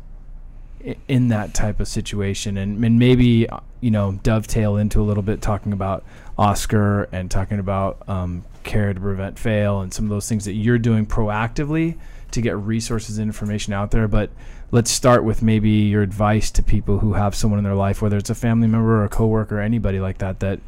in 1.06 1.28
that 1.28 1.54
type 1.54 1.78
of 1.78 1.86
situation 1.86 2.56
and, 2.56 2.84
and 2.84 2.98
maybe 2.98 3.46
you 3.80 3.92
know 3.92 4.18
dovetail 4.24 4.76
into 4.76 5.00
a 5.00 5.04
little 5.04 5.22
bit 5.22 5.40
talking 5.40 5.72
about 5.72 6.02
oscar 6.36 7.04
and 7.12 7.30
talking 7.30 7.60
about 7.60 8.02
um, 8.08 8.42
care 8.64 8.92
to 8.92 8.98
prevent 8.98 9.38
fail 9.38 9.80
and 9.80 9.94
some 9.94 10.06
of 10.06 10.08
those 10.08 10.28
things 10.28 10.44
that 10.44 10.54
you're 10.54 10.78
doing 10.78 11.06
proactively 11.06 11.96
to 12.32 12.40
get 12.40 12.56
resources 12.56 13.18
and 13.18 13.28
information 13.28 13.72
out 13.72 13.92
there 13.92 14.08
but 14.08 14.28
let's 14.72 14.90
start 14.90 15.22
with 15.22 15.40
maybe 15.40 15.70
your 15.70 16.02
advice 16.02 16.50
to 16.50 16.64
people 16.64 16.98
who 16.98 17.12
have 17.12 17.32
someone 17.32 17.58
in 17.58 17.64
their 17.64 17.76
life 17.76 18.02
whether 18.02 18.16
it's 18.16 18.30
a 18.30 18.34
family 18.34 18.66
member 18.66 18.96
or 18.96 19.04
a 19.04 19.08
coworker 19.08 19.58
or 19.58 19.60
anybody 19.60 20.00
like 20.00 20.18
that 20.18 20.40
that 20.40 20.58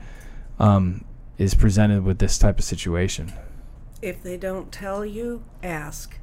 um, 0.58 1.04
is 1.38 1.54
presented 1.54 2.04
with 2.04 2.18
this 2.18 2.38
type 2.38 2.58
of 2.58 2.64
situation 2.64 3.32
if 4.02 4.22
they 4.22 4.36
don't 4.36 4.70
tell 4.70 5.04
you 5.04 5.42
ask 5.62 6.18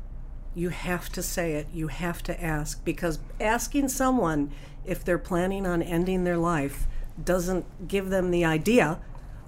you 0.53 0.69
have 0.69 1.09
to 1.09 1.23
say 1.23 1.53
it. 1.53 1.67
You 1.73 1.87
have 1.87 2.21
to 2.23 2.43
ask 2.43 2.83
because 2.83 3.19
asking 3.39 3.89
someone 3.89 4.51
if 4.85 5.03
they're 5.03 5.17
planning 5.17 5.65
on 5.65 5.81
ending 5.81 6.23
their 6.23 6.37
life 6.37 6.87
doesn't 7.23 7.87
give 7.87 8.09
them 8.09 8.31
the 8.31 8.43
idea 8.43 8.99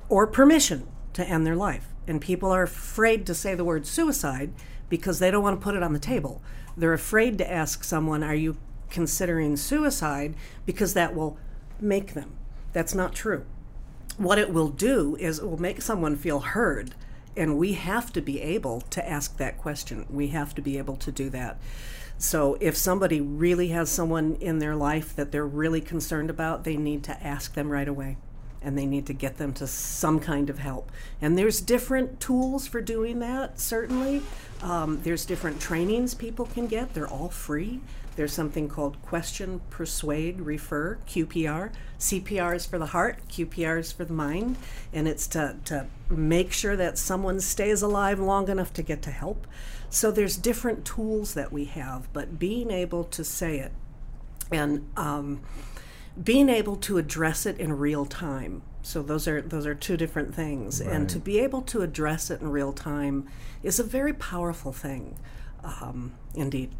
or 0.10 0.28
permission 0.28 0.88
to 1.14 1.28
end 1.28 1.46
their 1.46 1.56
life. 1.56 1.88
And 2.08 2.22
people 2.22 2.52
are 2.52 2.64
afraid 2.64 3.26
to 3.28 3.36
say 3.36 3.56
the 3.56 3.66
word 3.66 3.86
suicide 3.86 4.54
because 4.90 5.20
they 5.20 5.32
don't 5.32 5.44
want 5.44 5.60
to 5.60 5.64
put 5.64 5.76
it 5.76 5.84
on 5.84 5.94
the 5.94 6.00
table. 6.00 6.42
They're 6.78 6.94
afraid 6.94 7.38
to 7.40 7.52
ask 7.52 7.84
someone, 7.84 8.24
Are 8.24 8.36
you 8.36 8.58
considering 8.90 9.58
suicide? 9.58 10.36
because 10.66 10.94
that 10.94 11.16
will 11.16 11.38
make 11.80 12.14
them. 12.14 12.36
That's 12.72 12.96
not 12.96 13.14
true. 13.14 13.46
What 14.18 14.38
it 14.38 14.54
will 14.54 14.70
do 14.70 15.16
is 15.20 15.40
it 15.40 15.46
will 15.46 15.62
make 15.62 15.82
someone 15.82 16.16
feel 16.16 16.40
heard 16.40 16.94
and 17.36 17.58
we 17.58 17.74
have 17.74 18.14
to 18.14 18.22
be 18.22 18.42
able 18.42 18.82
to 18.82 19.08
ask 19.10 19.38
that 19.38 19.58
question. 19.58 20.06
We 20.10 20.28
have 20.30 20.54
to 20.56 20.62
be 20.62 20.78
able 20.78 20.96
to 20.98 21.12
do 21.12 21.30
that. 21.32 21.58
So 22.18 22.58
if 22.60 22.78
somebody 22.78 23.20
really 23.20 23.70
has 23.70 23.90
someone 23.90 24.38
in 24.40 24.60
their 24.60 24.76
life 24.76 25.16
that 25.16 25.32
they're 25.32 25.46
really 25.46 25.82
concerned 25.82 26.30
about, 26.30 26.64
they 26.64 26.78
need 26.78 27.04
to 27.06 27.24
ask 27.26 27.54
them 27.54 27.70
right 27.70 27.88
away 27.88 28.18
and 28.62 28.78
they 28.78 28.86
need 28.86 29.06
to 29.08 29.14
get 29.14 29.38
them 29.38 29.52
to 29.54 29.68
some 29.68 30.20
kind 30.20 30.50
of 30.50 30.60
help. 30.60 30.90
And 31.22 31.38
there's 31.38 31.60
different 31.60 32.22
tools 32.22 32.66
for 32.66 32.80
doing 32.80 33.20
that, 33.20 33.60
certainly. 33.60 34.22
Um, 34.62 35.02
there's 35.04 35.26
different 35.26 35.60
trainings 35.60 36.14
people 36.14 36.46
can 36.46 36.68
get, 36.68 36.94
they're 36.94 37.08
all 37.08 37.30
free. 37.30 37.82
There's 38.16 38.34
something 38.34 38.70
called 38.70 39.02
question, 39.02 39.62
persuade, 39.70 40.42
refer, 40.42 41.00
QPR. 41.08 41.72
CPR 42.00 42.56
is 42.56 42.66
for 42.66 42.78
the 42.78 42.88
heart, 42.88 43.28
QPR 43.28 43.80
is 43.80 43.92
for 43.92 44.06
the 44.06 44.14
mind, 44.14 44.58
and 44.92 45.08
it's 45.08 45.26
to, 45.28 45.58
to 45.66 45.88
make 46.10 46.52
sure 46.52 46.76
that 46.76 46.98
someone 46.98 47.40
stays 47.40 47.82
alive 47.82 48.20
long 48.20 48.50
enough 48.50 48.74
to 48.74 48.84
get 48.84 49.02
to 49.04 49.12
help. 49.12 49.48
So 49.90 50.12
there's 50.12 50.38
different 50.38 50.86
tools 50.86 51.34
that 51.34 51.52
we 51.52 51.66
have, 51.66 52.12
but 52.14 52.40
being 52.40 52.72
able 52.72 53.04
to 53.06 53.24
say 53.24 53.60
it 53.60 53.72
and 54.52 54.88
um, 54.98 55.42
being 56.22 56.50
able 56.50 56.76
to 56.78 56.98
address 56.98 57.46
it 57.46 57.60
in 57.60 57.74
real 57.74 58.06
time. 58.06 58.62
So 58.82 59.02
those 59.02 59.28
are 59.28 59.42
those 59.42 59.66
are 59.66 59.74
two 59.74 59.96
different 59.96 60.36
things, 60.36 60.82
right. 60.82 60.94
and 60.94 61.10
to 61.10 61.20
be 61.20 61.40
able 61.40 61.62
to 61.64 61.82
address 61.82 62.30
it 62.30 62.42
in 62.42 62.50
real 62.50 62.74
time 62.74 63.28
is 63.64 63.80
a 63.80 63.84
very 63.84 64.14
powerful 64.14 64.74
thing, 64.74 65.18
um, 65.64 66.14
indeed. 66.36 66.76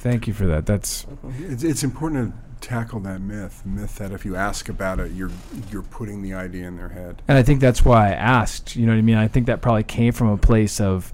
Thank 0.00 0.26
you 0.26 0.32
for 0.32 0.46
that. 0.46 0.64
That's 0.64 1.06
it's, 1.40 1.62
it's 1.62 1.84
important 1.84 2.32
to 2.32 2.66
tackle 2.66 3.00
that 3.00 3.20
myth, 3.20 3.66
myth 3.66 3.96
that 3.96 4.12
if 4.12 4.24
you 4.24 4.34
ask 4.34 4.70
about 4.70 4.98
it, 4.98 5.12
you're 5.12 5.30
you're 5.70 5.82
putting 5.82 6.22
the 6.22 6.32
idea 6.32 6.66
in 6.66 6.78
their 6.78 6.88
head. 6.88 7.20
And 7.28 7.36
I 7.36 7.42
think 7.42 7.60
that's 7.60 7.84
why 7.84 8.08
I 8.08 8.12
asked. 8.12 8.76
You 8.76 8.86
know 8.86 8.92
what 8.92 8.98
I 8.98 9.02
mean? 9.02 9.16
I 9.16 9.28
think 9.28 9.44
that 9.46 9.60
probably 9.60 9.82
came 9.82 10.14
from 10.14 10.28
a 10.28 10.38
place 10.38 10.80
of, 10.80 11.12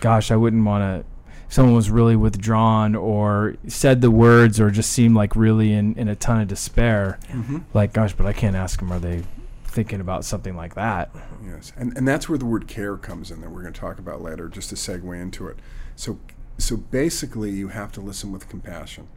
gosh, 0.00 0.32
I 0.32 0.36
wouldn't 0.36 0.64
want 0.64 0.82
to. 0.82 1.08
Someone 1.48 1.76
was 1.76 1.92
really 1.92 2.16
withdrawn, 2.16 2.96
or 2.96 3.54
said 3.68 4.00
the 4.00 4.10
words, 4.10 4.58
or 4.58 4.72
just 4.72 4.90
seemed 4.90 5.14
like 5.14 5.36
really 5.36 5.72
in, 5.72 5.94
in 5.94 6.08
a 6.08 6.16
ton 6.16 6.40
of 6.40 6.48
despair. 6.48 7.20
Mm-hmm. 7.28 7.58
Like, 7.72 7.92
gosh, 7.92 8.14
but 8.14 8.26
I 8.26 8.32
can't 8.32 8.56
ask 8.56 8.80
them. 8.80 8.92
Are 8.92 8.98
they 8.98 9.22
thinking 9.64 10.00
about 10.00 10.24
something 10.24 10.56
like 10.56 10.74
that? 10.74 11.14
Yes, 11.46 11.72
and 11.76 11.96
and 11.96 12.08
that's 12.08 12.28
where 12.28 12.38
the 12.38 12.46
word 12.46 12.66
care 12.66 12.96
comes 12.96 13.30
in 13.30 13.40
that 13.42 13.50
we're 13.50 13.62
going 13.62 13.74
to 13.74 13.80
talk 13.80 14.00
about 14.00 14.22
later. 14.22 14.48
Just 14.48 14.70
to 14.70 14.74
segue 14.74 15.22
into 15.22 15.46
it. 15.46 15.60
So 15.94 16.18
so 16.58 16.76
basically, 16.76 17.50
you 17.50 17.68
have 17.68 17.92
to 17.92 18.00
listen 18.00 18.32
with 18.32 18.48
compassion. 18.48 19.08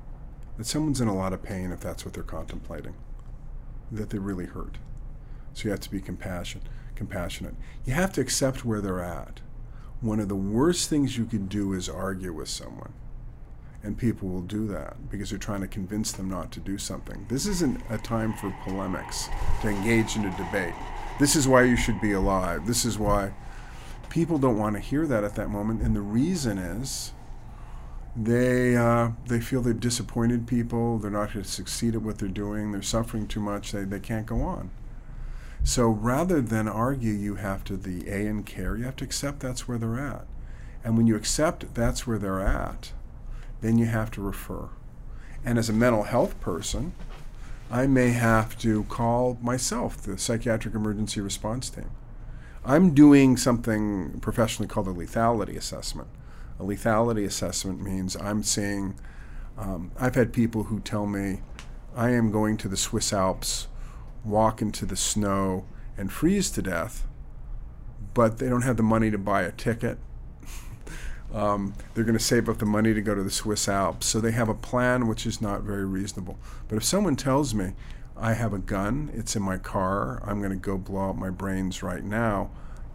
That 0.58 0.66
someone's 0.66 1.02
in 1.02 1.08
a 1.08 1.16
lot 1.16 1.34
of 1.34 1.44
pain 1.44 1.72
if 1.72 1.80
that's 1.80 2.04
what 2.04 2.14
they're 2.14 2.24
contemplating, 2.24 2.96
that 3.92 4.10
they're 4.10 4.20
really 4.20 4.48
hurt. 4.48 4.78
So 5.54 5.66
you 5.66 5.72
have 5.72 5.80
to 5.82 5.92
be 5.92 6.02
compassion, 6.02 6.62
compassionate. 6.96 7.56
You 7.86 7.94
have 7.94 8.12
to 8.14 8.22
accept 8.22 8.66
where 8.66 8.82
they're 8.82 9.04
at. 9.04 9.42
One 10.02 10.20
of 10.20 10.30
the 10.30 10.36
worst 10.36 10.90
things 10.90 11.18
you 11.18 11.26
can 11.26 11.48
do 11.48 11.74
is 11.74 11.88
argue 11.90 12.34
with 12.34 12.50
someone. 12.50 12.94
And 13.84 13.98
people 13.98 14.30
will 14.30 14.42
do 14.42 14.68
that 14.68 15.10
because 15.10 15.30
they're 15.30 15.40
trying 15.40 15.62
to 15.62 15.68
convince 15.68 16.12
them 16.12 16.30
not 16.30 16.52
to 16.54 16.60
do 16.60 16.78
something. 16.78 17.26
This 17.30 17.46
isn't 17.46 17.82
a 17.90 17.98
time 17.98 18.34
for 18.34 18.54
polemics, 18.64 19.30
to 19.62 19.70
engage 19.70 20.16
in 20.16 20.26
a 20.26 20.38
debate. 20.38 20.74
This 21.20 21.36
is 21.36 21.48
why 21.48 21.64
you 21.64 21.76
should 21.76 22.02
be 22.02 22.12
alive. 22.12 22.68
This 22.68 22.84
is 22.84 22.98
why 22.98 23.34
people 24.10 24.38
don't 24.40 24.58
want 24.58 24.76
to 24.76 24.82
hear 24.82 25.06
that 25.08 25.24
at 25.24 25.36
that 25.36 25.50
moment. 25.50 25.82
And 25.82 25.96
the 25.96 26.02
reason 26.02 26.58
is 26.58 27.14
they 28.18 28.76
uh, 28.76 29.12
they 29.28 29.40
feel 29.40 29.62
they've 29.62 29.80
disappointed 29.80 30.48
people. 30.48 30.98
They're 30.98 31.12
not 31.12 31.34
going 31.34 31.44
to 31.46 31.50
succeed 31.50 31.94
at 31.94 32.02
what 32.02 32.18
they're 32.18 32.28
doing. 32.28 32.72
They're 32.72 32.82
suffering 32.82 33.28
too 33.28 33.40
much. 33.40 33.72
They 33.72 33.84
they 33.84 34.00
can't 34.00 34.26
go 34.26 34.42
on. 34.42 34.72
So 35.64 35.88
rather 35.88 36.42
than 36.42 36.68
argue, 36.68 37.14
you 37.14 37.36
have 37.36 37.64
to 37.66 37.78
the 37.78 38.10
A 38.10 38.26
and 38.26 38.46
care. 38.46 38.76
You 38.76 38.86
have 38.86 38.96
to 38.98 39.06
accept 39.06 39.40
that's 39.40 39.68
where 39.68 39.78
they're 39.78 40.00
at, 40.00 40.26
and 40.84 40.98
when 40.98 41.06
you 41.06 41.16
accept 41.16 41.76
that's 41.76 42.08
where 42.08 42.18
they're 42.18 42.42
at, 42.42 42.92
then 43.62 43.78
you 43.78 43.86
have 43.86 44.10
to 44.12 44.22
refer. 44.22 44.70
And 45.46 45.60
as 45.60 45.70
a 45.70 45.74
mental 45.74 46.04
health 46.04 46.40
person, 46.42 46.94
I 47.70 47.86
may 47.86 48.12
have 48.12 48.58
to 48.60 48.84
call 48.86 49.38
myself 49.42 49.98
the 49.98 50.18
psychiatric 50.18 50.74
emergency 50.74 51.22
response 51.22 51.70
team. 51.70 51.92
I'm 52.66 52.94
doing 52.94 53.38
something 53.38 54.20
professionally 54.22 54.68
called 54.68 54.88
a 54.88 54.94
lethality 54.94 55.56
assessment 55.56 56.08
a 56.60 56.64
lethality 56.64 57.26
assessment 57.26 57.82
means 57.82 58.16
I'm 58.16 58.44
seeing, 58.44 58.96
um, 59.58 59.92
I've 60.00 60.16
had 60.16 60.34
people 60.34 60.64
who 60.64 60.80
tell 60.80 61.06
me, 61.06 61.42
I 61.96 62.12
am 62.12 62.32
going 62.32 62.58
to 62.58 62.68
the 62.68 62.78
Swiss 62.78 63.14
Alps, 63.14 63.68
walk 64.24 64.62
into 64.62 64.86
the 64.86 64.96
snow, 64.96 65.66
and 65.98 66.12
freeze 66.12 66.50
to 66.52 66.62
death, 66.62 67.06
but 68.14 68.38
they 68.38 68.50
don't 68.50 68.62
have 68.62 68.78
the 68.78 68.84
money 68.84 69.12
to 69.12 69.18
buy 69.18 69.44
a 69.44 69.52
ticket. 69.52 69.98
um, 71.34 71.74
they're 71.94 72.04
going 72.04 72.18
to 72.18 72.24
save 72.24 72.50
up 72.50 72.58
the 72.58 72.66
money 72.66 72.94
to 72.94 73.02
go 73.02 73.16
to 73.16 73.24
the 73.24 73.32
Swiss 73.32 73.68
Alps. 73.68 74.08
So 74.08 74.20
they 74.20 74.32
have 74.32 74.50
a 74.50 74.54
plan 74.54 75.08
which 75.08 75.26
is 75.26 75.42
not 75.42 75.62
very 75.62 75.86
reasonable. 75.86 76.38
But 76.68 76.78
if 76.78 76.84
someone 76.84 77.16
tells 77.16 77.54
me, 77.54 77.74
I 78.16 78.34
have 78.34 78.54
a 78.54 78.60
gun, 78.60 79.12
it's 79.14 79.36
in 79.36 79.44
my 79.44 79.58
car, 79.58 80.22
I'm 80.26 80.40
going 80.40 80.52
to 80.52 80.58
go 80.58 80.78
blow 80.78 81.10
out 81.10 81.18
my 81.18 81.30
brains 81.30 81.84
right 81.84 82.04
now 82.04 82.50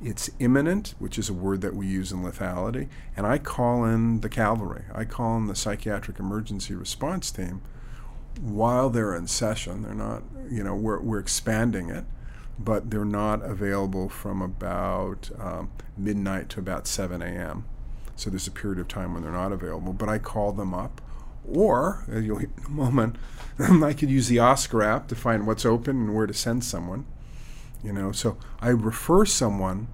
it's 0.05 0.31
imminent, 0.39 0.95
which 0.99 1.19
is 1.19 1.29
a 1.29 1.33
word 1.33 1.61
that 1.61 1.75
we 1.75 1.87
use 1.87 2.13
in 2.13 2.23
lethality, 2.23 2.89
and 3.17 3.27
I 3.27 3.39
call 3.39 3.85
in 3.85 4.21
the 4.21 4.29
cavalry. 4.29 4.85
I 4.95 5.05
call 5.05 5.37
in 5.37 5.47
the 5.47 5.55
psychiatric 5.55 6.19
emergency 6.19 6.75
response 6.75 7.31
team 7.31 7.63
while 8.41 8.91
they're 8.91 9.15
in 9.15 9.27
session. 9.27 9.83
They're 9.83 9.95
not, 9.95 10.23
you 10.51 10.65
know, 10.65 10.75
we're, 10.75 11.01
we're 11.01 11.19
expanding 11.19 11.91
it, 11.91 12.05
but 12.59 12.91
they're 12.91 13.05
not 13.05 13.43
available 13.43 14.09
from 14.09 14.43
about 14.43 15.31
um, 15.39 15.71
midnight 15.97 16.49
to 16.51 16.61
about 16.61 16.87
7 16.87 17.23
a.m. 17.23 17.65
So 18.17 18.31
there's 18.31 18.47
a 18.47 18.53
period 18.53 18.79
of 18.79 18.89
time 18.89 19.15
when 19.15 19.23
they're 19.23 19.33
not 19.33 19.53
available, 19.53 19.93
but 19.93 20.09
I 20.09 20.19
call 20.19 20.53
them 20.53 20.75
up. 20.75 21.01
Or, 21.49 22.05
as 22.11 22.25
you'll 22.25 22.39
hear 22.39 22.51
in 22.59 22.67
a 22.67 22.71
moment, 22.71 23.17
I 23.59 23.93
could 23.93 24.11
use 24.11 24.29
the 24.29 24.39
Oscar 24.39 24.83
app 24.83 25.09
to 25.09 25.15
find 25.15 25.47
what's 25.47 25.67
open 25.67 25.97
and 25.97 26.15
where 26.15 26.27
to 26.27 26.35
send 26.35 26.65
someone 26.65 27.05
you 27.83 27.93
know? 27.93 28.13
So 28.13 28.37
i 28.61 28.69
refer 28.69 29.25
someone 29.25 29.89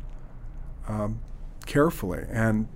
um, 0.86 1.20
carefully 1.66 2.24
and 2.30 2.68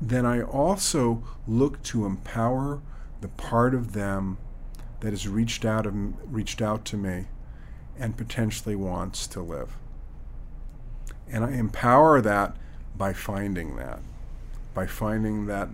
then 0.00 0.26
i 0.26 0.40
also 0.40 1.22
look 1.46 1.82
to 1.82 2.04
empower 2.04 2.80
the 3.20 3.28
part 3.28 3.74
of 3.74 3.92
them 3.92 4.38
that 5.00 5.10
has 5.10 5.28
reached 5.28 5.64
out 5.64 5.86
of, 5.86 5.94
reached 6.32 6.60
out 6.60 6.84
to 6.84 6.96
me 6.96 7.26
and 7.98 8.16
potentially 8.16 8.76
wants 8.76 9.26
to 9.26 9.40
live. 9.40 9.76
And 11.30 11.44
i 11.44 11.52
empower 11.52 12.20
that 12.20 12.56
by 12.96 13.12
finding 13.12 13.76
that 13.76 14.00
by 14.74 14.86
finding 14.86 15.46
that 15.46 15.68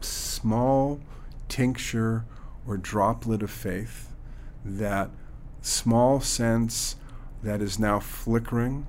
small 0.00 1.00
tincture 1.48 2.24
or 2.66 2.76
droplet 2.76 3.42
of 3.42 3.50
faith 3.50 4.12
that 4.64 5.10
small 5.60 6.20
sense 6.20 6.96
that 7.42 7.60
is 7.60 7.78
now 7.78 8.00
flickering, 8.00 8.86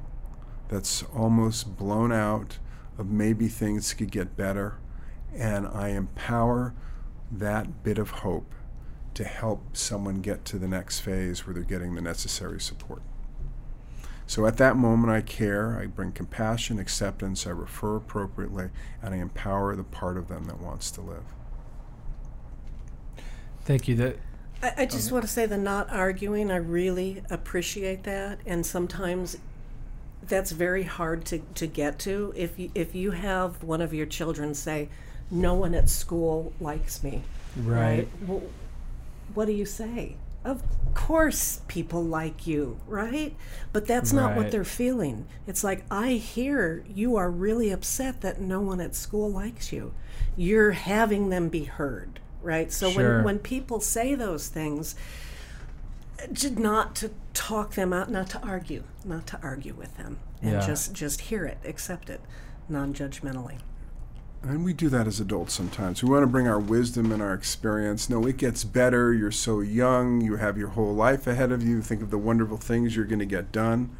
that's 0.67 1.03
almost 1.15 1.77
blown 1.77 2.11
out, 2.11 2.59
of 2.97 3.09
maybe 3.09 3.47
things 3.47 3.93
could 3.93 4.11
get 4.11 4.35
better. 4.35 4.77
And 5.35 5.67
I 5.67 5.89
empower 5.89 6.73
that 7.31 7.83
bit 7.83 7.97
of 7.97 8.09
hope 8.09 8.53
to 9.13 9.23
help 9.23 9.75
someone 9.75 10.21
get 10.21 10.45
to 10.45 10.57
the 10.57 10.67
next 10.67 10.99
phase 10.99 11.45
where 11.45 11.53
they're 11.53 11.63
getting 11.63 11.95
the 11.95 12.01
necessary 12.01 12.59
support. 12.59 13.01
So 14.27 14.45
at 14.45 14.57
that 14.57 14.77
moment, 14.77 15.11
I 15.11 15.21
care, 15.21 15.77
I 15.77 15.87
bring 15.87 16.13
compassion, 16.13 16.79
acceptance, 16.79 17.45
I 17.45 17.49
refer 17.49 17.97
appropriately, 17.97 18.69
and 19.01 19.13
I 19.13 19.17
empower 19.17 19.75
the 19.75 19.83
part 19.83 20.15
of 20.15 20.29
them 20.29 20.45
that 20.45 20.61
wants 20.61 20.89
to 20.91 21.01
live. 21.01 21.23
Thank 23.65 23.87
you. 23.89 23.95
That 23.95 24.17
I, 24.61 24.73
I 24.79 24.85
just 24.85 25.11
want 25.11 25.23
to 25.23 25.27
say 25.27 25.45
the 25.45 25.57
not 25.57 25.89
arguing. 25.91 26.51
I 26.51 26.57
really 26.57 27.23
appreciate 27.29 28.03
that, 28.03 28.39
and 28.45 28.65
sometimes 28.65 29.37
that's 30.27 30.51
very 30.51 30.83
hard 30.83 31.25
to, 31.25 31.39
to 31.55 31.67
get 31.67 31.99
to. 31.99 32.33
If 32.35 32.59
you, 32.59 32.71
if 32.75 32.95
you 32.95 33.11
have 33.11 33.63
one 33.63 33.81
of 33.81 33.93
your 33.93 34.05
children 34.05 34.53
say, 34.53 34.89
"No 35.29 35.55
one 35.55 35.73
at 35.73 35.89
school 35.89 36.53
likes 36.59 37.03
me," 37.03 37.23
right? 37.57 38.07
Well, 38.27 38.43
what 39.33 39.45
do 39.45 39.53
you 39.53 39.65
say? 39.65 40.15
Of 40.43 40.63
course, 40.95 41.61
people 41.67 42.03
like 42.03 42.47
you, 42.47 42.79
right? 42.87 43.35
But 43.73 43.85
that's 43.85 44.11
not 44.11 44.35
what 44.35 44.49
they're 44.51 44.63
feeling. 44.63 45.27
It's 45.45 45.63
like, 45.63 45.85
I 45.91 46.13
hear 46.13 46.83
you 46.91 47.15
are 47.15 47.29
really 47.29 47.69
upset 47.69 48.21
that 48.21 48.41
no 48.41 48.59
one 48.59 48.81
at 48.81 48.95
school 48.95 49.31
likes 49.31 49.71
you. 49.71 49.93
You're 50.35 50.71
having 50.71 51.29
them 51.29 51.49
be 51.49 51.65
heard, 51.65 52.19
right? 52.41 52.71
So 52.71 52.89
Sure. 52.91 53.15
when, 53.17 53.23
when 53.23 53.39
people 53.39 53.79
say 53.79 54.15
those 54.15 54.47
things, 54.47 54.95
just 56.31 56.57
not 56.57 56.95
to 56.95 57.11
talk 57.33 57.73
them 57.75 57.93
out, 57.93 58.11
not 58.11 58.29
to 58.31 58.41
argue, 58.41 58.83
not 59.05 59.25
to 59.27 59.39
argue 59.41 59.73
with 59.73 59.95
them, 59.97 60.17
and 60.41 60.53
Yeah. 60.53 60.65
just 60.65 60.93
just 60.93 61.21
hear 61.21 61.45
it, 61.45 61.57
accept 61.65 62.09
it, 62.09 62.21
non-judgmentally. 62.69 63.57
And 64.43 64.65
we 64.65 64.73
do 64.73 64.89
that 64.89 65.05
as 65.05 65.19
adults 65.19 65.53
sometimes. 65.53 66.01
We 66.03 66.09
want 66.09 66.23
to 66.23 66.27
bring 66.27 66.47
our 66.47 66.59
wisdom 66.59 67.11
and 67.11 67.21
our 67.21 67.33
experience. 67.33 68.09
No, 68.09 68.25
it 68.25 68.37
gets 68.37 68.63
better. 68.63 69.13
You're 69.13 69.29
so 69.31 69.59
young. 69.59 70.19
You 70.21 70.37
have 70.37 70.57
your 70.57 70.69
whole 70.69 70.95
life 70.95 71.27
ahead 71.27 71.51
of 71.51 71.61
you. 71.61 71.81
Think 71.81 72.01
of 72.01 72.09
the 72.09 72.17
wonderful 72.17 72.57
things 72.57 72.95
you're 72.95 73.05
going 73.05 73.19
to 73.19 73.25
get 73.25 73.51
done. 73.51 73.95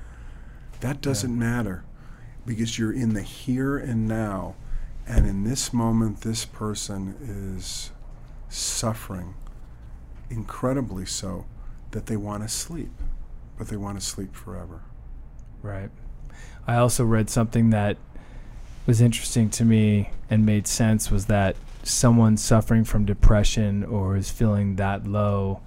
That 0.79 0.99
doesn't 0.99 1.37
matter 1.37 1.83
because 2.43 2.79
you're 2.79 2.91
in 2.91 3.13
the 3.13 3.21
here 3.21 3.77
and 3.77 4.07
now. 4.07 4.55
And 5.07 5.27
in 5.27 5.43
this 5.43 5.71
moment, 5.73 6.21
this 6.21 6.43
person 6.45 7.15
is 7.21 7.91
suffering 8.51 9.33
incredibly 10.29 11.05
so 11.05 11.45
that 11.91 12.05
they 12.05 12.15
want 12.15 12.43
to 12.43 12.49
sleep, 12.49 12.91
but 13.57 13.67
they 13.67 13.77
want 13.77 13.99
to 13.99 14.05
sleep 14.05 14.35
forever. 14.35 14.81
Right. 15.61 15.89
I 16.67 16.75
also 16.75 17.03
read 17.03 17.29
something 17.29 17.69
that 17.71 17.97
was 18.85 19.01
interesting 19.01 19.49
to 19.51 19.65
me 19.65 20.11
and 20.29 20.45
made 20.45 20.67
sense 20.67 21.11
was 21.11 21.25
that 21.25 21.55
someone 21.83 22.37
suffering 22.37 22.83
from 22.83 23.05
depression 23.05 23.83
or 23.83 24.15
is 24.15 24.29
feeling 24.29 24.75
that 24.75 25.07
low, 25.07 25.61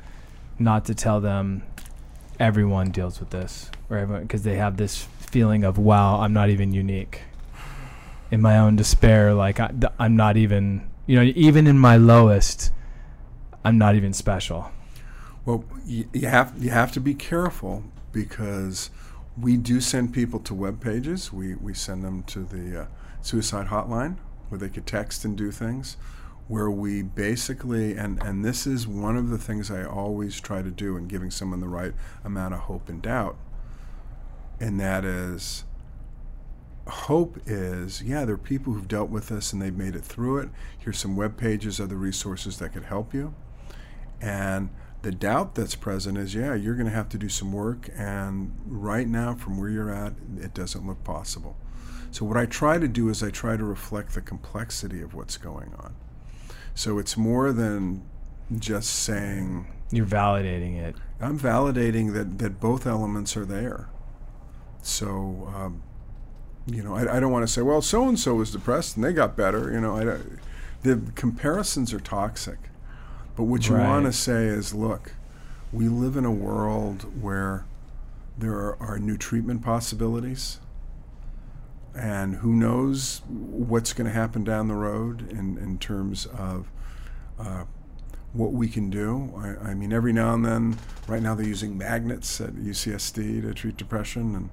not 0.59 0.85
to 0.87 0.95
tell 0.95 1.20
them 1.20 1.62
everyone 2.41 2.91
deals 2.91 3.20
with 3.20 3.30
this 3.30 3.70
everyone 3.91 4.22
because 4.22 4.43
they 4.43 4.57
have 4.57 4.76
this 4.76 5.07
feeling 5.18 5.64
of 5.64 5.78
wow, 5.78 6.20
I'm 6.20 6.32
not 6.32 6.51
even 6.51 6.72
unique. 6.72 7.22
In 8.30 8.41
my 8.41 8.59
own 8.59 8.76
despair, 8.76 9.35
like 9.35 9.61
I, 9.61 9.72
I'm 9.99 10.16
not 10.16 10.37
even, 10.37 10.89
you 11.07 11.17
know, 11.17 11.33
even 11.35 11.67
in 11.67 11.79
my 11.79 11.97
lowest, 11.97 12.73
I'm 13.65 13.79
not 13.79 13.95
even 13.95 14.13
special. 14.13 14.71
Well, 15.45 15.65
you, 15.85 16.07
have 16.23 16.55
you 16.59 16.71
have 16.71 16.93
to 16.93 17.01
be 17.01 17.15
careful 17.15 17.85
because 18.13 18.91
we 19.39 19.57
do 19.57 19.81
send 19.81 20.15
people 20.15 20.41
to 20.41 20.55
web 20.55 20.81
pages. 20.81 21.33
We 21.33 21.55
we 21.55 21.75
send 21.75 22.05
them 22.05 22.23
to 22.25 22.45
the 22.45 22.83
uh, 22.83 22.87
suicide 23.21 23.67
hotline 23.67 24.17
where 24.49 24.59
they 24.59 24.69
could 24.69 24.87
text 24.87 25.25
and 25.25 25.37
do 25.37 25.51
things. 25.51 25.97
Where 26.49 26.71
we 26.71 27.03
basically 27.03 27.97
and 27.97 28.23
and 28.23 28.45
this 28.45 28.67
is 28.67 28.87
one 28.87 29.17
of 29.17 29.29
the 29.29 29.39
things 29.39 29.71
I 29.71 29.85
always 29.85 30.41
try 30.41 30.63
to 30.63 30.71
do 30.71 30.97
in 30.97 31.09
giving 31.09 31.31
someone 31.31 31.61
the 31.61 31.69
right 31.69 31.95
amount 32.23 32.55
of 32.55 32.61
hope 32.61 32.89
and 32.89 33.03
doubt, 33.03 33.37
and 34.61 34.81
that 34.81 35.05
is. 35.05 35.65
Hope 36.87 37.39
is, 37.47 38.03
yeah, 38.03 38.24
there 38.24 38.35
are 38.35 38.39
people 38.39 38.74
who've 38.74 38.89
dealt 38.89 39.09
with 39.09 39.28
this 39.28 39.53
and 39.53 39.62
they've 39.62 39.76
made 39.76 39.97
it 39.97 40.05
through 40.05 40.39
it. 40.39 40.51
Here's 40.78 40.99
some 40.99 41.16
web 41.16 41.37
pages, 41.37 41.80
other 41.80 41.97
resources 41.97 42.59
that 42.59 42.72
could 42.72 42.85
help 42.85 43.14
you. 43.14 43.35
And 44.20 44.70
the 45.05 45.12
doubt 45.12 45.55
that's 45.55 45.74
present 45.74 46.18
is, 46.18 46.35
yeah, 46.35 46.55
you're 46.55 46.74
going 46.74 46.89
to 46.89 46.93
have 46.93 47.09
to 47.11 47.18
do 47.18 47.28
some 47.28 47.53
work. 47.53 47.89
And 47.95 48.55
right 48.66 49.07
now, 49.07 49.35
from 49.35 49.59
where 49.59 49.68
you're 49.68 49.91
at, 49.91 50.14
it 50.39 50.55
doesn't 50.55 50.87
look 50.87 51.05
possible. 51.05 51.57
So, 52.11 52.24
what 52.24 52.37
I 52.37 52.47
try 52.47 52.78
to 52.78 52.89
do 52.89 53.09
is 53.09 53.22
I 53.22 53.30
try 53.30 53.57
to 53.57 53.64
reflect 53.64 54.14
the 54.14 54.20
complexity 54.20 55.03
of 55.03 55.14
what's 55.14 55.37
going 55.37 55.74
on. 55.78 55.95
So, 56.74 56.99
it's 56.99 57.16
more 57.16 57.53
than 57.53 58.03
just 58.59 58.91
saying, 58.91 59.66
You're 59.91 60.07
validating 60.07 60.76
it. 60.76 60.97
I'm 61.20 61.39
validating 61.39 62.12
that, 62.14 62.39
that 62.39 62.61
both 62.61 62.87
elements 62.87 63.37
are 63.37 63.45
there. 63.45 63.89
So, 64.80 65.53
um, 65.55 65.82
you 66.67 66.83
know, 66.83 66.95
I, 66.95 67.17
I 67.17 67.21
don't 67.21 67.33
want 67.33 67.47
to 67.47 67.53
say, 67.53 67.62
well, 67.62 67.83
so 67.83 68.09
and 68.09 68.19
so 68.19 68.35
was 68.35 68.51
depressed 68.51 68.97
and 68.97 69.05
they 69.05 69.12
got 69.12 69.37
better. 69.37 69.73
You 69.73 69.81
know, 69.81 69.97
I 69.97 70.19
the 70.85 71.01
comparisons 71.15 71.93
are 71.93 72.01
toxic. 72.01 72.59
But 73.37 73.45
what 73.45 73.69
you 73.69 73.75
want 73.75 74.07
to 74.07 74.12
say 74.12 74.47
is, 74.47 74.75
look, 74.75 75.15
we 75.73 75.89
live 75.89 76.17
in 76.17 76.25
a 76.25 76.31
world 76.31 77.21
where 77.21 77.65
there 78.39 78.53
are, 78.53 78.77
are 78.81 78.99
new 78.99 79.17
treatment 79.17 79.62
possibilities, 79.62 80.61
and 81.97 82.37
who 82.37 82.53
knows 82.53 83.23
what's 83.29 83.93
going 83.93 84.07
to 84.07 84.12
happen 84.12 84.45
down 84.45 84.69
the 84.69 84.75
road 84.75 85.29
in, 85.33 85.59
in 85.59 85.79
terms 85.79 86.27
of 86.27 86.71
uh, 87.41 87.65
what 88.33 88.53
we 88.53 88.69
can 88.69 88.89
do. 88.89 89.33
I, 89.37 89.71
I 89.71 89.75
mean, 89.75 89.93
every 89.93 90.12
now 90.12 90.35
and 90.35 90.45
then, 90.45 90.79
right 91.09 91.23
now 91.23 91.35
they're 91.35 91.47
using 91.47 91.77
magnets 91.77 92.41
at 92.41 92.53
UCSD 92.53 93.43
to 93.43 93.55
treat 93.55 93.77
depression, 93.77 94.37
and 94.37 94.51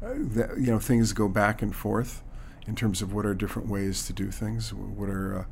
that, 0.00 0.58
you 0.58 0.66
know 0.66 0.78
things 0.78 1.12
go 1.12 1.28
back 1.28 1.62
and 1.62 1.74
forth 1.74 2.22
in 2.66 2.74
terms 2.74 3.02
of 3.02 3.12
what 3.12 3.24
are 3.26 3.34
different 3.34 3.68
ways 3.68 4.06
to 4.06 4.12
do 4.12 4.30
things. 4.30 4.72
What 4.72 5.08
are 5.08 5.46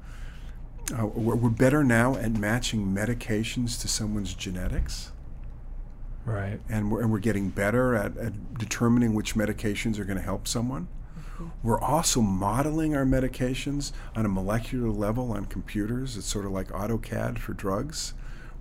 uh, 0.92 0.94
uh, 1.02 1.06
we're 1.06 1.34
we're 1.36 1.50
better 1.50 1.82
now 1.82 2.16
at 2.16 2.32
matching 2.32 2.94
medications 2.94 3.80
to 3.80 3.88
someone's 3.88 4.34
genetics, 4.34 5.12
Right. 6.24 6.60
and 6.68 6.90
we're, 6.90 7.02
and 7.02 7.10
we're 7.12 7.18
getting 7.20 7.50
better 7.50 7.94
at, 7.94 8.16
at 8.16 8.58
determining 8.58 9.14
which 9.14 9.34
medications 9.34 9.98
are 9.98 10.04
going 10.04 10.18
to 10.18 10.24
help 10.24 10.46
someone. 10.48 10.88
We're 11.62 11.78
also 11.80 12.22
modeling 12.22 12.96
our 12.96 13.04
medications 13.04 13.92
on 14.14 14.24
a 14.24 14.28
molecular 14.28 14.88
level 14.88 15.32
on 15.32 15.44
computers. 15.44 16.16
It's 16.16 16.26
sort 16.26 16.46
of 16.46 16.52
like 16.52 16.68
AutoCAD 16.68 17.38
for 17.38 17.52
drugs, 17.52 18.14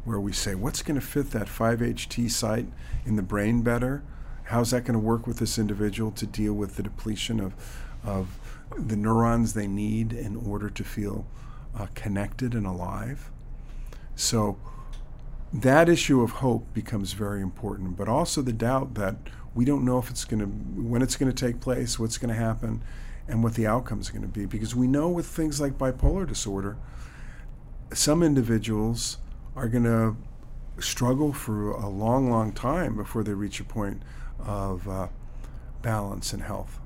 where 0.03 0.19
we 0.19 0.33
say, 0.33 0.55
what's 0.55 0.81
going 0.81 0.99
to 0.99 1.05
fit 1.05 1.31
that 1.31 1.47
5-HT 1.47 2.29
site 2.29 2.67
in 3.05 3.15
the 3.15 3.21
brain 3.21 3.61
better? 3.61 4.03
How's 4.45 4.71
that 4.71 4.83
going 4.83 4.93
to 4.93 5.03
work 5.05 5.25
with 5.25 5.37
this 5.37 5.57
individual 5.57 6.11
to 6.11 6.25
deal 6.25 6.53
with 6.53 6.75
the 6.75 6.83
depletion 6.83 7.39
of, 7.39 7.53
of 8.03 8.39
the 8.77 8.95
neurons 8.95 9.53
they 9.53 9.67
need 9.67 10.13
in 10.13 10.35
order 10.35 10.69
to 10.69 10.83
feel 10.83 11.25
uh, 11.77 11.87
connected 11.95 12.53
and 12.53 12.65
alive? 12.65 13.31
So 14.15 14.57
that 15.51 15.89
issue 15.89 16.21
of 16.21 16.31
hope 16.31 16.73
becomes 16.73 17.13
very 17.13 17.41
important, 17.41 17.97
but 17.97 18.07
also 18.07 18.41
the 18.41 18.53
doubt 18.53 18.93
that 18.95 19.15
we 19.55 19.65
don't 19.65 19.83
know 19.83 19.97
if 19.97 20.09
it's 20.09 20.25
going 20.25 20.41
to, 20.41 20.45
when 20.45 21.01
it's 21.01 21.15
going 21.15 21.31
to 21.31 21.45
take 21.45 21.59
place, 21.59 21.97
what's 21.97 22.17
going 22.17 22.33
to 22.33 22.39
happen, 22.39 22.83
and 23.27 23.43
what 23.43 23.55
the 23.55 23.65
outcomes 23.65 24.09
are 24.09 24.13
going 24.13 24.21
to 24.21 24.27
be. 24.27 24.45
Because 24.45 24.75
we 24.75 24.85
know 24.85 25.09
with 25.09 25.25
things 25.25 25.59
like 25.59 25.77
bipolar 25.77 26.27
disorder, 26.27 26.77
some 27.93 28.21
individuals 28.21 29.17
are 29.55 29.67
going 29.67 29.85
to 29.85 30.15
struggle 30.79 31.33
for 31.33 31.71
a 31.71 31.87
long, 31.87 32.29
long 32.29 32.51
time 32.51 32.95
before 32.95 33.23
they 33.23 33.33
reach 33.33 33.59
a 33.59 33.63
point 33.63 34.03
of 34.45 34.87
uh, 34.87 35.07
balance 35.81 36.33
and 36.33 36.43
health. 36.43 36.79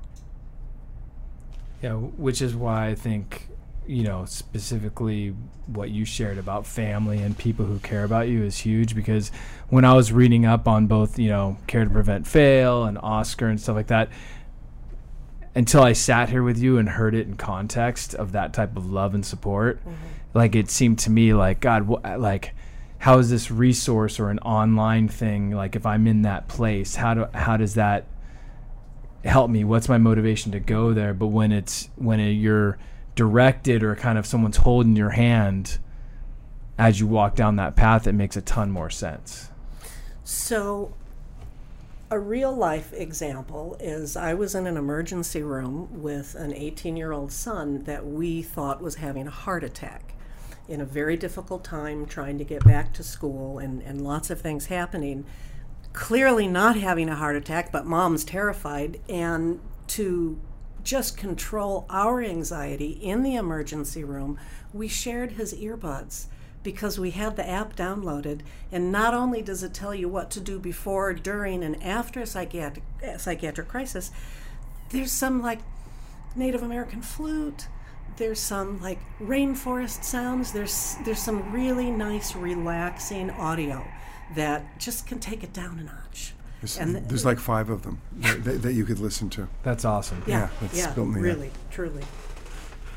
Yeah, 1.82 1.94
which 1.94 2.42
is 2.42 2.54
why 2.54 2.88
I 2.88 2.94
think, 2.94 3.48
you 3.86 4.02
know, 4.02 4.24
specifically 4.26 5.34
what 5.66 5.90
you 5.90 6.04
shared 6.04 6.36
about 6.36 6.66
family 6.66 7.18
and 7.18 7.36
people 7.36 7.64
who 7.64 7.78
care 7.78 8.04
about 8.04 8.28
you 8.28 8.42
is 8.44 8.58
huge 8.58 8.94
because 8.94 9.30
when 9.70 9.84
I 9.84 9.94
was 9.94 10.12
reading 10.12 10.44
up 10.44 10.68
on 10.68 10.86
both, 10.86 11.18
you 11.18 11.28
know, 11.28 11.56
Care 11.66 11.84
to 11.84 11.90
Prevent 11.90 12.26
Fail 12.26 12.84
and 12.84 12.98
Oscar 12.98 13.46
and 13.48 13.58
stuff 13.58 13.76
like 13.76 13.86
that, 13.86 14.10
until 15.54 15.82
I 15.82 15.94
sat 15.94 16.28
here 16.28 16.42
with 16.42 16.58
you 16.58 16.78
and 16.78 16.88
heard 16.88 17.14
it 17.14 17.26
in 17.26 17.36
context 17.36 18.14
of 18.14 18.32
that 18.32 18.52
type 18.52 18.76
of 18.76 18.90
love 18.90 19.14
and 19.14 19.24
support, 19.24 19.80
like 20.34 20.54
it 20.54 20.70
seemed 20.70 20.98
to 21.00 21.10
me 21.10 21.32
like, 21.34 21.60
God, 21.60 21.86
wh- 21.86 22.18
like, 22.20 22.54
how 23.00 23.18
is 23.18 23.30
this 23.30 23.50
resource 23.50 24.20
or 24.20 24.28
an 24.28 24.38
online 24.40 25.08
thing 25.08 25.50
like 25.50 25.74
if 25.74 25.86
I'm 25.86 26.06
in 26.06 26.22
that 26.22 26.48
place, 26.48 26.96
how 26.96 27.14
do 27.14 27.26
how 27.32 27.56
does 27.56 27.74
that 27.74 28.06
help 29.24 29.50
me? 29.50 29.64
What's 29.64 29.88
my 29.88 29.96
motivation 29.96 30.52
to 30.52 30.60
go 30.60 30.92
there? 30.92 31.14
But 31.14 31.28
when 31.28 31.50
it's 31.50 31.88
when 31.96 32.20
it, 32.20 32.32
you're 32.32 32.78
directed 33.14 33.82
or 33.82 33.96
kind 33.96 34.18
of 34.18 34.26
someone's 34.26 34.58
holding 34.58 34.96
your 34.96 35.10
hand 35.10 35.78
as 36.78 37.00
you 37.00 37.06
walk 37.06 37.34
down 37.34 37.56
that 37.56 37.74
path 37.74 38.06
it 38.06 38.12
makes 38.12 38.36
a 38.36 38.42
ton 38.42 38.70
more 38.70 38.90
sense. 38.90 39.50
So, 40.22 40.94
a 42.10 42.18
real 42.18 42.54
life 42.54 42.92
example 42.92 43.78
is 43.80 44.14
I 44.14 44.34
was 44.34 44.54
in 44.54 44.66
an 44.66 44.76
emergency 44.76 45.42
room 45.42 46.02
with 46.02 46.34
an 46.34 46.52
18 46.52 46.98
year 46.98 47.12
old 47.12 47.32
son 47.32 47.84
that 47.84 48.04
we 48.04 48.42
thought 48.42 48.82
was 48.82 48.96
having 48.96 49.26
a 49.26 49.30
heart 49.30 49.64
attack 49.64 50.14
in 50.70 50.80
a 50.80 50.84
very 50.84 51.16
difficult 51.16 51.64
time 51.64 52.06
trying 52.06 52.38
to 52.38 52.44
get 52.44 52.64
back 52.64 52.92
to 52.94 53.02
school 53.02 53.58
and, 53.58 53.82
and 53.82 54.00
lots 54.00 54.30
of 54.30 54.40
things 54.40 54.66
happening. 54.66 55.26
Clearly 55.92 56.46
not 56.46 56.76
having 56.76 57.08
a 57.08 57.16
heart 57.16 57.36
attack, 57.36 57.72
but 57.72 57.84
mom's 57.84 58.24
terrified. 58.24 59.00
And 59.08 59.60
to 59.88 60.40
just 60.84 61.16
control 61.16 61.86
our 61.90 62.22
anxiety 62.22 62.92
in 62.92 63.24
the 63.24 63.34
emergency 63.34 64.04
room, 64.04 64.38
we 64.72 64.86
shared 64.86 65.32
his 65.32 65.52
earbuds 65.54 66.26
because 66.62 66.98
we 66.98 67.10
had 67.10 67.36
the 67.36 67.48
app 67.48 67.74
downloaded, 67.74 68.42
and 68.70 68.92
not 68.92 69.14
only 69.14 69.40
does 69.40 69.62
it 69.62 69.72
tell 69.72 69.94
you 69.94 70.08
what 70.08 70.30
to 70.30 70.40
do 70.40 70.58
before, 70.58 71.14
during, 71.14 71.64
and 71.64 71.82
after 71.82 72.20
a 72.20 72.26
psychiatric, 72.26 72.84
psychiatric 73.16 73.66
crisis, 73.66 74.10
there's 74.90 75.10
some 75.10 75.40
like 75.40 75.60
Native 76.36 76.62
American 76.62 77.02
flute. 77.02 77.66
There's 78.16 78.40
some 78.40 78.80
like 78.80 78.98
rainforest 79.20 80.04
sounds. 80.04 80.52
There's 80.52 80.96
there's 81.04 81.20
some 81.20 81.52
really 81.52 81.90
nice, 81.90 82.34
relaxing 82.34 83.30
audio 83.30 83.84
that 84.34 84.78
just 84.78 85.06
can 85.06 85.18
take 85.18 85.42
it 85.42 85.52
down 85.52 85.78
a 85.78 85.84
notch. 85.84 86.34
There's, 86.60 86.78
and 86.78 86.94
th- 86.94 87.08
there's 87.08 87.24
like 87.24 87.38
five 87.38 87.70
of 87.70 87.82
them 87.82 88.00
that, 88.16 88.62
that, 88.62 88.74
you 88.74 88.84
could 88.84 88.98
listen 88.98 89.30
to. 89.30 89.48
That's 89.62 89.84
awesome. 89.84 90.22
Yeah, 90.26 90.40
yeah, 90.40 90.48
that's 90.60 90.78
yeah 90.78 90.92
really, 90.96 91.50
truly. 91.70 92.02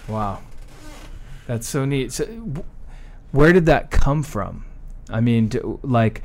Wow, 0.07 0.41
that's 1.47 1.67
so 1.67 1.85
neat. 1.85 2.11
So, 2.11 2.25
w- 2.25 2.65
where 3.31 3.53
did 3.53 3.65
that 3.67 3.89
come 3.89 4.21
from? 4.21 4.65
I 5.09 5.21
mean, 5.21 5.47
do, 5.47 5.79
like, 5.81 6.23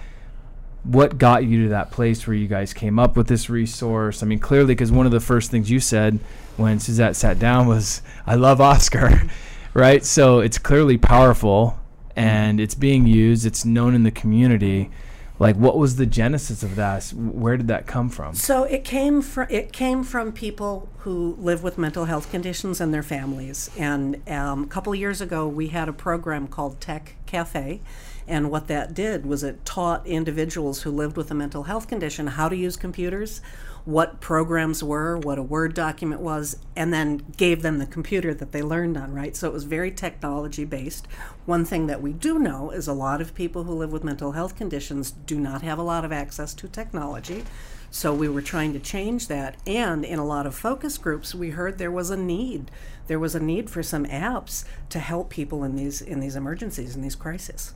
what 0.82 1.16
got 1.16 1.45
you 1.45 1.64
to 1.64 1.68
that 1.70 1.93
place 1.93 2.26
where 2.26 2.34
you 2.34 2.49
guys 2.49 2.74
came 2.74 2.99
up 2.99 3.16
with 3.16 3.28
this 3.28 3.49
resource? 3.49 4.22
I 4.22 4.26
mean, 4.26 4.41
clearly, 4.41 4.74
because 4.74 4.91
one 4.91 5.07
of 5.07 5.12
the 5.12 5.20
first 5.20 5.51
things 5.51 5.70
you 5.70 5.78
said 5.78 6.18
when 6.59 6.78
Suzette 6.78 7.16
sat 7.16 7.38
down 7.38 7.66
was, 7.66 8.02
"I 8.26 8.34
love 8.34 8.61
Oscar," 8.61 9.22
right? 9.74 10.04
So 10.04 10.40
it's 10.40 10.59
clearly 10.59 10.98
powerful, 10.98 11.78
and 12.14 12.61
it's 12.61 12.74
being 12.74 13.06
used. 13.06 13.46
It's 13.46 13.64
known 13.64 13.94
in 13.94 14.02
the 14.02 14.11
community 14.11 14.90
like 15.38 15.56
what 15.56 15.78
was 15.78 15.96
the 15.96 16.06
genesis 16.06 16.62
of 16.62 16.76
that 16.76 17.04
where 17.11 17.56
did 17.56 17.68
that 17.68 17.86
come 17.86 18.09
from 18.09 18.34
so 18.34 18.64
it 18.64 18.84
came 18.84 19.22
from 19.22 19.46
it 19.50 19.72
came 19.72 20.02
from 20.02 20.32
people 20.32 20.88
who 20.98 21.36
live 21.38 21.62
with 21.62 21.78
mental 21.78 22.06
health 22.06 22.30
conditions 22.30 22.80
and 22.80 22.92
their 22.92 23.02
families 23.02 23.70
and 23.76 24.20
um, 24.28 24.64
a 24.64 24.66
couple 24.66 24.94
years 24.94 25.20
ago 25.20 25.46
we 25.46 25.68
had 25.68 25.88
a 25.88 25.92
program 25.92 26.46
called 26.46 26.80
tech 26.80 27.14
cafe 27.26 27.80
and 28.26 28.50
what 28.50 28.66
that 28.68 28.94
did 28.94 29.24
was 29.24 29.42
it 29.42 29.64
taught 29.64 30.06
individuals 30.06 30.82
who 30.82 30.90
lived 30.90 31.16
with 31.16 31.30
a 31.30 31.34
mental 31.34 31.64
health 31.64 31.88
condition 31.88 32.26
how 32.28 32.48
to 32.48 32.56
use 32.56 32.76
computers 32.76 33.40
what 33.85 34.20
programs 34.20 34.83
were, 34.83 35.18
what 35.18 35.39
a 35.39 35.43
Word 35.43 35.74
document 35.74 36.20
was, 36.20 36.59
and 36.76 36.93
then 36.93 37.24
gave 37.37 37.62
them 37.62 37.79
the 37.79 37.87
computer 37.87 38.35
that 38.35 38.53
they 38.53 38.62
learned 38.62 38.97
on, 38.97 39.12
right? 39.12 39.35
So 39.37 39.49
it 39.49 39.53
was 39.53 39.64
very 39.64 39.91
technology 39.91 40.64
based. 40.64 41.07
One 41.47 41.64
thing 41.64 41.87
that 41.87 42.03
we 42.03 42.12
do 42.12 42.39
know 42.39 42.70
is 42.70 42.87
a 42.87 42.93
lot 42.93 43.20
of 43.20 43.35
people 43.35 43.64
who 43.64 43.74
live 43.74 43.93
with 43.93 44.05
mental 44.05 44.33
health 44.33 44.57
conditions 44.57 45.11
do 45.11 45.39
not 45.41 45.62
have 45.62 45.79
a 45.79 45.83
lot 45.83 46.05
of 46.05 46.12
access 46.12 46.55
to 46.55 46.68
technology. 46.68 47.45
So 47.91 48.12
we 48.12 48.29
were 48.29 48.43
trying 48.43 48.72
to 48.74 48.79
change 48.79 49.29
that. 49.29 49.57
And 49.66 50.05
in 50.05 50.18
a 50.18 50.26
lot 50.26 50.47
of 50.47 50.55
focus 50.55 50.99
groups, 50.99 51.35
we 51.35 51.51
heard 51.51 51.79
there 51.79 51.91
was 51.91 52.11
a 52.11 52.16
need. 52.16 52.70
There 53.07 53.18
was 53.18 53.35
a 53.35 53.41
need 53.41 53.70
for 53.70 53.83
some 53.83 54.05
apps 54.05 54.64
to 54.91 54.99
help 54.99 55.31
people 55.31 55.64
in 55.64 55.76
these 55.76 56.03
in 56.03 56.20
these 56.20 56.37
emergencies 56.37 56.95
in 56.95 57.01
these 57.01 57.14
crises. 57.14 57.72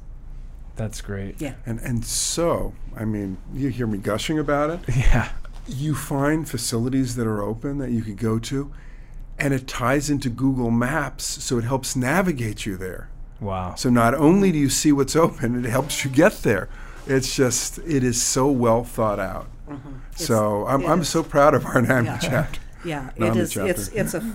That's 0.77 1.01
great. 1.01 1.41
Yeah. 1.41 1.55
And 1.65 1.81
and 1.81 2.05
so, 2.05 2.75
I 2.95 3.07
mean, 3.07 3.39
you 3.55 3.69
hear 3.69 3.87
me 3.87 3.99
gushing 3.99 4.39
about 4.39 4.71
it. 4.71 4.81
Yeah 4.97 5.33
you 5.73 5.95
find 5.95 6.49
facilities 6.49 7.17
that 7.17 7.27
are 7.27 7.43
open 7.43 7.79
that 7.79 7.91
you 7.91 8.03
could 8.03 8.19
go 8.19 8.39
to, 8.39 8.73
and 9.39 9.53
it 9.55 9.67
ties 9.67 10.11
into 10.11 10.29
Google 10.29 10.71
Maps, 10.71 11.25
so 11.25 11.59
it 11.59 11.65
helps 11.65 11.97
navigate 11.97 12.67
you 12.67 12.77
there. 12.77 13.09
Wow. 13.41 13.75
So 13.75 13.91
not 13.91 14.15
only 14.15 14.53
do 14.53 14.59
you 14.59 14.71
see 14.71 14.93
what's 14.93 15.17
open, 15.27 15.65
it 15.65 15.69
helps 15.69 16.05
you 16.05 16.11
get 16.11 16.43
there. 16.43 16.69
It's 17.07 17.35
just, 17.35 17.79
it 17.79 18.05
is 18.05 18.23
so 18.23 18.49
well 18.51 18.85
thought 18.85 19.19
out. 19.19 19.47
Mm-hmm. 19.69 19.91
So 20.15 20.67
I'm, 20.67 20.87
I'm 20.87 21.05
so 21.05 21.23
proud 21.23 21.55
of 21.55 21.67
our 21.67 21.81
NAMI 21.81 22.07
yeah. 22.07 22.19
chapter. 22.19 22.61
Yeah, 22.85 23.11
it 23.17 23.37
is. 23.37 23.57
It's, 23.57 23.89
it's 23.89 24.15
a 24.15 24.35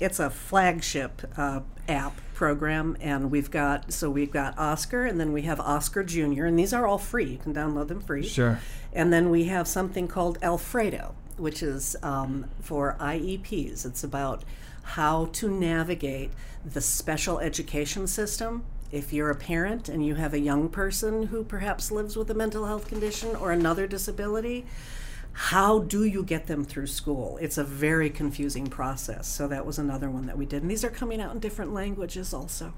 it's 0.00 0.18
a 0.18 0.30
flagship 0.30 1.22
uh, 1.36 1.60
app 1.88 2.20
program, 2.44 2.94
and 3.00 3.30
we've 3.30 3.50
got 3.50 3.90
so 3.90 4.10
we've 4.10 4.30
got 4.30 4.58
Oscar, 4.58 5.06
and 5.06 5.18
then 5.18 5.32
we 5.32 5.42
have 5.42 5.58
Oscar 5.60 6.04
Junior, 6.04 6.44
and 6.44 6.58
these 6.58 6.74
are 6.74 6.86
all 6.86 6.98
free. 6.98 7.24
You 7.24 7.38
can 7.38 7.54
download 7.54 7.88
them 7.88 8.02
free. 8.02 8.22
Sure. 8.22 8.60
And 8.92 9.10
then 9.10 9.30
we 9.30 9.44
have 9.44 9.66
something 9.66 10.06
called 10.08 10.36
Alfredo, 10.42 11.14
which 11.38 11.62
is 11.62 11.96
um, 12.02 12.44
for 12.60 12.98
IEPs. 13.00 13.86
It's 13.86 14.04
about 14.04 14.44
how 14.82 15.30
to 15.32 15.48
navigate 15.50 16.32
the 16.66 16.82
special 16.82 17.38
education 17.38 18.06
system. 18.06 18.66
If 18.92 19.10
you're 19.10 19.30
a 19.30 19.34
parent 19.34 19.88
and 19.88 20.04
you 20.04 20.16
have 20.16 20.34
a 20.34 20.38
young 20.38 20.68
person 20.68 21.28
who 21.28 21.44
perhaps 21.44 21.90
lives 21.90 22.14
with 22.14 22.30
a 22.30 22.34
mental 22.34 22.66
health 22.66 22.88
condition 22.88 23.34
or 23.36 23.52
another 23.52 23.86
disability, 23.86 24.66
how 25.34 25.80
do 25.80 26.04
you 26.04 26.22
get 26.22 26.46
them 26.46 26.64
through 26.64 26.86
school? 26.86 27.38
It's 27.40 27.58
a 27.58 27.64
very 27.64 28.08
confusing 28.08 28.68
process. 28.68 29.26
So 29.26 29.48
that 29.48 29.66
was 29.66 29.78
another 29.78 30.08
one 30.08 30.26
that 30.26 30.38
we 30.38 30.46
did. 30.46 30.62
And 30.62 30.70
these 30.70 30.84
are 30.84 30.90
coming 30.90 31.20
out 31.20 31.32
in 31.34 31.40
different 31.40 31.74
languages 31.74 32.32
also. 32.32 32.72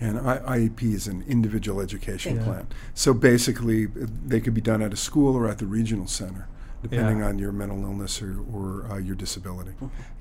And 0.00 0.18
IEP 0.18 0.82
is 0.82 1.06
an 1.06 1.22
individual 1.28 1.80
education 1.80 2.36
yeah. 2.36 2.44
plan. 2.44 2.66
So 2.94 3.12
basically, 3.12 3.86
they 3.86 4.40
could 4.40 4.54
be 4.54 4.62
done 4.62 4.82
at 4.82 4.92
a 4.92 4.96
school 4.96 5.36
or 5.36 5.46
at 5.46 5.58
the 5.58 5.66
regional 5.66 6.06
center, 6.06 6.48
depending 6.82 7.18
yeah. 7.18 7.26
on 7.26 7.38
your 7.38 7.52
mental 7.52 7.80
illness 7.82 8.20
or, 8.22 8.40
or 8.52 8.90
uh, 8.90 8.96
your 8.96 9.14
disability. 9.14 9.72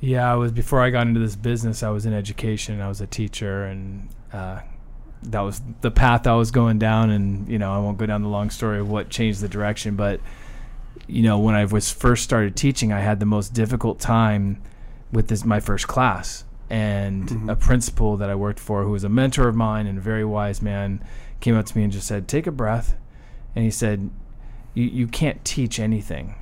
Yeah, 0.01 0.31
I 0.31 0.35
was 0.35 0.51
before 0.51 0.81
I 0.81 0.89
got 0.89 1.07
into 1.07 1.21
this 1.21 1.37
business. 1.37 1.83
I 1.83 1.89
was 1.89 2.05
in 2.05 2.13
education. 2.13 2.81
I 2.81 2.89
was 2.89 3.01
a 3.01 3.07
teacher, 3.07 3.63
and 3.63 4.09
uh, 4.33 4.59
that 5.23 5.39
was 5.39 5.61
the 5.79 5.89
path 5.89 6.27
I 6.27 6.35
was 6.35 6.51
going 6.51 6.77
down. 6.77 7.09
And 7.09 7.49
you 7.49 7.57
know, 7.57 7.73
I 7.73 7.79
won't 7.79 7.97
go 7.97 8.05
down 8.05 8.21
the 8.21 8.29
long 8.29 8.51
story 8.51 8.79
of 8.79 8.89
what 8.89 9.09
changed 9.09 9.41
the 9.41 9.49
direction, 9.49 9.95
but 9.95 10.19
you 11.07 11.23
know, 11.23 11.39
when 11.39 11.55
I 11.55 11.65
was 11.65 11.91
first 11.91 12.23
started 12.23 12.55
teaching, 12.55 12.91
I 12.91 12.99
had 12.99 13.19
the 13.19 13.25
most 13.25 13.53
difficult 13.53 13.99
time 13.99 14.61
with 15.11 15.27
this 15.27 15.43
my 15.43 15.59
first 15.59 15.87
class 15.87 16.45
and 16.69 17.27
mm-hmm. 17.27 17.49
a 17.49 17.55
principal 17.55 18.15
that 18.17 18.29
I 18.29 18.35
worked 18.35 18.59
for 18.59 18.83
who 18.83 18.91
was 18.91 19.03
a 19.03 19.09
mentor 19.09 19.49
of 19.49 19.55
mine 19.55 19.87
and 19.87 19.97
a 19.97 20.01
very 20.01 20.23
wise 20.23 20.61
man 20.61 21.03
came 21.41 21.57
up 21.57 21.65
to 21.65 21.77
me 21.77 21.83
and 21.83 21.91
just 21.91 22.07
said, 22.07 22.27
"Take 22.27 22.47
a 22.47 22.51
breath." 22.51 22.95
And 23.55 23.65
he 23.65 23.71
said, 23.71 24.09
"You 24.73 24.85
you 24.85 25.07
can't 25.07 25.43
teach 25.43 25.79
anything 25.79 26.35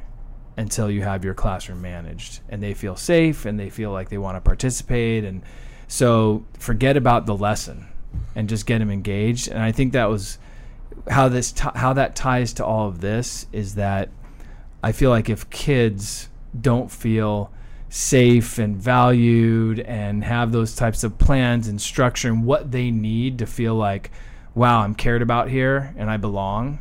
until 0.55 0.91
you 0.91 1.01
have 1.01 1.25
your 1.25 1.33
classroom 1.33 1.81
managed 1.81 2.41
and 2.49 2.61
they 2.61 2.73
feel 2.73 2.95
safe 2.95 3.45
and 3.45 3.59
they 3.59 3.69
feel 3.69 3.91
like 3.91 4.09
they 4.09 4.17
want 4.17 4.35
to 4.35 4.41
participate 4.41 5.23
and 5.23 5.41
so 5.87 6.45
forget 6.57 6.97
about 6.97 7.25
the 7.25 7.35
lesson 7.35 7.87
and 8.35 8.47
just 8.47 8.67
get 8.67 8.79
them 8.79 8.91
engaged." 8.91 9.47
And 9.47 9.63
I 9.63 9.71
think 9.71 9.93
that 9.93 10.09
was 10.09 10.37
how 11.09 11.27
this 11.27 11.51
t- 11.51 11.69
how 11.73 11.93
that 11.93 12.15
ties 12.15 12.53
to 12.53 12.65
all 12.65 12.87
of 12.87 13.01
this 13.01 13.47
is 13.51 13.75
that 13.75 14.09
I 14.81 14.91
feel 14.91 15.09
like 15.09 15.29
if 15.29 15.49
kids 15.49 16.29
don't 16.59 16.91
feel 16.91 17.51
safe 17.89 18.59
and 18.59 18.77
valued 18.77 19.79
and 19.79 20.23
have 20.23 20.51
those 20.51 20.75
types 20.75 21.03
of 21.03 21.17
plans 21.17 21.67
and 21.67 21.81
structure 21.81 22.27
and 22.27 22.45
what 22.45 22.71
they 22.71 22.91
need 22.91 23.39
to 23.39 23.45
feel 23.45 23.75
like, 23.75 24.11
wow, 24.53 24.81
I'm 24.81 24.95
cared 24.95 25.21
about 25.21 25.49
here 25.49 25.93
and 25.97 26.09
I 26.09 26.17
belong. 26.17 26.79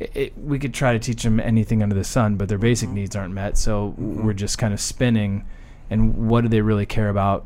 It, 0.00 0.16
it, 0.16 0.38
we 0.38 0.58
could 0.58 0.72
try 0.72 0.92
to 0.92 0.98
teach 0.98 1.22
them 1.22 1.38
anything 1.38 1.82
under 1.82 1.94
the 1.94 2.04
sun, 2.04 2.36
but 2.36 2.48
their 2.48 2.58
basic 2.58 2.88
mm-hmm. 2.88 2.96
needs 2.96 3.16
aren't 3.16 3.34
met. 3.34 3.58
So 3.58 3.90
mm-hmm. 3.90 4.24
we're 4.24 4.32
just 4.32 4.58
kind 4.58 4.72
of 4.72 4.80
spinning. 4.80 5.46
And 5.90 6.28
what 6.28 6.42
do 6.42 6.48
they 6.48 6.60
really 6.60 6.86
care 6.86 7.08
about? 7.08 7.44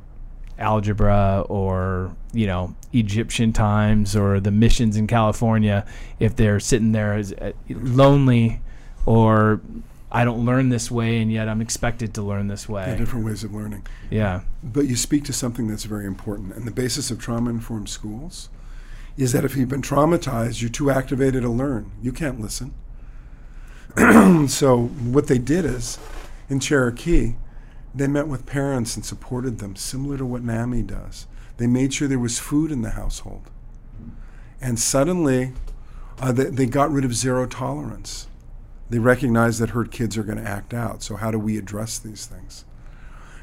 Algebra 0.59 1.45
or 1.49 2.15
you 2.33 2.47
know 2.47 2.77
Egyptian 2.93 3.53
times 3.53 4.15
or 4.15 4.39
the 4.39 4.51
missions 4.51 4.97
in 4.97 5.07
California 5.07 5.85
if 6.21 6.37
they're 6.37 6.61
sitting 6.61 6.93
there 6.93 7.15
as 7.15 7.33
uh, 7.33 7.53
lonely 7.69 8.61
or 9.07 9.61
I 10.15 10.25
don't 10.25 10.45
learn 10.45 10.69
this 10.69 10.91
way, 10.91 11.23
and 11.23 11.33
yet 11.33 11.49
I'm 11.49 11.63
expected 11.63 12.13
to 12.15 12.23
learn 12.23 12.49
this 12.49 12.69
way. 12.69 12.85
Yeah, 12.87 12.97
different 12.97 13.25
ways 13.25 13.45
of 13.45 13.55
learning. 13.55 13.87
Yeah. 14.11 14.43
But 14.63 14.87
you 14.87 14.95
speak 14.95 15.25
to 15.25 15.33
something 15.33 15.69
that's 15.69 15.85
very 15.85 16.07
important. 16.07 16.55
And 16.55 16.67
the 16.67 16.71
basis 16.71 17.11
of 17.11 17.19
trauma 17.19 17.49
informed 17.49 17.89
schools 17.89 18.51
is 19.17 19.33
that 19.33 19.45
if 19.45 19.57
you've 19.57 19.71
been 19.71 19.83
traumatized, 19.83 20.61
you're 20.61 20.71
too 20.71 20.91
activated 20.91 21.43
to 21.43 21.49
learn. 21.49 21.93
You 22.03 22.13
can't 22.13 22.41
listen. 22.41 22.75
so, 24.49 24.85
what 24.87 25.29
they 25.29 25.39
did 25.39 25.65
is 25.65 25.99
in 26.51 26.61
Cherokee, 26.61 27.35
they 27.95 28.07
met 28.07 28.29
with 28.29 28.45
parents 28.45 28.97
and 28.97 29.05
supported 29.05 29.59
them, 29.59 29.77
similar 29.77 30.19
to 30.19 30.27
what 30.27 30.43
NAMI 30.43 30.83
does. 30.83 31.27
They 31.57 31.67
made 31.67 31.95
sure 31.95 32.09
there 32.09 32.19
was 32.19 32.39
food 32.39 32.71
in 32.71 32.83
the 32.83 32.91
household. 32.91 33.51
And 34.61 34.79
suddenly, 34.79 35.53
uh, 36.21 36.33
they, 36.33 36.45
they 36.45 36.67
got 36.67 36.91
rid 36.91 37.05
of 37.05 37.15
zero 37.15 37.47
tolerance 37.47 38.27
they 38.93 38.99
recognize 38.99 39.59
that 39.59 39.71
hurt 39.71 39.91
kids 39.91 40.19
are 40.19 40.23
going 40.23 40.37
to 40.37 40.49
act 40.49 40.75
out. 40.75 41.03
So, 41.03 41.17
how 41.17 41.31
do 41.31 41.39
we 41.39 41.57
address 41.57 41.99
these 41.99 42.27
things? 42.27 42.67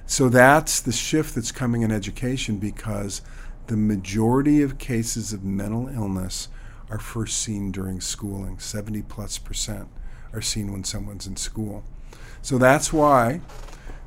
So, 0.06 0.30
that's 0.30 0.80
the 0.80 0.92
shift 0.92 1.34
that's 1.34 1.52
coming 1.52 1.82
in 1.82 1.92
education 1.92 2.58
because 2.58 3.24
the 3.66 3.76
majority 3.76 4.62
of 4.62 4.78
cases 4.78 5.34
of 5.34 5.44
mental 5.44 5.88
illness 5.88 6.50
are 6.92 7.00
first 7.00 7.42
seen 7.42 7.72
during 7.72 8.00
schooling. 8.00 8.60
70 8.60 9.02
plus 9.04 9.40
percent 9.40 9.88
are 10.34 10.42
seen 10.42 10.72
when 10.72 10.84
someone's 10.84 11.26
in 11.26 11.36
school. 11.36 11.84
So, 12.44 12.60
that's 12.60 12.94
why 12.94 13.42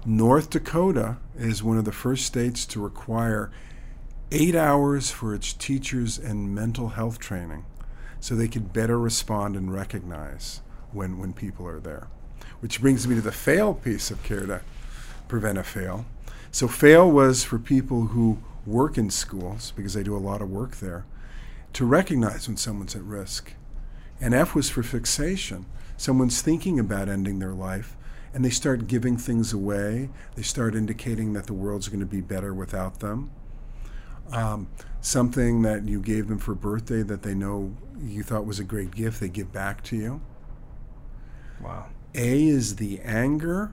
North 0.07 0.49
Dakota 0.49 1.16
is 1.36 1.61
one 1.61 1.76
of 1.76 1.84
the 1.84 1.90
first 1.90 2.24
states 2.24 2.64
to 2.66 2.80
require 2.80 3.51
eight 4.30 4.55
hours 4.55 5.11
for 5.11 5.34
its 5.34 5.53
teachers 5.53 6.20
and 6.20 6.55
mental 6.55 6.90
health 6.90 7.18
training 7.18 7.64
so 8.20 8.36
they 8.36 8.47
could 8.47 8.72
better 8.72 8.97
respond 8.97 9.57
and 9.57 9.74
recognize 9.74 10.61
when, 10.93 11.18
when 11.18 11.32
people 11.32 11.66
are 11.66 11.80
there. 11.80 12.09
Which 12.61 12.80
brings 12.80 13.07
me 13.07 13.14
to 13.16 13.20
the 13.20 13.32
fail 13.32 13.74
piece 13.74 14.11
of 14.11 14.22
care 14.22 14.47
to 14.47 14.61
prevent 15.28 15.59
a 15.59 15.64
fail. 15.64 16.05
So, 16.51 16.68
fail 16.68 17.11
was 17.11 17.45
for 17.45 17.59
people 17.59 18.09
who 18.09 18.38
work 18.66 18.99
in 18.99 19.11
schools 19.11 19.72
because 19.74 19.95
they 19.95 20.03
do 20.03 20.16
a 20.16 20.18
lot 20.18 20.43
of 20.43 20.51
work 20.51 20.76
there. 20.76 21.05
to 21.72 21.86
recognize 21.86 22.47
when 22.47 22.57
someone's 22.59 22.95
at 22.95 23.03
risk. 23.03 23.55
And 24.20 24.34
F 24.34 24.55
was 24.55 24.68
for 24.68 24.82
fixation. 24.82 25.64
Someone's 25.97 26.43
thinking 26.43 26.78
about 26.78 27.09
ending 27.09 27.38
their 27.38 27.55
life 27.55 27.97
and 28.34 28.45
they 28.45 28.51
start 28.51 28.86
giving 28.86 29.16
things 29.16 29.53
away. 29.53 30.11
They 30.34 30.43
start 30.43 30.74
indicating 30.74 31.32
that 31.32 31.47
the 31.47 31.55
world's 31.55 31.88
going 31.88 32.01
to 32.01 32.07
be 32.07 32.20
better 32.20 32.55
without 32.55 33.01
them. 33.01 33.30
Um, 34.32 34.68
something 35.01 35.62
that 35.62 35.86
you 35.86 36.01
gave 36.01 36.28
them 36.28 36.38
for 36.38 36.55
birthday 36.55 37.03
that 37.03 37.22
they 37.22 37.34
know 37.34 37.74
you 38.01 38.22
thought 38.22 38.47
was 38.47 38.59
a 38.59 38.64
great 38.64 38.93
gift, 38.93 39.20
they 39.20 39.28
give 39.28 39.53
back 39.53 39.82
to 39.84 39.97
you. 39.97 40.20
Wow. 41.63 41.87
A 42.15 42.47
is 42.47 42.77
the 42.77 43.01
anger 43.01 43.73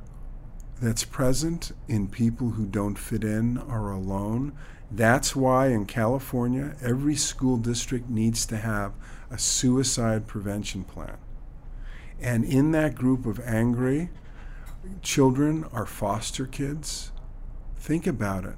that's 0.82 1.04
present 1.04 1.72
in 1.88 2.08
people 2.08 2.52
who 2.52 2.66
don't 2.66 2.98
fit 2.98 3.24
in 3.24 3.58
or 3.58 3.92
alone. 3.92 4.54
That's 4.92 5.36
why 5.36 5.68
in 5.68 5.86
California, 5.86 6.76
every 6.82 7.16
school 7.16 7.58
district 7.58 8.10
needs 8.10 8.46
to 8.48 8.58
have 8.58 8.94
a 9.30 9.38
suicide 9.38 10.26
prevention 10.26 10.84
plan. 10.84 11.18
And 12.20 12.44
in 12.44 12.72
that 12.72 12.96
group 12.96 13.26
of 13.26 13.40
angry 13.42 14.10
children 15.02 15.66
are 15.74 15.86
foster 15.86 16.46
kids. 16.46 17.12
Think 17.78 18.08
about 18.08 18.46
it. 18.46 18.56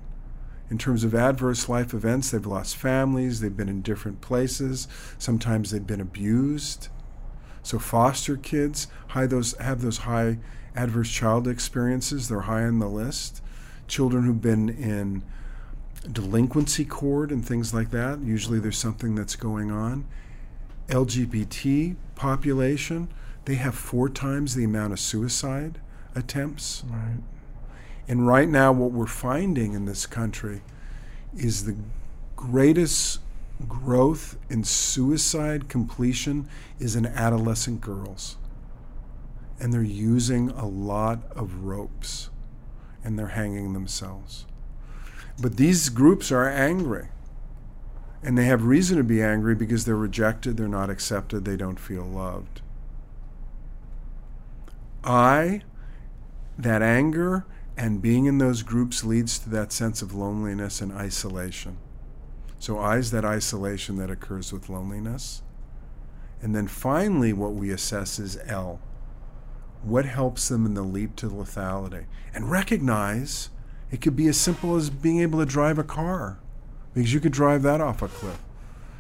In 0.70 0.78
terms 0.78 1.04
of 1.04 1.14
adverse 1.14 1.68
life 1.68 1.94
events, 1.94 2.32
they've 2.32 2.46
lost 2.46 2.78
families, 2.78 3.42
they've 3.42 3.56
been 3.56 3.68
in 3.68 3.82
different 3.82 4.22
places, 4.22 4.88
sometimes 5.18 5.72
they've 5.72 5.86
been 5.86 6.00
abused. 6.00 6.88
So 7.64 7.80
foster 7.80 8.38
kids 8.38 8.88
high 9.10 9.28
those, 9.28 9.56
have 9.58 9.82
those 9.82 10.00
high 10.00 10.38
adverse 10.76 11.12
child 11.12 11.48
experiences, 11.48 12.28
they're 12.28 12.42
high 12.42 12.64
on 12.64 12.80
the 12.80 12.90
list. 12.90 13.42
Children 13.88 14.24
who've 14.24 14.42
been 14.42 14.70
in 14.70 15.24
delinquency 16.10 16.86
court 16.86 17.32
and 17.32 17.46
things 17.46 17.74
like 17.74 17.92
that, 17.92 18.20
usually 18.22 18.60
there's 18.60 18.78
something 18.78 19.16
that's 19.16 19.36
going 19.36 19.72
on. 19.72 20.06
LGBT 20.88 21.96
population, 22.16 23.10
they 23.46 23.56
have 23.56 23.76
four 23.76 24.10
times 24.10 24.56
the 24.56 24.64
amount 24.64 24.94
of 24.94 25.00
suicide 25.00 25.80
attempts. 26.16 26.84
Right. 26.88 27.22
And 28.08 28.28
right 28.28 28.50
now, 28.50 28.72
what 28.72 28.92
we're 28.92 29.08
finding 29.08 29.74
in 29.74 29.86
this 29.86 30.06
country 30.06 30.62
is 31.36 31.66
the 31.66 31.76
greatest 32.36 33.20
growth 33.68 34.38
in 34.50 34.64
suicide 34.64 35.70
completion 35.70 36.48
is 36.80 36.96
in 36.96 37.06
adolescent 37.06 37.82
girls. 37.82 38.38
And 39.60 39.74
they're 39.74 39.84
using 39.84 40.50
a 40.50 40.66
lot 40.68 41.20
of 41.36 41.64
ropes 41.64 42.30
and 43.04 43.18
they're 43.18 43.28
hanging 43.28 43.74
themselves. 43.74 44.46
But 45.40 45.58
these 45.58 45.90
groups 45.90 46.32
are 46.32 46.48
angry. 46.48 47.10
And 48.24 48.38
they 48.38 48.46
have 48.46 48.66
reason 48.66 48.98
to 48.98 49.04
be 49.04 49.22
angry 49.22 49.56
because 49.56 49.86
they're 49.86 49.96
rejected, 49.96 50.58
they're 50.58 50.68
not 50.68 50.92
accepted, 50.92 51.44
they 51.44 51.58
don't 51.58 51.80
feel 51.80 52.04
loved. 52.04 52.62
I, 55.04 55.64
that 56.58 56.84
anger 56.84 57.46
and 57.76 58.02
being 58.02 58.26
in 58.26 58.38
those 58.38 58.62
groups 58.62 59.04
leads 59.04 59.40
to 59.40 59.50
that 59.50 59.72
sense 59.72 60.04
of 60.04 60.14
loneliness 60.14 60.82
and 60.82 60.92
isolation. 60.92 61.78
So, 62.62 62.78
I 62.78 62.98
is 62.98 63.10
that 63.10 63.26
isolation 63.26 63.96
that 63.96 64.12
occurs 64.12 64.54
with 64.54 64.70
loneliness. 64.70 65.42
And 66.44 66.56
then 66.56 66.68
finally, 66.68 67.34
what 67.34 67.56
we 67.56 67.72
assess 67.72 68.20
is 68.20 68.38
L. 68.46 68.80
What 69.82 70.06
helps 70.06 70.48
them 70.48 70.68
in 70.68 70.76
the 70.76 70.84
leap 70.84 71.16
to 71.16 71.28
lethality? 71.28 72.06
And 72.36 72.52
recognize 72.52 73.50
it 73.90 74.00
could 74.00 74.16
be 74.16 74.28
as 74.28 74.40
simple 74.40 74.76
as 74.76 74.92
being 74.92 75.22
able 75.22 75.40
to 75.40 75.46
drive 75.48 75.80
a 75.80 75.84
car, 75.84 76.38
because 76.94 77.12
you 77.12 77.20
could 77.20 77.32
drive 77.32 77.64
that 77.64 77.82
off 77.82 78.04
a 78.04 78.08
cliff. 78.08 78.40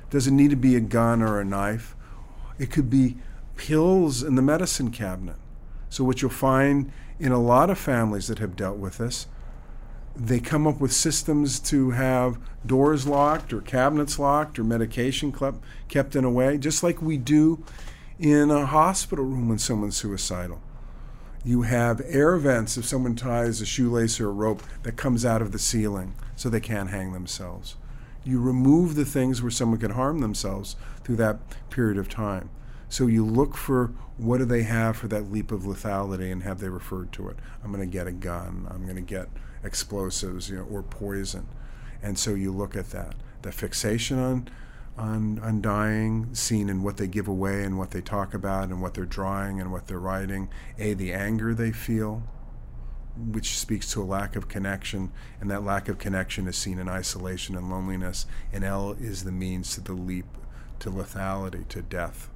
It 0.05 0.09
doesn't 0.09 0.35
need 0.35 0.49
to 0.49 0.55
be 0.55 0.75
a 0.75 0.79
gun 0.79 1.21
or 1.21 1.39
a 1.39 1.45
knife. 1.45 1.95
It 2.57 2.71
could 2.71 2.89
be 2.89 3.17
pills 3.57 4.23
in 4.23 4.33
the 4.33 4.41
medicine 4.41 4.89
cabinet. 4.89 5.37
So, 5.87 6.03
what 6.03 6.23
you'll 6.23 6.31
find 6.31 6.91
in 7.19 7.31
a 7.31 7.39
lot 7.39 7.69
of 7.69 7.77
families 7.77 8.25
that 8.25 8.39
have 8.39 8.55
dealt 8.55 8.77
with 8.77 8.97
this, 8.97 9.27
they 10.15 10.39
come 10.39 10.67
up 10.67 10.79
with 10.79 10.91
systems 10.91 11.59
to 11.59 11.91
have 11.91 12.37
doors 12.65 13.07
locked 13.07 13.53
or 13.53 13.61
cabinets 13.61 14.19
locked 14.19 14.59
or 14.59 14.63
medication 14.63 15.33
kept 15.87 16.15
in 16.15 16.23
a 16.23 16.29
way, 16.29 16.57
just 16.57 16.83
like 16.83 17.01
we 17.01 17.17
do 17.17 17.63
in 18.19 18.51
a 18.51 18.65
hospital 18.65 19.25
room 19.25 19.49
when 19.49 19.57
someone's 19.57 19.97
suicidal. 19.97 20.61
You 21.43 21.63
have 21.63 22.01
air 22.05 22.37
vents 22.37 22.77
if 22.77 22.85
someone 22.85 23.15
ties 23.15 23.61
a 23.61 23.65
shoelace 23.65 24.19
or 24.19 24.27
a 24.27 24.31
rope 24.31 24.61
that 24.83 24.95
comes 24.95 25.25
out 25.25 25.41
of 25.41 25.51
the 25.51 25.59
ceiling 25.59 26.13
so 26.35 26.49
they 26.49 26.59
can't 26.59 26.91
hang 26.91 27.13
themselves. 27.13 27.77
You 28.23 28.39
remove 28.39 28.93
the 28.93 29.05
things 29.05 29.41
where 29.41 29.49
someone 29.49 29.79
could 29.79 29.91
harm 29.91 30.19
themselves 30.19 30.75
through 31.03 31.15
that 31.15 31.39
period 31.71 31.97
of 31.97 32.09
time. 32.09 32.51
So 32.89 33.07
you 33.07 33.25
look 33.25 33.55
for 33.55 33.87
what 34.17 34.37
do 34.37 34.45
they 34.45 34.63
have 34.63 34.97
for 34.97 35.07
that 35.07 35.31
leap 35.31 35.51
of 35.51 35.63
lethality 35.63 36.31
and 36.31 36.43
have 36.43 36.59
they 36.59 36.69
referred 36.69 37.11
to 37.13 37.29
it? 37.29 37.37
I'm 37.63 37.71
going 37.71 37.87
to 37.89 37.91
get 37.91 38.05
a 38.05 38.11
gun. 38.11 38.67
I'm 38.69 38.83
going 38.83 38.97
to 38.97 39.01
get 39.01 39.29
explosives, 39.63 40.49
you 40.49 40.57
know, 40.57 40.63
or 40.63 40.83
poison. 40.83 41.47
And 42.01 42.17
so 42.17 42.33
you 42.33 42.51
look 42.51 42.75
at 42.75 42.91
that. 42.91 43.15
The 43.41 43.51
fixation 43.51 44.19
on 44.19 44.49
on, 44.97 45.39
on 45.39 45.61
dying, 45.61 46.33
seen 46.33 46.69
in 46.69 46.83
what 46.83 46.97
they 46.97 47.07
give 47.07 47.27
away 47.27 47.63
and 47.63 47.77
what 47.77 47.91
they 47.91 48.01
talk 48.01 48.33
about 48.33 48.65
and 48.65 48.81
what 48.81 48.93
they're 48.93 49.05
drawing 49.05 49.59
and 49.59 49.71
what 49.71 49.87
they're 49.87 49.99
writing. 49.99 50.49
A, 50.77 50.93
the 50.93 51.13
anger 51.13 51.53
they 51.53 51.71
feel, 51.71 52.23
which 53.17 53.57
speaks 53.57 53.91
to 53.93 54.01
a 54.01 54.05
lack 54.05 54.35
of 54.35 54.47
connection, 54.47 55.11
and 55.39 55.49
that 55.49 55.63
lack 55.63 55.87
of 55.87 55.97
connection 55.97 56.47
is 56.47 56.57
seen 56.57 56.77
in 56.77 56.89
isolation 56.89 57.55
and 57.55 57.69
loneliness. 57.69 58.25
And 58.51 58.63
L 58.63 58.91
is 58.99 59.23
the 59.23 59.31
means 59.31 59.73
to 59.75 59.81
the 59.81 59.93
leap 59.93 60.37
to 60.79 60.89
lethality, 60.89 61.67
to 61.69 61.81
death. 61.81 62.29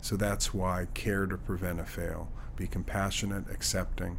So 0.00 0.16
that's 0.16 0.52
why 0.52 0.86
care 0.94 1.26
to 1.26 1.36
prevent 1.36 1.80
a 1.80 1.84
fail. 1.84 2.30
Be 2.56 2.66
compassionate, 2.66 3.44
accepting, 3.50 4.18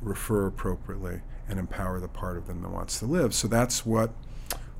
refer 0.00 0.46
appropriately, 0.46 1.22
and 1.48 1.58
empower 1.58 2.00
the 2.00 2.08
part 2.08 2.36
of 2.36 2.46
them 2.46 2.62
that 2.62 2.70
wants 2.70 2.98
to 3.00 3.06
live. 3.06 3.34
So 3.34 3.48
that's 3.48 3.84
what 3.84 4.12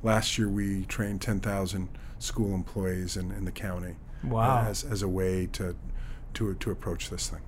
last 0.03 0.37
year 0.37 0.49
we 0.49 0.85
trained 0.85 1.21
10,000 1.21 1.89
school 2.19 2.53
employees 2.53 3.17
in, 3.17 3.31
in 3.31 3.45
the 3.45 3.51
county 3.51 3.95
uh, 4.23 4.27
wow. 4.27 4.65
as, 4.65 4.83
as 4.83 5.01
a 5.01 5.07
way 5.07 5.47
to, 5.53 5.75
to, 6.35 6.53
to 6.55 6.71
approach 6.71 7.09
this 7.09 7.29
thing. 7.29 7.41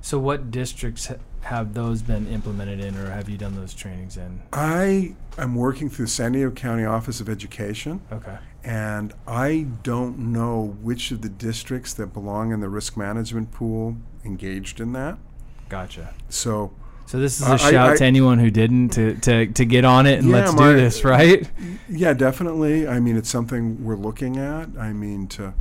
So, 0.00 0.20
what 0.20 0.52
districts 0.52 1.10
have 1.40 1.74
those 1.74 2.00
been 2.00 2.28
implemented 2.28 2.78
in, 2.78 2.96
or 2.96 3.10
have 3.10 3.28
you 3.28 3.36
done 3.36 3.56
those 3.56 3.74
trainings 3.74 4.16
in? 4.16 4.40
I 4.52 5.16
am 5.36 5.56
working 5.56 5.90
through 5.90 6.04
the 6.04 6.10
San 6.10 6.32
Diego 6.32 6.52
County 6.52 6.84
Office 6.84 7.20
of 7.20 7.28
Education. 7.28 8.00
Okay. 8.12 8.38
And 8.62 9.14
I 9.26 9.66
don't 9.82 10.18
know 10.18 10.76
which 10.80 11.10
of 11.10 11.22
the 11.22 11.28
districts 11.28 11.92
that 11.94 12.12
belong 12.12 12.52
in 12.52 12.60
the 12.60 12.68
risk 12.68 12.96
management 12.96 13.50
pool 13.50 13.96
engaged 14.24 14.80
in 14.80 14.92
that. 14.92 15.18
Gotcha. 15.68 16.14
So, 16.28 16.72
so 17.06 17.18
this 17.18 17.40
is 17.40 17.46
a 17.46 17.58
shout 17.58 17.90
I, 17.90 17.96
to 17.96 18.04
anyone 18.04 18.38
who 18.38 18.50
didn't 18.50 18.90
to, 18.90 19.14
to, 19.16 19.46
to 19.46 19.64
get 19.64 19.84
on 19.84 20.06
it 20.06 20.20
and 20.20 20.28
yeah, 20.28 20.36
let's 20.36 20.52
my, 20.54 20.72
do 20.72 20.76
this, 20.76 21.04
right? 21.04 21.48
Yeah, 21.88 22.12
definitely. 22.12 22.86
I 22.88 23.00
mean, 23.00 23.16
it's 23.16 23.30
something 23.30 23.84
we're 23.84 23.96
looking 23.96 24.36
at. 24.36 24.68
I 24.78 24.92
mean, 24.92 25.28
to 25.28 25.54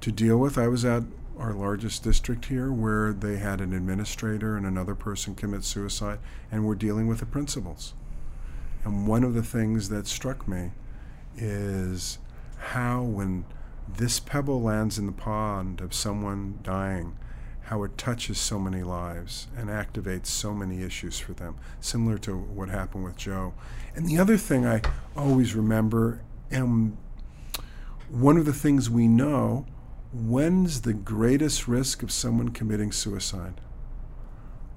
to 0.00 0.12
deal 0.12 0.38
with. 0.38 0.58
I 0.58 0.68
was 0.68 0.84
at 0.84 1.02
our 1.38 1.52
largest 1.52 2.02
district 2.02 2.46
here 2.46 2.72
where 2.72 3.12
they 3.12 3.36
had 3.36 3.60
an 3.60 3.72
administrator 3.72 4.56
and 4.56 4.66
another 4.66 4.94
person 4.94 5.34
commit 5.34 5.64
suicide, 5.64 6.18
and 6.50 6.64
we're 6.64 6.74
dealing 6.74 7.06
with 7.06 7.18
the 7.18 7.26
principals. 7.26 7.94
And 8.84 9.06
one 9.06 9.24
of 9.24 9.34
the 9.34 9.42
things 9.42 9.88
that 9.88 10.06
struck 10.06 10.48
me 10.48 10.70
is 11.36 12.18
how, 12.58 13.02
when 13.02 13.44
this 13.88 14.20
pebble 14.20 14.62
lands 14.62 14.98
in 14.98 15.06
the 15.06 15.12
pond 15.12 15.80
of 15.80 15.94
someone 15.94 16.58
dying, 16.62 17.16
how 17.68 17.82
it 17.82 17.98
touches 17.98 18.38
so 18.38 18.58
many 18.58 18.82
lives 18.82 19.46
and 19.54 19.68
activates 19.68 20.26
so 20.26 20.54
many 20.54 20.82
issues 20.82 21.18
for 21.18 21.34
them, 21.34 21.54
similar 21.80 22.16
to 22.16 22.34
what 22.34 22.70
happened 22.70 23.04
with 23.04 23.16
Joe. 23.16 23.52
And 23.94 24.08
the 24.08 24.18
other 24.18 24.38
thing 24.38 24.66
I 24.66 24.80
always 25.14 25.54
remember, 25.54 26.22
and 26.50 26.96
one 28.08 28.38
of 28.38 28.46
the 28.46 28.54
things 28.54 28.88
we 28.88 29.06
know, 29.06 29.66
when's 30.14 30.80
the 30.80 30.94
greatest 30.94 31.68
risk 31.68 32.02
of 32.02 32.10
someone 32.10 32.48
committing 32.48 32.90
suicide? 32.90 33.60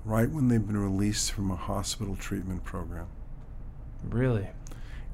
Right 0.04 0.30
when 0.30 0.50
they've 0.50 0.66
been 0.66 0.76
released 0.76 1.32
from 1.32 1.50
a 1.50 1.56
hospital 1.56 2.18
treatment 2.18 2.66
program. 2.66 3.08
Really? 4.04 4.50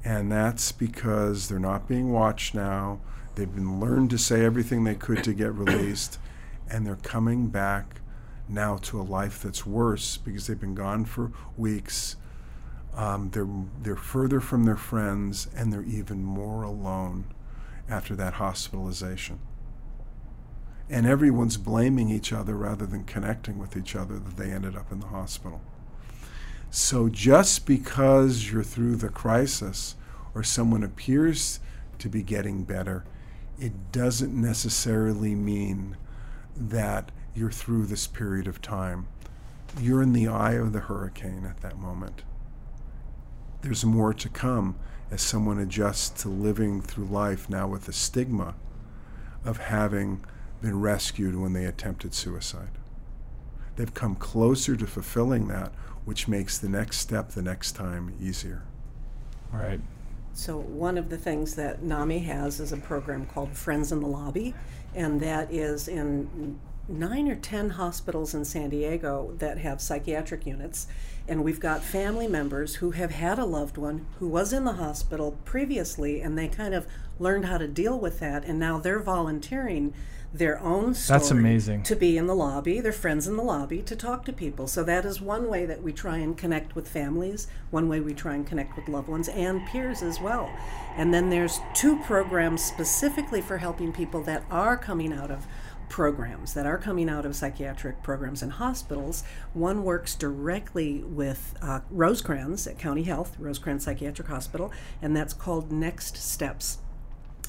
And 0.04 0.32
that's 0.32 0.72
because 0.72 1.48
they're 1.48 1.60
not 1.60 1.86
being 1.86 2.10
watched 2.10 2.56
now. 2.56 2.98
They've 3.36 3.54
been 3.54 3.78
learned 3.78 4.10
to 4.10 4.18
say 4.18 4.44
everything 4.44 4.82
they 4.82 4.96
could 4.96 5.22
to 5.22 5.32
get 5.32 5.54
released 5.54 6.18
and 6.70 6.86
they're 6.86 6.96
coming 6.96 7.48
back 7.48 8.00
now 8.48 8.76
to 8.78 9.00
a 9.00 9.02
life 9.02 9.42
that's 9.42 9.66
worse 9.66 10.16
because 10.16 10.46
they've 10.46 10.60
been 10.60 10.74
gone 10.74 11.04
for 11.04 11.32
weeks. 11.56 12.16
Um, 12.94 13.30
they're 13.30 13.48
they're 13.82 13.96
further 13.96 14.40
from 14.40 14.64
their 14.64 14.76
friends 14.76 15.48
and 15.54 15.72
they're 15.72 15.82
even 15.82 16.22
more 16.22 16.62
alone 16.62 17.26
after 17.88 18.16
that 18.16 18.34
hospitalization. 18.34 19.38
And 20.90 21.06
everyone's 21.06 21.58
blaming 21.58 22.08
each 22.08 22.32
other 22.32 22.56
rather 22.56 22.86
than 22.86 23.04
connecting 23.04 23.58
with 23.58 23.76
each 23.76 23.94
other 23.94 24.18
that 24.18 24.36
they 24.36 24.50
ended 24.50 24.74
up 24.74 24.90
in 24.90 25.00
the 25.00 25.08
hospital. 25.08 25.60
So 26.70 27.08
just 27.08 27.66
because 27.66 28.50
you're 28.50 28.62
through 28.62 28.96
the 28.96 29.08
crisis 29.08 29.96
or 30.34 30.42
someone 30.42 30.82
appears 30.82 31.60
to 31.98 32.08
be 32.08 32.22
getting 32.22 32.64
better, 32.64 33.04
it 33.58 33.92
doesn't 33.92 34.34
necessarily 34.34 35.34
mean 35.34 35.96
that 36.58 37.10
you're 37.34 37.50
through 37.50 37.86
this 37.86 38.06
period 38.06 38.46
of 38.46 38.60
time. 38.60 39.06
You're 39.80 40.02
in 40.02 40.12
the 40.12 40.28
eye 40.28 40.54
of 40.54 40.72
the 40.72 40.80
hurricane 40.80 41.46
at 41.46 41.60
that 41.60 41.78
moment. 41.78 42.22
There's 43.62 43.84
more 43.84 44.14
to 44.14 44.28
come 44.28 44.76
as 45.10 45.22
someone 45.22 45.58
adjusts 45.58 46.22
to 46.22 46.28
living 46.28 46.80
through 46.80 47.06
life 47.06 47.48
now 47.48 47.66
with 47.66 47.84
the 47.84 47.92
stigma 47.92 48.54
of 49.44 49.58
having 49.58 50.24
been 50.60 50.80
rescued 50.80 51.36
when 51.36 51.52
they 51.52 51.64
attempted 51.64 52.14
suicide. 52.14 52.70
They've 53.76 53.94
come 53.94 54.16
closer 54.16 54.76
to 54.76 54.86
fulfilling 54.86 55.48
that, 55.48 55.72
which 56.04 56.26
makes 56.26 56.58
the 56.58 56.68
next 56.68 56.98
step 56.98 57.30
the 57.30 57.42
next 57.42 57.72
time 57.72 58.12
easier. 58.20 58.64
Right. 59.52 59.80
So, 60.34 60.58
one 60.58 60.98
of 60.98 61.08
the 61.08 61.18
things 61.18 61.54
that 61.56 61.82
NAMI 61.82 62.20
has 62.20 62.60
is 62.60 62.72
a 62.72 62.76
program 62.76 63.26
called 63.26 63.56
Friends 63.56 63.90
in 63.92 64.00
the 64.00 64.06
Lobby, 64.06 64.54
and 64.98 65.20
that 65.20 65.52
is 65.52 65.86
in 65.86 66.58
nine 66.88 67.28
or 67.28 67.36
ten 67.36 67.70
hospitals 67.70 68.34
in 68.34 68.44
San 68.44 68.70
Diego 68.70 69.34
that 69.38 69.58
have 69.58 69.80
psychiatric 69.80 70.46
units. 70.46 70.86
And 71.26 71.44
we've 71.44 71.60
got 71.60 71.82
family 71.82 72.26
members 72.26 72.76
who 72.76 72.92
have 72.92 73.10
had 73.10 73.38
a 73.38 73.44
loved 73.44 73.76
one 73.76 74.06
who 74.18 74.26
was 74.26 74.52
in 74.52 74.64
the 74.64 74.72
hospital 74.74 75.36
previously, 75.44 76.22
and 76.22 76.38
they 76.38 76.48
kind 76.48 76.74
of 76.74 76.86
learned 77.18 77.44
how 77.44 77.58
to 77.58 77.68
deal 77.68 77.98
with 77.98 78.20
that, 78.20 78.44
and 78.44 78.58
now 78.58 78.78
they're 78.78 79.00
volunteering 79.00 79.92
their 80.32 80.60
own 80.60 80.94
story 80.94 81.18
That's 81.18 81.30
amazing. 81.30 81.82
to 81.84 81.96
be 81.96 82.18
in 82.18 82.26
the 82.26 82.34
lobby, 82.34 82.80
their 82.80 82.92
friends 82.92 83.26
in 83.26 83.36
the 83.36 83.42
lobby, 83.42 83.80
to 83.82 83.96
talk 83.96 84.24
to 84.26 84.32
people. 84.32 84.66
So 84.66 84.84
that 84.84 85.06
is 85.06 85.20
one 85.20 85.48
way 85.48 85.64
that 85.64 85.82
we 85.82 85.92
try 85.92 86.18
and 86.18 86.36
connect 86.36 86.74
with 86.74 86.86
families, 86.86 87.48
one 87.70 87.88
way 87.88 88.00
we 88.00 88.12
try 88.12 88.34
and 88.34 88.46
connect 88.46 88.76
with 88.76 88.88
loved 88.88 89.08
ones 89.08 89.28
and 89.28 89.66
peers 89.68 90.02
as 90.02 90.20
well. 90.20 90.50
And 90.96 91.14
then 91.14 91.30
there's 91.30 91.60
two 91.74 91.98
programs 92.00 92.62
specifically 92.62 93.40
for 93.40 93.56
helping 93.56 93.90
people 93.92 94.22
that 94.24 94.44
are 94.50 94.76
coming 94.76 95.14
out 95.14 95.30
of 95.30 95.46
programs 95.88 96.54
that 96.54 96.66
are 96.66 96.78
coming 96.78 97.08
out 97.08 97.24
of 97.24 97.34
psychiatric 97.34 98.02
programs 98.02 98.42
and 98.42 98.52
hospitals. 98.52 99.24
One 99.52 99.84
works 99.84 100.14
directly 100.14 101.02
with 101.02 101.54
uh, 101.62 101.80
Rosecrans 101.90 102.66
at 102.66 102.78
County 102.78 103.04
Health, 103.04 103.36
Rosecrans 103.38 103.84
Psychiatric 103.84 104.28
Hospital, 104.28 104.72
and 105.02 105.16
that's 105.16 105.34
called 105.34 105.72
Next 105.72 106.16
Steps 106.16 106.78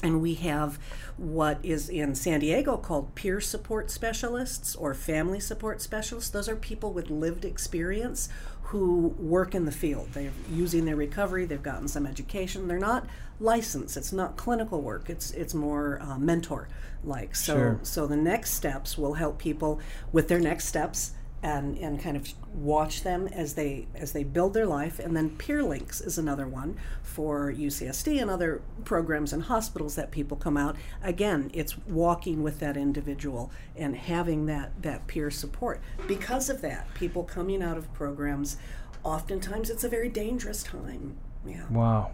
and 0.02 0.20
we 0.20 0.34
have 0.34 0.78
what 1.16 1.58
is 1.62 1.88
in 1.88 2.14
San 2.14 2.40
Diego 2.40 2.76
called 2.76 3.14
peer 3.14 3.40
support 3.40 3.90
specialists 3.90 4.74
or 4.74 4.94
family 4.94 5.40
support 5.40 5.82
specialists. 5.82 6.30
Those 6.30 6.48
are 6.48 6.56
people 6.56 6.92
with 6.92 7.10
lived 7.10 7.44
experience 7.44 8.28
who 8.70 9.08
work 9.18 9.56
in 9.56 9.64
the 9.64 9.72
field. 9.72 10.08
They're 10.12 10.30
using 10.48 10.84
their 10.84 10.94
recovery, 10.94 11.44
they've 11.44 11.60
gotten 11.60 11.88
some 11.88 12.06
education. 12.06 12.68
They're 12.68 12.78
not 12.78 13.04
licensed, 13.40 13.96
it's 13.96 14.12
not 14.12 14.36
clinical 14.36 14.80
work, 14.80 15.10
it's, 15.10 15.32
it's 15.32 15.54
more 15.54 15.98
uh, 16.00 16.16
mentor 16.18 16.68
like. 17.02 17.34
So, 17.34 17.54
sure. 17.54 17.80
so 17.82 18.06
the 18.06 18.16
next 18.16 18.52
steps 18.52 18.96
will 18.96 19.14
help 19.14 19.38
people 19.38 19.80
with 20.12 20.28
their 20.28 20.38
next 20.38 20.66
steps 20.66 21.14
and, 21.42 21.78
and 21.78 22.00
kind 22.00 22.16
of 22.16 22.28
watch 22.54 23.02
them 23.02 23.26
as 23.28 23.54
they 23.54 23.86
as 23.94 24.12
they 24.12 24.24
build 24.24 24.54
their 24.54 24.66
life. 24.66 24.98
And 24.98 25.16
then 25.16 25.30
peer 25.30 25.62
links 25.62 26.00
is 26.00 26.18
another 26.18 26.46
one 26.46 26.76
for 27.02 27.52
UCSD 27.52 28.20
and 28.20 28.30
other 28.30 28.60
programs 28.84 29.32
and 29.32 29.44
hospitals 29.44 29.94
that 29.94 30.10
people 30.10 30.36
come 30.36 30.56
out. 30.56 30.76
Again 31.02 31.50
it's 31.54 31.78
walking 31.78 32.42
with 32.42 32.60
that 32.60 32.76
individual 32.76 33.50
and 33.76 33.96
having 33.96 34.46
that 34.46 34.82
that 34.82 35.06
peer 35.06 35.30
support. 35.30 35.80
Because 36.06 36.50
of 36.50 36.60
that 36.60 36.92
people 36.94 37.24
coming 37.24 37.62
out 37.62 37.78
of 37.78 37.92
programs 37.94 38.56
oftentimes 39.02 39.70
it's 39.70 39.84
a 39.84 39.88
very 39.88 40.08
dangerous 40.08 40.62
time. 40.62 41.16
Yeah. 41.46 41.66
Wow. 41.70 42.12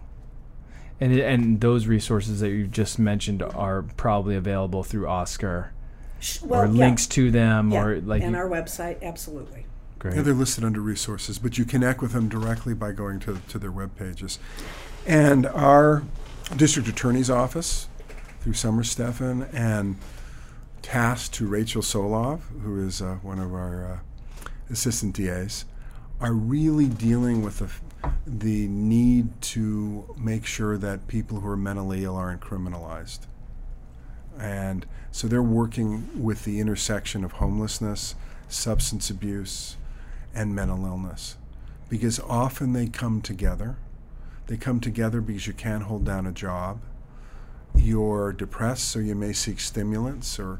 And 1.01 1.13
and 1.19 1.59
those 1.59 1.85
resources 1.85 2.39
that 2.39 2.49
you 2.49 2.65
just 2.65 2.97
mentioned 2.97 3.43
are 3.43 3.81
probably 3.81 4.35
available 4.35 4.83
through 4.83 5.07
Oscar 5.07 5.73
well, 6.43 6.61
or 6.61 6.67
links 6.67 7.07
yeah. 7.07 7.15
to 7.15 7.31
them 7.31 7.71
yeah. 7.71 7.83
or 7.83 8.01
like 8.01 8.21
and 8.21 8.31
you, 8.31 8.37
our 8.37 8.49
website 8.49 9.01
absolutely 9.01 9.65
great. 9.99 10.15
Yeah, 10.15 10.21
they're 10.21 10.33
listed 10.33 10.63
under 10.63 10.81
resources, 10.81 11.39
but 11.39 11.57
you 11.57 11.65
connect 11.65 12.01
with 12.01 12.13
them 12.13 12.29
directly 12.29 12.73
by 12.73 12.91
going 12.91 13.19
to, 13.21 13.39
to 13.49 13.59
their 13.59 13.71
web 13.71 13.95
pages. 13.97 14.39
And 15.05 15.45
our 15.45 16.03
district 16.55 16.87
attorney's 16.87 17.29
office 17.29 17.87
through 18.41 18.53
Summer 18.53 18.83
Stephan 18.83 19.43
and 19.53 19.97
tasked 20.81 21.33
to 21.35 21.47
Rachel 21.47 21.81
Solov, 21.81 22.41
who 22.61 22.85
is 22.85 23.01
uh, 23.01 23.15
one 23.21 23.39
of 23.39 23.53
our 23.53 23.85
uh, 23.85 24.49
assistant 24.69 25.15
DAs, 25.15 25.65
are 26.19 26.33
really 26.33 26.87
dealing 26.87 27.41
with 27.41 27.59
the, 27.59 27.69
the 28.25 28.67
need 28.67 29.41
to 29.41 30.15
make 30.17 30.45
sure 30.45 30.77
that 30.77 31.07
people 31.07 31.39
who 31.39 31.47
are 31.49 31.57
mentally 31.57 32.03
ill 32.03 32.15
aren't 32.15 32.41
criminalized. 32.41 33.19
And 34.39 34.85
so 35.17 35.27
they're 35.27 35.41
working 35.41 36.21
with 36.21 36.43
the 36.43 36.59
intersection 36.59 37.23
of 37.23 37.31
homelessness, 37.31 38.13
substance 38.47 39.09
abuse, 39.09 39.75
and 40.31 40.53
mental 40.53 40.85
illness. 40.85 41.37
Because 41.89 42.19
often 42.19 42.73
they 42.73 42.85
come 42.85 43.23
together. 43.23 43.77
They 44.45 44.57
come 44.57 44.79
together 44.79 45.19
because 45.19 45.47
you 45.47 45.53
can't 45.53 45.81
hold 45.81 46.05
down 46.05 46.27
a 46.27 46.31
job. 46.31 46.81
You're 47.75 48.31
depressed, 48.31 48.83
so 48.89 48.99
you 48.99 49.15
may 49.15 49.33
seek 49.33 49.59
stimulants 49.59 50.37
or, 50.37 50.59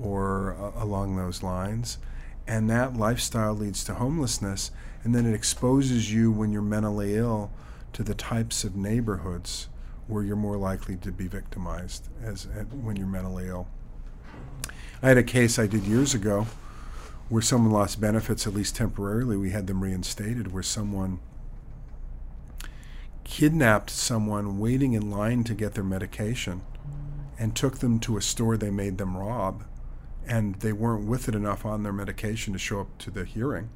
or 0.00 0.54
uh, 0.54 0.82
along 0.82 1.16
those 1.16 1.42
lines. 1.42 1.98
And 2.46 2.70
that 2.70 2.96
lifestyle 2.96 3.52
leads 3.52 3.84
to 3.84 3.92
homelessness, 3.92 4.70
and 5.04 5.14
then 5.14 5.26
it 5.26 5.34
exposes 5.34 6.10
you 6.10 6.32
when 6.32 6.50
you're 6.50 6.62
mentally 6.62 7.14
ill 7.14 7.50
to 7.92 8.02
the 8.02 8.14
types 8.14 8.64
of 8.64 8.74
neighborhoods 8.74 9.68
where 10.06 10.22
you're 10.22 10.34
more 10.34 10.56
likely 10.56 10.96
to 10.96 11.12
be 11.12 11.28
victimized 11.28 12.08
as, 12.22 12.48
as 12.56 12.64
when 12.68 12.96
you're 12.96 13.06
mentally 13.06 13.48
ill. 13.48 13.68
I 15.00 15.08
had 15.08 15.18
a 15.18 15.22
case 15.22 15.58
I 15.58 15.68
did 15.68 15.84
years 15.84 16.12
ago 16.12 16.46
where 17.28 17.42
someone 17.42 17.72
lost 17.72 18.00
benefits, 18.00 18.46
at 18.46 18.54
least 18.54 18.74
temporarily. 18.74 19.36
We 19.36 19.50
had 19.50 19.66
them 19.68 19.82
reinstated, 19.82 20.52
where 20.52 20.62
someone 20.62 21.20
kidnapped 23.22 23.90
someone 23.90 24.58
waiting 24.58 24.94
in 24.94 25.10
line 25.10 25.44
to 25.44 25.54
get 25.54 25.74
their 25.74 25.84
medication 25.84 26.62
and 27.38 27.54
took 27.54 27.78
them 27.78 28.00
to 28.00 28.16
a 28.16 28.22
store 28.22 28.56
they 28.56 28.70
made 28.70 28.98
them 28.98 29.16
rob. 29.16 29.62
And 30.26 30.56
they 30.56 30.72
weren't 30.72 31.06
with 31.06 31.28
it 31.28 31.34
enough 31.34 31.64
on 31.64 31.84
their 31.84 31.92
medication 31.92 32.52
to 32.54 32.58
show 32.58 32.80
up 32.80 32.98
to 32.98 33.10
the 33.10 33.24
hearing. 33.24 33.70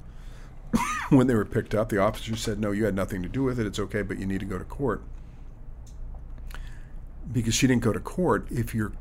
when 1.11 1.29
they 1.29 1.35
were 1.35 1.45
picked 1.45 1.75
up, 1.75 1.89
the 1.89 1.99
officer 1.99 2.35
said, 2.35 2.59
No, 2.59 2.73
you 2.73 2.85
had 2.85 2.97
nothing 2.97 3.23
to 3.23 3.29
do 3.29 3.45
with 3.45 3.61
it. 3.61 3.67
It's 3.67 3.79
okay, 3.79 4.03
but 4.03 4.19
you 4.19 4.27
need 4.27 4.41
to 4.41 4.47
go 4.47 4.59
to 4.59 4.65
court. 4.65 5.03
Because 7.31 7.55
she 7.55 7.69
didn't 7.69 7.83
go 7.83 7.93
to 7.93 8.01
court, 8.01 8.49
if 8.51 8.75
you're 8.75 8.93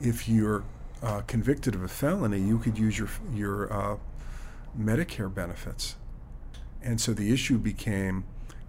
if 0.00 0.28
you're 0.28 0.64
uh, 1.02 1.20
convicted 1.22 1.74
of 1.74 1.82
a 1.82 1.88
felony, 1.88 2.40
you 2.40 2.58
could 2.58 2.78
use 2.78 2.98
your 2.98 3.08
your 3.34 3.72
uh, 3.72 3.96
Medicare 4.78 5.32
benefits, 5.32 5.96
and 6.82 7.00
so 7.00 7.12
the 7.12 7.32
issue 7.32 7.58
became 7.58 8.24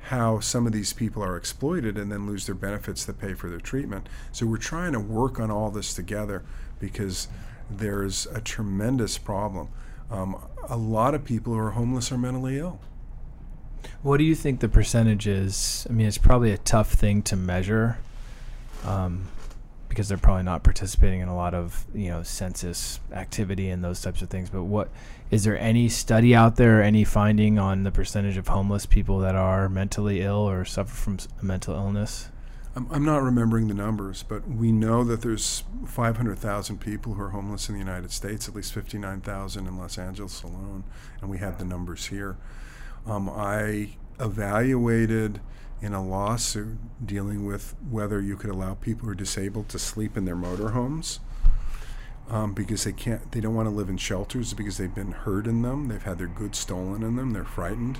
how 0.08 0.40
some 0.40 0.66
of 0.66 0.72
these 0.72 0.94
people 0.94 1.22
are 1.22 1.36
exploited 1.36 1.98
and 1.98 2.10
then 2.10 2.26
lose 2.26 2.46
their 2.46 2.56
benefits 2.56 3.04
that 3.04 3.20
pay 3.20 3.34
for 3.34 3.50
their 3.50 3.60
treatment. 3.60 4.08
So 4.32 4.46
we're 4.46 4.56
trying 4.58 4.94
to 4.94 5.02
work 5.02 5.38
on 5.38 5.52
all 5.52 5.70
this 5.70 5.94
together 5.94 6.44
because 6.80 7.28
there's 7.70 8.26
a 8.28 8.40
tremendous 8.40 9.18
problem. 9.18 9.68
Um, 10.10 10.38
a 10.70 10.78
lot 10.78 11.14
of 11.14 11.26
people 11.26 11.54
who 11.54 11.60
are 11.60 11.72
homeless 11.72 12.10
are 12.14 12.18
mentally 12.18 12.58
ill. 12.58 12.80
What 14.02 14.18
do 14.18 14.24
you 14.24 14.36
think 14.36 14.62
the 14.62 14.70
percentage 14.70 15.28
is? 15.28 15.86
I 15.90 15.94
mean, 15.94 16.08
it's 16.08 16.18
probably 16.18 16.52
a 16.52 16.58
tough 16.58 16.94
thing 16.94 17.22
to 17.24 17.36
measure. 17.36 17.98
Um, 18.86 19.28
because 19.98 20.10
they're 20.10 20.18
probably 20.20 20.44
not 20.44 20.62
participating 20.62 21.22
in 21.22 21.28
a 21.28 21.36
lot 21.36 21.56
of 21.56 21.88
you 21.92 22.12
know 22.12 22.22
census 22.22 23.00
activity 23.12 23.68
and 23.72 23.84
those 23.84 24.00
types 24.00 24.22
of 24.22 24.30
things. 24.30 24.48
But 24.48 24.62
what 24.62 24.90
is 25.32 25.44
there 25.44 25.58
any 25.58 25.90
study 25.90 26.36
out 26.36 26.56
there, 26.56 26.84
any 26.84 27.04
finding 27.04 27.58
on 27.58 27.82
the 27.82 27.90
percentage 27.90 28.38
of 28.38 28.48
homeless 28.48 28.86
people 28.86 29.18
that 29.22 29.34
are 29.34 29.68
mentally 29.68 30.22
ill 30.22 30.48
or 30.48 30.66
suffer 30.66 30.94
from 30.94 31.18
mental 31.42 31.74
illness? 31.74 32.30
I'm, 32.76 32.88
I'm 32.92 33.06
not 33.06 33.24
remembering 33.24 33.70
the 33.70 33.74
numbers, 33.74 34.22
but 34.22 34.48
we 34.48 34.72
know 34.72 35.04
that 35.04 35.24
there's 35.24 35.64
500,000 35.88 36.80
people 36.80 37.16
who 37.16 37.24
are 37.24 37.30
homeless 37.30 37.68
in 37.68 37.74
the 37.74 37.80
United 37.80 38.12
States, 38.12 38.48
at 38.48 38.54
least 38.54 38.74
59,000 38.74 39.66
in 39.66 39.80
Los 39.80 39.98
Angeles 39.98 40.44
alone, 40.44 40.84
and 41.22 41.30
we 41.32 41.40
have 41.40 41.58
the 41.58 41.66
numbers 41.66 42.06
here. 42.06 42.38
Um, 43.08 43.32
I 43.32 43.96
evaluated 44.20 45.42
in 45.82 45.94
a 45.94 46.04
lawsuit 46.04 46.78
dealing 47.06 47.46
with 47.46 47.76
whether 47.90 48.20
you 48.20 48.36
could 48.36 48.50
allow 48.50 48.74
people 48.74 49.06
who 49.06 49.12
are 49.12 49.16
disabled 49.16 49.70
to 49.70 49.80
sleep 49.80 50.18
in 50.18 50.26
their 50.26 50.36
motorhomes 50.36 51.20
um, 52.30 52.54
because 52.54 52.84
they 52.84 52.92
can't 52.92 53.32
they 53.32 53.40
don't 53.40 53.56
want 53.56 53.68
to 53.68 53.74
live 53.74 53.90
in 53.90 53.98
shelters 53.98 54.54
because 54.54 54.78
they've 54.78 54.96
been 54.96 55.12
hurt 55.12 55.48
in 55.48 55.62
them 55.62 55.88
they've 55.88 56.04
had 56.04 56.18
their 56.18 56.28
goods 56.28 56.58
stolen 56.58 57.04
in 57.04 57.16
them 57.16 57.32
they're 57.32 57.46
frightened. 57.46 58.00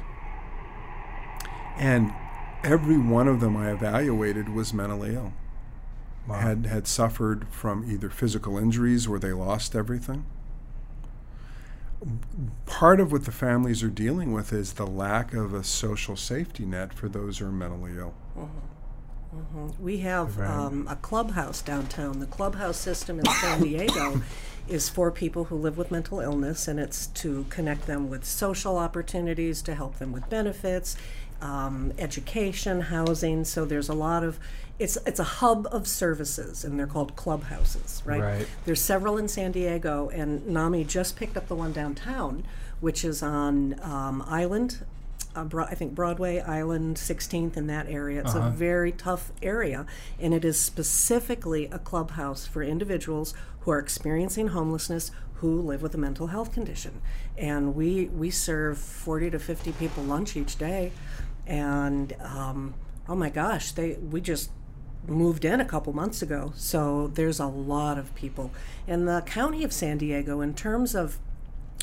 And 1.78 2.12
every 2.64 2.98
one 2.98 3.28
of 3.28 3.40
them 3.40 3.56
i 3.56 3.72
evaluated 3.72 4.50
was 4.50 4.74
mentally 4.74 5.14
ill. 5.14 5.34
Wow. 6.28 6.40
had 6.40 6.66
had 6.66 6.88
suffered 6.88 7.48
from 7.50 7.90
either 7.90 8.10
physical 8.10 8.58
injuries 8.58 9.08
where 9.08 9.20
they 9.20 9.32
lost 9.32 9.76
everything 9.76 10.26
part 12.66 13.00
of 13.00 13.12
what 13.12 13.26
the 13.26 13.32
families 13.32 13.84
are 13.84 13.90
dealing 13.90 14.32
with 14.32 14.54
is 14.54 14.74
the 14.74 14.88
lack 14.88 15.34
of 15.34 15.54
a 15.54 15.64
social 15.64 16.16
safety 16.16 16.66
net 16.66 16.94
for 16.94 17.10
those 17.10 17.40
who 17.40 17.46
are 17.48 17.52
mentally 17.52 17.98
ill. 17.98 18.14
Mm-hmm. 18.38 18.68
Mm-hmm. 19.36 19.84
We 19.84 19.98
have 20.00 20.38
right. 20.38 20.50
um, 20.50 20.88
a 20.90 20.96
clubhouse 20.96 21.62
downtown. 21.62 22.20
The 22.20 22.28
clubhouse 22.28 22.78
system 22.78 23.20
in 23.20 23.26
San 23.26 23.62
Diego 23.62 24.22
is 24.68 24.90
for 24.90 25.12
people 25.12 25.46
who 25.46 25.56
live 25.56 25.78
with 25.78 25.92
mental 25.92 26.20
illness, 26.20 26.68
and 26.68 26.80
it's 26.80 27.08
to 27.08 27.46
connect 27.50 27.88
them 27.88 28.10
with 28.10 28.26
social 28.26 28.78
opportunities, 28.78 29.62
to 29.64 29.76
help 29.76 30.00
them 30.00 30.12
with 30.12 30.30
benefits, 30.30 30.98
um, 31.42 31.94
education, 31.98 32.82
housing. 32.82 33.46
So 33.46 33.66
there's 33.66 33.90
a 33.90 33.94
lot 33.94 34.24
of 34.24 34.40
it's 34.80 34.98
it's 35.06 35.20
a 35.20 35.24
hub 35.24 35.68
of 35.72 35.88
services, 35.88 36.64
and 36.64 36.78
they're 36.78 36.88
called 36.88 37.16
clubhouses, 37.16 38.04
right? 38.06 38.22
right? 38.22 38.48
There's 38.66 38.82
several 38.82 39.18
in 39.18 39.28
San 39.28 39.52
Diego, 39.52 40.10
and 40.10 40.46
NAMI 40.48 40.84
just 40.84 41.16
picked 41.16 41.36
up 41.36 41.48
the 41.48 41.56
one 41.56 41.74
downtown, 41.74 42.44
which 42.80 43.04
is 43.04 43.24
on 43.24 43.80
um, 43.82 44.24
Island. 44.28 44.86
Uh, 45.36 45.44
Bro- 45.44 45.66
I 45.66 45.76
think 45.76 45.94
Broadway, 45.94 46.40
Island, 46.40 46.98
16th, 46.98 47.58
in 47.58 47.68
that 47.68 47.88
area. 47.88 48.22
It's 48.22 48.34
uh-huh. 48.34 48.48
a 48.48 48.52
very 48.52 48.92
tough 48.92 49.32
area, 49.42 49.86
and 50.20 50.34
it 50.34 50.44
is 50.44 50.60
specifically 50.60 51.66
a 51.68 51.78
clubhouse 51.78 52.48
for 52.48 52.64
individuals 52.64 53.36
who 53.62 53.72
are 53.72 53.80
experiencing 53.80 54.48
homelessness 54.48 55.12
who 55.36 55.62
live 55.62 55.84
with 55.84 55.94
a 55.94 55.98
mental 55.98 56.28
health 56.28 56.52
condition. 56.52 57.02
And 57.38 57.76
we, 57.76 58.06
we 58.06 58.32
serve 58.32 58.78
40 58.80 59.32
to 59.32 59.40
50 59.40 59.72
people 59.74 60.04
lunch 60.04 60.36
each 60.36 60.58
day 60.58 60.92
and 61.48 62.16
um, 62.22 62.76
oh 63.08 63.16
my 63.16 63.30
gosh, 63.30 63.72
they 63.72 63.94
we 63.94 64.22
just 64.22 64.52
moved 65.08 65.46
in 65.46 65.62
a 65.62 65.66
couple 65.66 65.94
months 65.94 66.22
ago, 66.22 66.52
so 66.56 67.08
there's 67.08 67.40
a 67.40 67.48
lot 67.48 67.98
of 67.98 68.14
people 68.14 68.52
in 68.86 69.06
the 69.06 69.24
county 69.26 69.64
of 69.64 69.72
San 69.72 69.98
Diego 69.98 70.42
in 70.42 70.54
terms 70.54 70.94
of 70.94 71.18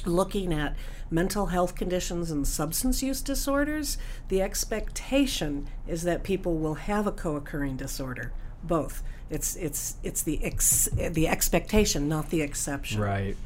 looking 0.05 0.53
at 0.53 0.77
mental 1.11 1.47
health 1.47 1.75
conditions 1.75 2.31
and 2.31 2.47
substance 2.47 3.03
use 3.03 3.23
disorders, 3.23 3.97
the 4.29 4.43
expectation 4.43 5.69
is 5.87 6.03
that 6.03 6.23
people 6.23 6.57
will 6.57 6.75
have 6.75 7.07
a 7.07 7.13
co-occurring 7.13 7.77
disorder. 7.77 8.33
Both. 8.63 9.03
It's 9.31 9.57
it's 9.57 9.97
it's 10.03 10.23
the 10.23 10.43
ex, 10.45 10.89
the 10.95 11.29
expectation, 11.29 12.09
not 12.09 12.31
the 12.31 12.43
exception. 12.43 13.01
Right. 13.01 13.37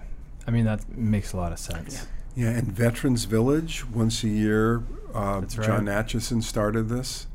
I 0.47 0.51
mean 0.51 0.65
that 0.65 0.89
makes 0.97 1.33
a 1.33 1.37
lot 1.37 1.53
of 1.53 1.59
sense. 1.59 1.95
Yeah. 1.95 2.05
Yeah, 2.37 2.51
and 2.51 2.71
Veterans 2.71 3.25
Village 3.25 3.85
once 3.89 4.23
a 4.23 4.29
year. 4.29 4.85
Uh, 5.15 5.41
right. 5.41 5.49
Jon 5.49 5.87
Nachison 5.87 6.43
started 6.43 6.89
this. 6.89 7.27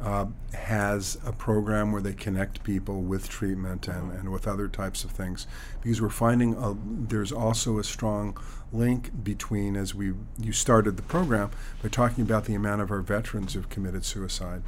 Uh, 0.00 0.26
has 0.54 1.18
a 1.26 1.32
program 1.32 1.90
where 1.90 2.00
they 2.00 2.12
connect 2.12 2.62
people 2.62 3.02
with 3.02 3.28
treatment 3.28 3.88
and, 3.88 4.12
and 4.12 4.30
with 4.30 4.46
other 4.46 4.68
types 4.68 5.02
of 5.02 5.10
things 5.10 5.48
because 5.82 6.00
we're 6.00 6.08
finding 6.08 6.54
a, 6.54 6.76
there's 6.86 7.32
also 7.32 7.80
a 7.80 7.82
strong 7.82 8.38
link 8.72 9.10
between 9.24 9.74
as 9.74 9.96
we 9.96 10.12
you 10.40 10.52
started 10.52 10.96
the 10.96 11.02
program 11.02 11.50
by 11.82 11.88
talking 11.88 12.22
about 12.22 12.44
the 12.44 12.54
amount 12.54 12.80
of 12.80 12.92
our 12.92 13.00
veterans 13.00 13.54
who've 13.54 13.68
committed 13.70 14.04
suicide 14.04 14.62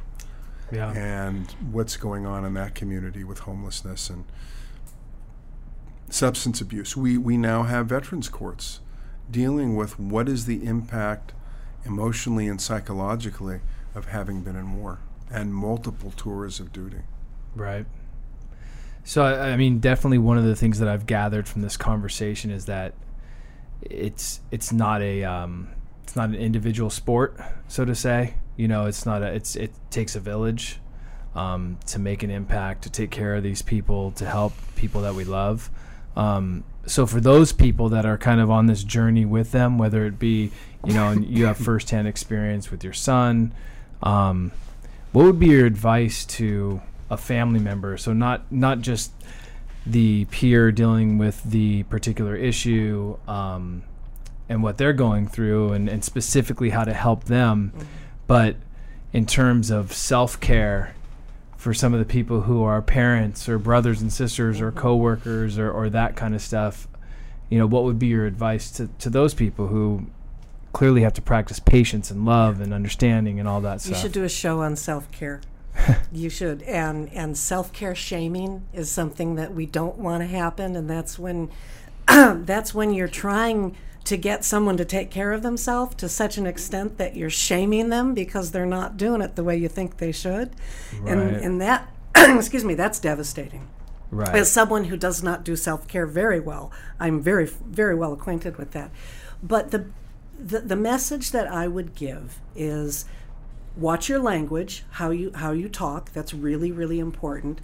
yeah. 0.69 0.91
and 0.91 1.51
what's 1.71 1.95
going 1.95 2.25
on 2.25 2.43
in 2.43 2.53
that 2.53 2.75
community 2.75 3.23
with 3.23 3.39
homelessness 3.39 4.09
and 4.09 4.25
substance 6.09 6.59
abuse 6.59 6.97
we 6.97 7.17
we 7.17 7.37
now 7.37 7.63
have 7.63 7.87
veterans 7.87 8.27
courts 8.27 8.81
dealing 9.29 9.77
with 9.77 9.97
what 9.97 10.27
is 10.27 10.45
the 10.45 10.65
impact 10.65 11.31
emotionally 11.85 12.47
and 12.47 12.61
psychologically 12.61 13.61
of 13.95 14.07
having 14.07 14.41
been 14.41 14.55
in 14.55 14.77
war 14.77 14.99
and 15.29 15.53
multiple 15.53 16.11
tours 16.11 16.59
of 16.59 16.71
duty. 16.71 17.01
Right. 17.55 17.85
So, 19.03 19.23
I, 19.23 19.55
mean, 19.57 19.79
definitely 19.79 20.19
one 20.19 20.37
of 20.37 20.43
the 20.43 20.55
things 20.55 20.79
that 20.79 20.87
I've 20.87 21.05
gathered 21.05 21.47
from 21.47 21.61
this 21.61 21.75
conversation 21.75 22.51
is 22.51 22.65
that 22.65 22.93
it's 23.81 24.41
it's 24.51 24.71
not 24.71 25.01
a 25.01 25.23
um, 25.23 25.69
it's 26.03 26.15
not 26.15 26.29
an 26.29 26.35
individual 26.35 26.91
sport, 26.91 27.39
so 27.67 27.83
to 27.83 27.95
say. 27.95 28.35
You 28.57 28.67
know, 28.67 28.85
it's 28.85 29.05
not 29.05 29.23
a 29.23 29.33
it's 29.33 29.55
it 29.55 29.71
takes 29.89 30.15
a 30.15 30.19
village 30.19 30.79
um, 31.35 31.79
to 31.87 31.99
make 31.99 32.21
an 32.21 32.29
impact, 32.29 32.83
to 32.83 32.91
take 32.91 33.09
care 33.09 33.35
of 33.35 33.43
these 33.43 33.61
people, 33.61 34.11
to 34.11 34.25
help 34.25 34.53
people 34.75 35.01
that 35.01 35.15
we 35.15 35.23
love. 35.23 35.71
Um, 36.15 36.63
so 36.85 37.05
for 37.05 37.21
those 37.21 37.53
people 37.53 37.89
that 37.89 38.05
are 38.05 38.17
kind 38.17 38.41
of 38.41 38.49
on 38.49 38.65
this 38.65 38.83
journey 38.83 39.25
with 39.25 39.51
them, 39.51 39.77
whether 39.77 40.05
it 40.05 40.19
be, 40.19 40.51
you 40.85 40.93
know, 40.93 41.09
and 41.09 41.25
you 41.25 41.45
have 41.45 41.57
firsthand 41.57 42.07
experience 42.07 42.71
with 42.71 42.83
your 42.83 42.93
son, 42.93 43.53
um, 44.03 44.51
what 45.11 45.25
would 45.25 45.39
be 45.39 45.47
your 45.47 45.65
advice 45.65 46.25
to 46.25 46.81
a 47.09 47.17
family 47.17 47.59
member? 47.59 47.97
So 47.97 48.13
not 48.13 48.51
not 48.51 48.81
just 48.81 49.11
the 49.85 50.25
peer 50.25 50.71
dealing 50.71 51.17
with 51.17 51.43
the 51.43 51.83
particular 51.83 52.35
issue 52.35 53.17
um, 53.27 53.83
and 54.47 54.63
what 54.63 54.77
they're 54.77 54.93
going 54.93 55.27
through, 55.27 55.73
and, 55.73 55.89
and 55.89 56.03
specifically 56.03 56.69
how 56.69 56.83
to 56.83 56.93
help 56.93 57.25
them, 57.25 57.71
mm-hmm. 57.75 57.87
but 58.27 58.55
in 59.13 59.25
terms 59.25 59.69
of 59.69 59.93
self 59.93 60.39
care 60.39 60.95
for 61.57 61.73
some 61.73 61.93
of 61.93 61.99
the 61.99 62.05
people 62.05 62.41
who 62.41 62.63
are 62.63 62.81
parents 62.81 63.47
or 63.47 63.59
brothers 63.59 64.01
and 64.01 64.11
sisters 64.11 64.59
or 64.59 64.71
mm-hmm. 64.71 64.79
coworkers 64.79 65.59
or, 65.59 65.69
or 65.69 65.89
that 65.89 66.15
kind 66.15 66.33
of 66.33 66.41
stuff 66.41 66.87
you 67.51 67.59
know 67.59 67.67
what 67.67 67.83
would 67.83 67.99
be 67.99 68.07
your 68.07 68.25
advice 68.25 68.71
to, 68.71 68.87
to 68.97 69.11
those 69.11 69.35
people 69.35 69.67
who 69.67 70.07
clearly 70.73 71.01
have 71.01 71.13
to 71.13 71.21
practice 71.21 71.59
patience 71.59 72.11
and 72.11 72.25
love 72.25 72.61
and 72.61 72.73
understanding 72.73 73.39
and 73.39 73.47
all 73.47 73.61
that 73.61 73.73
you 73.73 73.79
stuff 73.79 73.97
you 73.97 74.01
should 74.01 74.11
do 74.11 74.23
a 74.23 74.29
show 74.29 74.61
on 74.61 74.75
self-care 74.75 75.41
you 76.11 76.29
should 76.29 76.61
and 76.63 77.11
and 77.13 77.37
self-care 77.37 77.95
shaming 77.95 78.65
is 78.73 78.89
something 78.89 79.35
that 79.35 79.53
we 79.53 79.65
don't 79.65 79.97
want 79.97 80.21
to 80.21 80.27
happen 80.27 80.75
and 80.75 80.89
that's 80.89 81.17
when 81.17 81.49
that's 82.07 82.73
when 82.73 82.93
you're 82.93 83.07
trying 83.07 83.75
to 84.03 84.17
get 84.17 84.43
someone 84.43 84.77
to 84.77 84.85
take 84.85 85.11
care 85.11 85.31
of 85.31 85.43
themselves 85.43 85.95
to 85.95 86.09
such 86.09 86.37
an 86.37 86.47
extent 86.47 86.97
that 86.97 87.15
you're 87.15 87.29
shaming 87.29 87.89
them 87.89 88.13
because 88.13 88.51
they're 88.51 88.65
not 88.65 88.97
doing 88.97 89.21
it 89.21 89.35
the 89.35 89.43
way 89.43 89.55
you 89.55 89.67
think 89.67 89.97
they 89.97 90.11
should. 90.11 90.51
Right. 90.99 91.13
And, 91.13 91.35
and 91.37 91.61
that, 91.61 91.87
excuse 92.15 92.65
me, 92.65 92.73
that's 92.73 92.99
devastating. 92.99 93.67
Right. 94.09 94.35
As 94.35 94.51
someone 94.51 94.85
who 94.85 94.97
does 94.97 95.23
not 95.23 95.43
do 95.43 95.55
self 95.55 95.87
care 95.87 96.05
very 96.05 96.39
well, 96.39 96.71
I'm 96.99 97.21
very, 97.21 97.45
very 97.45 97.95
well 97.95 98.11
acquainted 98.11 98.57
with 98.57 98.71
that. 98.71 98.91
But 99.41 99.71
the, 99.71 99.85
the, 100.41 100.59
the 100.59 100.75
message 100.75 101.31
that 101.31 101.47
I 101.47 101.67
would 101.67 101.95
give 101.95 102.39
is 102.55 103.05
watch 103.75 104.09
your 104.09 104.19
language, 104.19 104.83
how 104.91 105.11
you, 105.11 105.31
how 105.33 105.51
you 105.51 105.69
talk. 105.69 106.11
That's 106.11 106.33
really, 106.33 106.71
really 106.71 106.99
important 106.99 107.61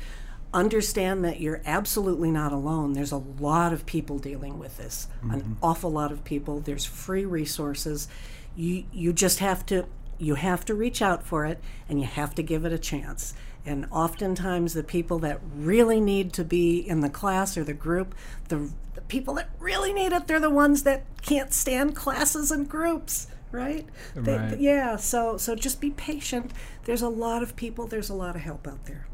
understand 0.53 1.23
that 1.25 1.39
you're 1.41 1.61
absolutely 1.65 2.31
not 2.31 2.51
alone. 2.51 2.93
There's 2.93 3.11
a 3.11 3.17
lot 3.17 3.73
of 3.73 3.85
people 3.85 4.17
dealing 4.17 4.57
with 4.57 4.77
this, 4.77 5.07
mm-hmm. 5.19 5.33
an 5.33 5.57
awful 5.61 5.91
lot 5.91 6.11
of 6.11 6.23
people. 6.23 6.59
There's 6.59 6.85
free 6.85 7.25
resources. 7.25 8.07
You 8.55 8.85
you 8.91 9.13
just 9.13 9.39
have 9.39 9.65
to 9.67 9.85
you 10.17 10.35
have 10.35 10.65
to 10.65 10.73
reach 10.73 11.01
out 11.01 11.23
for 11.23 11.45
it 11.45 11.59
and 11.87 11.99
you 11.99 12.07
have 12.07 12.33
to 12.35 12.43
give 12.43 12.65
it 12.65 12.73
a 12.73 12.79
chance. 12.79 13.33
And 13.65 13.85
oftentimes 13.91 14.73
the 14.73 14.83
people 14.83 15.19
that 15.19 15.41
really 15.55 15.99
need 15.99 16.33
to 16.33 16.43
be 16.45 16.79
in 16.79 17.01
the 17.01 17.09
class 17.09 17.57
or 17.57 17.63
the 17.63 17.73
group, 17.73 18.15
the, 18.47 18.55
the 18.55 18.71
people 19.07 19.33
that 19.35 19.49
really 19.59 19.93
need 19.93 20.11
it, 20.11 20.27
they're 20.27 20.39
the 20.39 20.49
ones 20.49 20.83
that 20.83 21.03
can't 21.21 21.53
stand 21.53 21.95
classes 21.95 22.51
and 22.51 22.69
groups 22.69 23.27
right? 23.49 23.85
right. 24.13 24.49
They, 24.49 24.57
yeah, 24.59 24.97
so 24.97 25.37
so 25.37 25.55
just 25.55 25.79
be 25.79 25.91
patient. 25.91 26.51
There's 26.83 27.01
a 27.01 27.07
lot 27.07 27.41
of 27.41 27.55
people, 27.55 27.87
there's 27.87 28.09
a 28.09 28.13
lot 28.13 28.35
of 28.35 28.41
help 28.41 28.67
out 28.67 28.85
there 28.85 29.07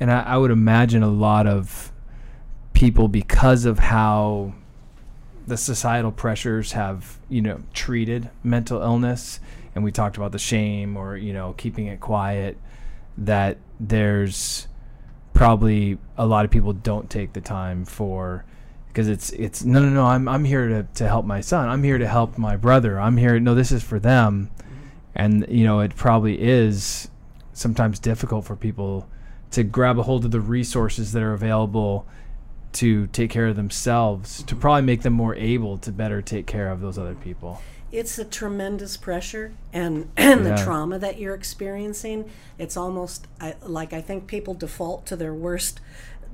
and 0.00 0.10
I, 0.10 0.22
I 0.22 0.36
would 0.36 0.50
imagine 0.50 1.02
a 1.02 1.08
lot 1.08 1.46
of 1.46 1.92
people 2.72 3.08
because 3.08 3.64
of 3.64 3.78
how 3.78 4.54
the 5.46 5.56
societal 5.56 6.12
pressures 6.12 6.72
have 6.72 7.18
you 7.28 7.40
know 7.40 7.62
treated 7.72 8.30
mental 8.42 8.82
illness 8.82 9.40
and 9.74 9.82
we 9.82 9.90
talked 9.90 10.16
about 10.16 10.32
the 10.32 10.38
shame 10.38 10.96
or 10.96 11.16
you 11.16 11.32
know 11.32 11.54
keeping 11.56 11.86
it 11.86 12.00
quiet 12.00 12.58
that 13.16 13.56
there's 13.80 14.68
probably 15.32 15.98
a 16.16 16.26
lot 16.26 16.44
of 16.44 16.50
people 16.50 16.72
don't 16.72 17.08
take 17.08 17.32
the 17.32 17.40
time 17.40 17.84
for 17.84 18.44
because 18.98 19.06
it's 19.06 19.30
it's 19.30 19.64
no 19.64 19.80
no 19.80 19.90
no 19.90 20.04
I'm 20.04 20.26
I'm 20.26 20.44
here 20.44 20.66
to 20.66 20.82
to 20.94 21.06
help 21.06 21.24
my 21.24 21.40
son. 21.40 21.68
I'm 21.68 21.84
here 21.84 21.98
to 21.98 22.08
help 22.08 22.36
my 22.36 22.56
brother. 22.56 22.98
I'm 22.98 23.16
here 23.16 23.38
no 23.38 23.54
this 23.54 23.70
is 23.70 23.80
for 23.80 24.00
them. 24.00 24.50
And 25.14 25.46
you 25.48 25.64
know 25.64 25.78
it 25.78 25.94
probably 25.94 26.42
is 26.42 27.08
sometimes 27.52 28.00
difficult 28.00 28.44
for 28.44 28.56
people 28.56 29.08
to 29.52 29.62
grab 29.62 30.00
a 30.00 30.02
hold 30.02 30.24
of 30.24 30.32
the 30.32 30.40
resources 30.40 31.12
that 31.12 31.22
are 31.22 31.32
available 31.32 32.08
to 32.72 33.06
take 33.08 33.30
care 33.30 33.46
of 33.46 33.54
themselves 33.54 34.38
to 34.38 34.46
mm-hmm. 34.46 34.60
probably 34.62 34.82
make 34.82 35.02
them 35.02 35.12
more 35.12 35.36
able 35.36 35.78
to 35.78 35.92
better 35.92 36.20
take 36.20 36.48
care 36.48 36.68
of 36.68 36.80
those 36.80 36.98
other 36.98 37.14
people. 37.14 37.62
It's 37.92 38.18
a 38.18 38.24
tremendous 38.24 38.96
pressure 38.96 39.54
and, 39.72 40.10
and 40.16 40.44
yeah. 40.44 40.56
the 40.56 40.62
trauma 40.64 40.98
that 40.98 41.20
you're 41.20 41.36
experiencing. 41.36 42.28
It's 42.58 42.76
almost 42.76 43.28
I, 43.40 43.54
like 43.62 43.92
i 43.92 44.00
think 44.00 44.26
people 44.26 44.54
default 44.54 45.06
to 45.06 45.14
their 45.14 45.32
worst 45.32 45.80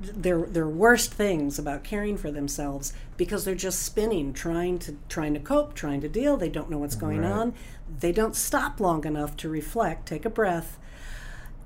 their 0.00 0.42
their 0.42 0.68
worst 0.68 1.12
things 1.12 1.58
about 1.58 1.84
caring 1.84 2.16
for 2.16 2.30
themselves 2.30 2.92
because 3.16 3.44
they're 3.44 3.54
just 3.54 3.82
spinning 3.82 4.32
trying 4.32 4.78
to 4.78 4.96
trying 5.08 5.32
to 5.34 5.40
cope 5.40 5.74
trying 5.74 6.00
to 6.00 6.08
deal 6.08 6.36
they 6.36 6.48
don't 6.48 6.68
know 6.68 6.78
what's 6.78 6.96
going 6.96 7.20
right. 7.20 7.30
on 7.30 7.54
they 8.00 8.10
don't 8.10 8.34
stop 8.34 8.80
long 8.80 9.04
enough 9.04 9.36
to 9.36 9.48
reflect 9.48 10.06
take 10.06 10.24
a 10.24 10.30
breath 10.30 10.78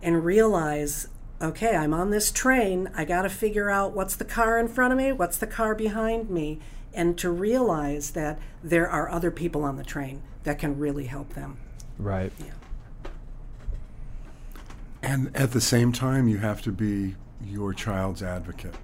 and 0.02 0.24
realize 0.24 1.08
okay, 1.40 1.76
I'm 1.76 1.94
on 1.94 2.10
this 2.10 2.30
train. 2.30 2.90
I 2.94 3.04
got 3.04 3.22
to 3.22 3.28
figure 3.28 3.70
out 3.70 3.92
what's 3.92 4.16
the 4.16 4.24
car 4.24 4.58
in 4.58 4.68
front 4.68 4.92
of 4.92 4.98
me, 4.98 5.12
what's 5.12 5.38
the 5.38 5.46
car 5.46 5.74
behind 5.74 6.30
me, 6.30 6.58
and 6.92 7.16
to 7.18 7.30
realize 7.30 8.12
that 8.12 8.38
there 8.62 8.88
are 8.88 9.08
other 9.08 9.30
people 9.30 9.62
on 9.64 9.76
the 9.76 9.84
train 9.84 10.22
that 10.44 10.58
can 10.58 10.78
really 10.78 11.04
help 11.04 11.34
them. 11.34 11.58
Right. 11.98 12.32
Yeah. 12.38 13.10
And 15.02 15.34
at 15.36 15.52
the 15.52 15.60
same 15.60 15.92
time, 15.92 16.28
you 16.28 16.38
have 16.38 16.60
to 16.62 16.72
be 16.72 17.14
your 17.44 17.72
child's 17.72 18.22
advocate. 18.22 18.74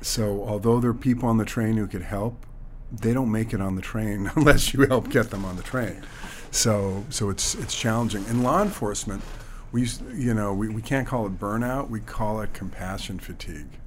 So, 0.00 0.44
although 0.44 0.80
there 0.80 0.90
are 0.90 0.94
people 0.94 1.28
on 1.28 1.38
the 1.38 1.44
train 1.44 1.76
who 1.76 1.86
could 1.86 2.02
help, 2.02 2.44
they 2.90 3.14
don't 3.14 3.30
make 3.30 3.54
it 3.54 3.60
on 3.60 3.76
the 3.76 3.82
train 3.82 4.30
unless 4.36 4.74
you 4.74 4.86
help 4.86 5.10
get 5.10 5.30
them 5.30 5.44
on 5.44 5.56
the 5.56 5.62
train. 5.62 6.02
So, 6.50 7.04
so 7.08 7.30
it's 7.30 7.54
it's 7.54 7.74
challenging. 7.74 8.24
In 8.26 8.42
law 8.42 8.62
enforcement, 8.62 9.22
we 9.70 9.88
you 10.12 10.34
know 10.34 10.52
we, 10.52 10.68
we 10.68 10.82
can't 10.82 11.06
call 11.06 11.26
it 11.26 11.38
burnout. 11.38 11.88
We 11.88 12.00
call 12.00 12.40
it 12.40 12.52
compassion 12.52 13.18
fatigue. 13.18 13.78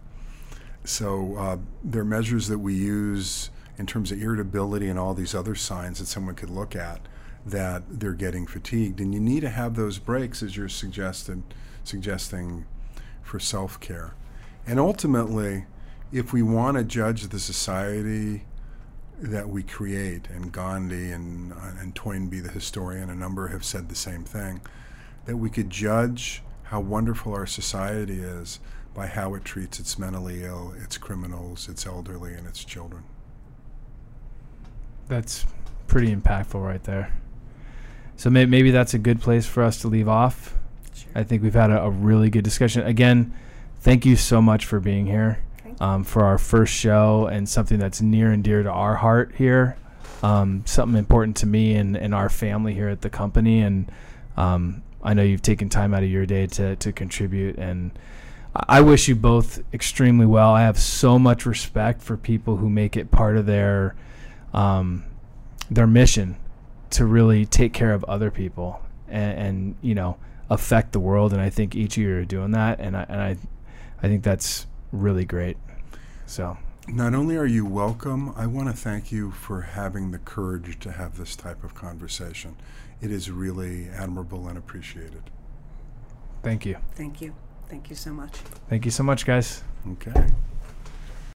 So 0.83 1.35
uh, 1.37 1.57
there 1.83 2.01
are 2.01 2.05
measures 2.05 2.47
that 2.47 2.59
we 2.59 2.75
use 2.75 3.49
in 3.77 3.85
terms 3.85 4.11
of 4.11 4.21
irritability 4.21 4.87
and 4.87 4.97
all 4.97 5.13
these 5.13 5.35
other 5.35 5.55
signs 5.55 5.99
that 5.99 6.05
someone 6.05 6.35
could 6.35 6.49
look 6.49 6.75
at 6.75 7.01
that 7.45 7.83
they're 7.87 8.13
getting 8.13 8.47
fatigued, 8.47 8.99
and 8.99 9.13
you 9.13 9.19
need 9.19 9.41
to 9.41 9.49
have 9.49 9.75
those 9.75 9.99
breaks 9.99 10.41
as 10.41 10.57
you're 10.57 10.69
suggested 10.69 11.43
suggesting 11.83 12.65
for 13.25 13.39
self 13.39 13.79
care. 13.79 14.13
And 14.65 14.79
ultimately, 14.79 15.65
if 16.13 16.31
we 16.31 16.41
want 16.41 16.77
to 16.77 16.83
judge 16.83 17.27
the 17.27 17.39
society 17.39 18.45
that 19.19 19.49
we 19.49 19.63
create, 19.63 20.27
and 20.29 20.51
Gandhi 20.51 21.11
and, 21.11 21.51
uh, 21.53 21.71
and 21.79 21.95
Toynbee, 21.95 22.39
the 22.41 22.51
historian, 22.51 23.09
a 23.09 23.15
number 23.15 23.47
have 23.47 23.65
said 23.65 23.89
the 23.89 23.95
same 23.95 24.23
thing, 24.23 24.61
that 25.25 25.37
we 25.37 25.49
could 25.49 25.69
judge 25.69 26.43
how 26.63 26.79
wonderful 26.79 27.33
our 27.33 27.45
society 27.45 28.19
is 28.19 28.59
by 28.93 29.07
how 29.07 29.33
it 29.33 29.43
treats 29.43 29.79
its 29.79 29.97
mentally 29.97 30.43
ill, 30.43 30.73
its 30.81 30.97
criminals, 30.97 31.67
its 31.67 31.85
elderly, 31.85 32.33
and 32.33 32.47
its 32.47 32.63
children. 32.63 33.03
That's 35.07 35.45
pretty 35.87 36.15
impactful 36.15 36.63
right 36.63 36.83
there. 36.83 37.13
So 38.15 38.29
may- 38.29 38.45
maybe 38.45 38.71
that's 38.71 38.93
a 38.93 38.99
good 38.99 39.21
place 39.21 39.45
for 39.45 39.63
us 39.63 39.79
to 39.81 39.87
leave 39.87 40.07
off. 40.07 40.55
I 41.15 41.23
think 41.23 41.41
we've 41.41 41.53
had 41.53 41.71
a, 41.71 41.83
a 41.83 41.89
really 41.89 42.29
good 42.29 42.43
discussion. 42.43 42.85
Again, 42.85 43.33
thank 43.79 44.05
you 44.05 44.17
so 44.17 44.41
much 44.41 44.65
for 44.65 44.79
being 44.81 45.05
here 45.05 45.39
um, 45.79 46.03
for 46.03 46.25
our 46.25 46.37
first 46.37 46.73
show 46.73 47.27
and 47.27 47.47
something 47.47 47.79
that's 47.79 48.01
near 48.01 48.31
and 48.31 48.43
dear 48.43 48.63
to 48.63 48.69
our 48.69 48.95
heart 48.95 49.33
here. 49.37 49.77
Um, 50.21 50.63
something 50.65 50.97
important 50.97 51.37
to 51.37 51.45
me 51.45 51.75
and, 51.75 51.95
and 51.95 52.13
our 52.13 52.29
family 52.29 52.73
here 52.73 52.89
at 52.89 53.01
the 53.01 53.09
company. 53.09 53.61
And 53.61 53.91
um, 54.37 54.83
I 55.03 55.13
know 55.13 55.23
you've 55.23 55.41
taken 55.41 55.69
time 55.69 55.93
out 55.93 56.03
of 56.03 56.09
your 56.09 56.25
day 56.25 56.47
to, 56.47 56.75
to 56.75 56.91
contribute. 56.91 57.57
And 57.57 57.91
I 58.55 58.81
wish 58.81 59.07
you 59.07 59.15
both 59.15 59.61
extremely 59.73 60.25
well. 60.25 60.51
I 60.51 60.61
have 60.61 60.79
so 60.79 61.17
much 61.17 61.45
respect 61.45 62.01
for 62.01 62.17
people 62.17 62.57
who 62.57 62.69
make 62.69 62.97
it 62.97 63.11
part 63.11 63.37
of 63.37 63.45
their 63.45 63.95
um, 64.53 65.03
their 65.69 65.87
mission 65.87 66.37
to 66.91 67.05
really 67.05 67.45
take 67.45 67.73
care 67.73 67.91
of 67.91 68.03
other 68.05 68.31
people 68.31 68.81
and, 69.09 69.37
and, 69.37 69.75
you 69.81 69.93
know 69.93 70.15
affect 70.49 70.91
the 70.91 70.99
world. 70.99 71.33
And 71.33 71.41
I 71.41 71.49
think 71.49 71.75
each 71.75 71.97
of 71.97 72.03
you 72.03 72.15
are 72.17 72.25
doing 72.25 72.51
that. 72.51 72.79
And 72.79 72.95
I 72.95 73.05
and 73.09 73.21
I 73.21 73.37
I 74.01 74.07
think 74.07 74.23
that's 74.23 74.67
really 74.91 75.25
great. 75.25 75.57
So. 76.25 76.57
Not 76.87 77.15
only 77.15 77.35
are 77.35 77.47
you 77.47 77.65
welcome, 77.65 78.31
I 78.35 78.45
want 78.45 78.69
to 78.69 78.73
thank 78.75 79.11
you 79.11 79.31
for 79.31 79.61
having 79.61 80.11
the 80.11 80.19
courage 80.19 80.79
to 80.81 80.91
have 80.91 81.17
this 81.17 81.35
type 81.35 81.63
of 81.63 81.73
conversation. 81.73 82.57
It 83.01 83.09
is 83.09 83.31
really 83.31 83.89
admirable 83.89 84.47
and 84.47 84.55
appreciated. 84.55 85.31
Thank 86.43 86.63
you. 86.63 86.77
Thank 86.93 87.21
you. 87.21 87.33
Thank 87.69 87.89
you 87.89 87.95
so 87.95 88.13
much. 88.13 88.33
Thank 88.69 88.85
you 88.85 88.91
so 88.91 89.01
much, 89.01 89.25
guys. 89.25 89.63
Okay. 89.93 90.13